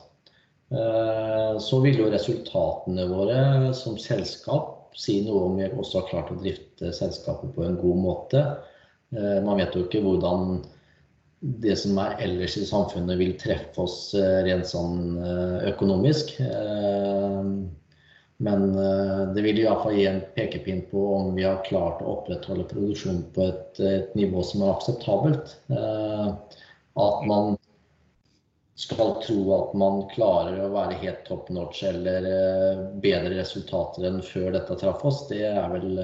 Så 0.70 1.80
vil 1.82 1.98
jo 1.98 2.11
resultatene 2.12 3.09
våre 3.11 3.72
som 3.74 3.96
selskap 3.98 4.94
si 4.98 5.20
noe 5.26 5.48
om 5.48 5.57
vi 5.59 5.70
også 5.70 6.01
har 6.01 6.11
klart 6.11 6.30
å 6.34 6.38
drifte 6.38 6.92
selskapet 6.94 7.55
på 7.57 7.64
en 7.66 7.78
god 7.80 8.05
måte. 8.05 8.44
Man 9.11 9.59
vet 9.59 9.74
jo 9.74 9.86
ikke 9.86 10.03
hvordan 10.05 10.61
det 11.40 11.74
som 11.80 11.98
er 11.98 12.18
ellers 12.20 12.57
i 12.61 12.66
samfunnet 12.68 13.18
vil 13.18 13.34
treffe 13.40 13.82
oss 13.82 14.12
rent 14.46 14.68
sånn 14.68 15.16
økonomisk. 15.70 16.34
Men 18.40 18.66
det 19.34 19.44
vil 19.44 19.61
i 19.61 19.64
hvert 19.66 19.82
fall 19.84 19.96
gi 19.96 20.07
en 20.09 20.20
pekepinn 20.36 20.84
på 20.92 21.07
om 21.16 21.32
vi 21.36 21.46
har 21.48 21.64
klart 21.66 22.03
å 22.05 22.18
opprettholde 22.18 22.68
produksjonen 22.70 23.24
på 23.34 23.48
et, 23.48 23.80
et 23.80 24.14
nivå 24.16 24.44
som 24.46 24.62
er 24.64 24.74
akseptabelt. 24.74 25.57
At 25.70 27.26
man 27.28 27.57
skal 28.79 29.16
tro 29.23 29.41
at 29.57 29.73
man 29.77 30.03
klarer 30.12 30.61
å 30.62 30.71
være 30.73 30.99
helt 31.03 31.25
top 31.29 31.51
notch 31.53 31.83
eller 31.89 32.29
bedre 33.03 33.35
resultater 33.37 34.07
enn 34.09 34.23
før 34.25 34.55
dette 34.57 34.77
traff 34.81 35.05
oss, 35.05 35.27
det 35.29 35.43
er 35.49 35.66
vel 35.75 35.99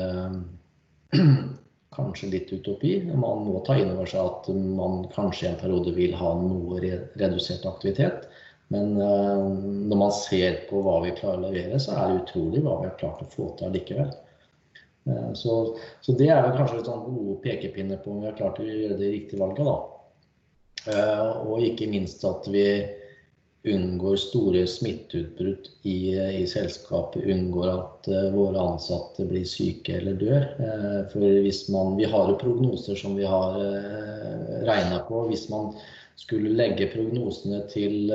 kanskje 1.96 2.32
litt 2.32 2.52
utopi. 2.52 2.98
Man 3.14 3.46
må 3.46 3.62
ta 3.64 3.78
inn 3.78 3.94
over 3.94 4.10
seg 4.10 4.28
at 4.28 4.50
man 4.52 5.06
kanskje 5.14 5.46
i 5.46 5.50
en 5.52 5.60
periode 5.62 5.94
vil 5.96 6.16
ha 6.18 6.34
noe 6.36 6.82
redusert 6.82 7.64
aktivitet. 7.68 8.28
Men 8.74 8.96
når 8.98 9.98
man 9.98 10.12
ser 10.12 10.58
på 10.68 10.82
hva 10.82 10.98
vi 11.04 11.14
klarer 11.16 11.38
å 11.38 11.46
levere, 11.46 11.78
så 11.80 11.94
er 11.94 12.10
det 12.10 12.22
utrolig 12.24 12.64
hva 12.64 12.80
vi 12.80 12.88
har 12.90 12.96
klart 12.98 13.22
å 13.22 13.28
få 13.30 13.52
til 13.56 13.70
allikevel. 13.70 14.10
Så, 15.38 15.52
så 16.02 16.14
det 16.18 16.32
er 16.34 16.48
kanskje 16.56 16.80
en 16.80 16.88
sånn 16.88 17.04
gode 17.06 17.36
pekepinner 17.44 18.00
på 18.02 18.10
om 18.10 18.24
vi 18.24 18.26
har 18.26 18.38
klart 18.38 18.58
å 18.58 18.66
gjøre 18.66 18.98
det 18.98 19.12
riktige 19.12 19.38
valget. 19.38 19.68
da. 19.68 19.76
Og 20.88 21.64
ikke 21.64 21.88
minst 21.90 22.24
at 22.26 22.46
vi 22.52 22.66
unngår 23.66 24.18
store 24.22 24.62
smitteutbrudd 24.70 25.66
i, 25.90 26.14
i, 26.14 26.44
selskapet, 26.46 27.24
unngår 27.26 27.72
at 27.72 28.08
våre 28.34 28.62
ansatte 28.62 29.26
blir 29.26 29.46
syke 29.48 29.96
eller 29.98 30.20
dør. 30.20 30.46
For 31.10 31.26
hvis 31.42 31.64
man, 31.74 31.96
vi 31.98 32.06
har 32.06 32.30
jo 32.30 32.38
prognoser 32.38 32.98
som 33.00 33.18
vi 33.18 33.26
har 33.26 33.58
regna 34.68 35.00
på. 35.08 35.24
Hvis 35.32 35.48
man 35.50 35.72
skulle 36.20 36.54
legge 36.54 36.86
prognosene 36.94 37.64
til 37.72 38.14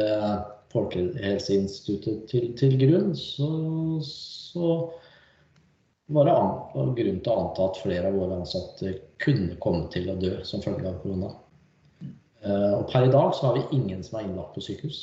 Folkehelseinstituttet 0.71 2.27
til, 2.31 2.51
til 2.55 2.77
grunn, 2.79 3.11
så, 3.19 3.49
så 4.07 4.71
var 6.15 6.27
det 6.27 7.03
grunn 7.03 7.21
til 7.23 7.33
å 7.33 7.39
anta 7.41 7.67
at 7.67 7.79
flere 7.83 8.11
av 8.11 8.19
våre 8.19 8.39
ansatte 8.41 8.95
kunne 9.21 9.57
komme 9.63 9.89
til 9.93 10.09
å 10.11 10.19
dø 10.19 10.37
som 10.47 10.63
følge 10.63 10.87
av 10.87 11.01
korona. 11.03 11.31
Og 12.41 12.87
per 12.89 13.05
i 13.05 13.11
dag 13.13 13.33
så 13.37 13.47
har 13.47 13.57
vi 13.59 13.77
ingen 13.77 14.01
som 14.03 14.17
er 14.17 14.25
innlagt 14.25 14.55
på 14.55 14.63
sykehus. 14.65 15.01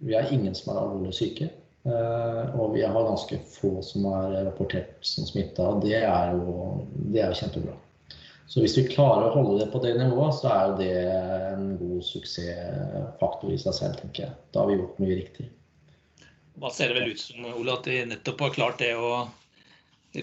Vi 0.00 0.14
har 0.16 0.30
ingen 0.32 0.54
som 0.56 0.72
er 0.72 0.80
alvorlig 0.80 1.12
syke. 1.16 1.50
Og 1.88 2.72
vi 2.74 2.84
har 2.84 2.94
ganske 2.96 3.38
få 3.52 3.74
som 3.84 4.06
er 4.12 4.38
rapportert 4.48 4.96
som 5.06 5.26
smitta. 5.28 5.70
Det 5.84 6.00
er 6.00 6.32
jo 6.36 6.86
det 7.12 7.22
er 7.24 7.36
kjempebra. 7.36 7.76
Så 8.48 8.62
hvis 8.64 8.78
vi 8.78 8.86
klarer 8.88 9.26
å 9.28 9.34
holde 9.34 9.58
det 9.60 9.68
på 9.72 9.80
det 9.84 9.92
nivået, 9.98 10.38
så 10.38 10.48
er 10.48 10.70
jo 10.70 10.76
det 10.78 10.92
en 11.52 11.66
god 11.76 12.04
suksessfaktor 12.08 13.52
i 13.52 13.58
seg 13.60 13.76
selv, 13.76 13.98
tenker 14.00 14.24
jeg. 14.24 14.36
Da 14.54 14.62
har 14.62 14.70
vi 14.70 14.78
gjort 14.78 15.02
mye 15.04 15.18
riktig. 15.18 15.48
Da 16.58 16.70
ser 16.72 16.90
det 16.90 17.02
vel 17.02 17.12
ut 17.12 17.20
som 17.20 17.44
Ole, 17.52 17.74
at 17.76 17.84
de 17.84 17.98
nettopp 18.08 18.46
har 18.46 18.54
klart 18.56 18.80
det 18.80 18.94
å 18.96 19.26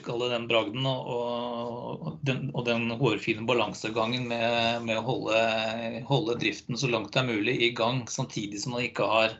kalle 0.06 0.30
den 0.32 0.48
bragden 0.50 0.86
og, 0.90 1.10
og, 1.14 2.18
den, 2.26 2.50
og 2.54 2.66
den 2.66 2.90
hårfine 3.00 3.46
balansegangen 3.48 4.28
med, 4.28 4.82
med 4.88 5.00
å 5.00 5.06
holde, 5.06 5.42
holde, 6.10 6.38
driften 6.42 6.80
så 6.80 6.90
langt 6.92 7.14
det 7.14 7.22
er 7.22 7.30
mulig 7.30 7.56
i 7.62 7.72
gang, 7.78 8.04
samtidig 8.10 8.62
som 8.64 8.76
man 8.76 8.88
ikke 8.88 9.08
har, 9.10 9.38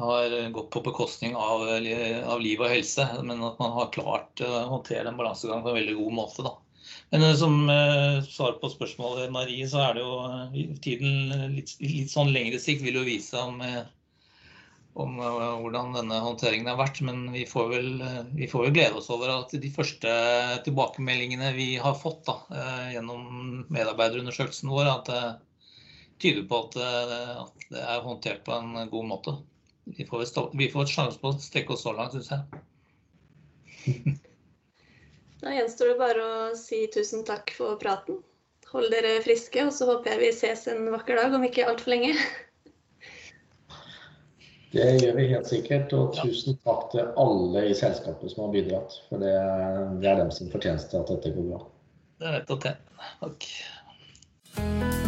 har 0.00 0.36
gått 0.56 0.70
på 0.74 0.82
bekostning 0.88 1.38
av, 1.38 1.62
av, 1.62 2.38
liv 2.42 2.60
og 2.60 2.72
helse, 2.72 3.06
men 3.22 3.42
at 3.46 3.58
man 3.62 3.74
har 3.78 3.92
klart 3.94 4.44
å 4.44 4.52
håndtere 4.74 5.06
den 5.08 5.18
balansegangen 5.20 5.64
på 5.64 5.72
en 5.72 5.80
veldig 5.80 5.98
god 6.02 6.16
måte. 6.20 6.46
Da. 6.46 6.56
Men 7.14 7.26
som 7.38 7.60
uh, 7.70 8.22
svar 8.26 8.58
på 8.60 8.70
spørsmålet 8.74 9.32
Marie, 9.34 9.66
så 9.70 9.84
er 9.86 9.96
det 9.96 10.04
jo 10.04 10.74
tiden 10.82 11.54
litt, 11.54 11.76
litt 11.82 12.10
sånn 12.10 12.34
lengre 12.34 12.58
sikt 12.62 12.82
vil 12.82 12.98
jo 12.98 13.06
vise 13.06 13.38
om 13.40 13.62
uh, 13.62 13.84
om 14.96 15.18
eh, 15.20 15.56
hvordan 15.60 15.92
denne 15.96 16.18
håndteringen 16.24 16.70
har 16.70 16.78
vært. 16.80 17.00
Men 17.06 17.26
vi 17.34 17.44
får, 17.48 17.66
vel, 17.72 17.88
eh, 18.00 18.22
vi 18.38 18.48
får 18.50 18.66
vel 18.66 18.76
glede 18.78 19.00
oss 19.00 19.10
over 19.12 19.32
at 19.34 19.52
de 19.52 19.72
første 19.72 20.12
tilbakemeldingene 20.66 21.52
vi 21.56 21.68
har 21.82 21.98
fått 22.00 22.22
da, 22.28 22.38
eh, 22.56 22.86
gjennom 22.96 23.66
medarbeiderundersøkelsen 23.72 24.72
vår, 24.72 24.92
at 24.94 25.10
det 25.12 25.24
tyder 26.24 26.46
på 26.48 26.62
at, 26.64 26.78
det 27.68 27.80
er 27.82 28.00
håndtert 28.00 28.40
på 28.46 28.54
en 28.56 28.88
god 28.88 29.04
måte. 29.10 29.36
Vi 29.98 30.06
får, 30.08 30.24
stå, 30.30 30.46
vi 30.56 30.70
får 30.72 30.86
et 30.86 30.94
sjanse 30.94 31.20
på 31.20 31.34
å 31.34 31.40
strekke 31.44 31.74
oss 31.74 31.84
så 31.84 31.92
langt, 31.96 32.16
syns 32.16 32.32
jeg. 32.32 34.16
Da 35.36 35.52
gjenstår 35.52 35.90
det 35.92 35.98
bare 36.00 36.22
å 36.24 36.36
si 36.56 36.78
tusen 36.88 37.20
takk 37.28 37.52
for 37.52 37.76
praten. 37.78 38.22
Hold 38.72 38.88
dere 38.90 39.20
friske, 39.22 39.66
og 39.68 39.74
så 39.76 39.84
håper 39.90 40.14
jeg 40.14 40.22
vi 40.22 40.30
ses 40.34 40.64
en 40.72 40.88
vakker 40.90 41.20
dag 41.20 41.36
om 41.36 41.44
ikke 41.44 41.68
altfor 41.68 41.92
lenge. 41.92 42.16
Det 44.72 44.86
gjør 45.00 45.16
vi 45.16 45.28
helt 45.30 45.50
sikkert. 45.50 45.94
Og 45.96 46.14
tusen 46.18 46.58
takk 46.66 46.90
til 46.94 47.10
alle 47.22 47.66
i 47.70 47.74
selskapet 47.78 48.32
som 48.32 48.46
har 48.46 48.54
bidratt. 48.56 49.00
For 49.10 49.22
det, 49.22 49.34
det 50.02 50.12
er 50.12 50.22
dem 50.22 50.32
som 50.34 50.52
fortjeneste 50.52 51.00
at 51.00 51.12
dette 51.14 51.34
går 51.36 51.50
bra. 51.52 51.64
Det 52.20 52.30
er 52.30 52.38
nettopp 52.40 52.64
det. 52.68 52.76
Takk. 53.20 55.04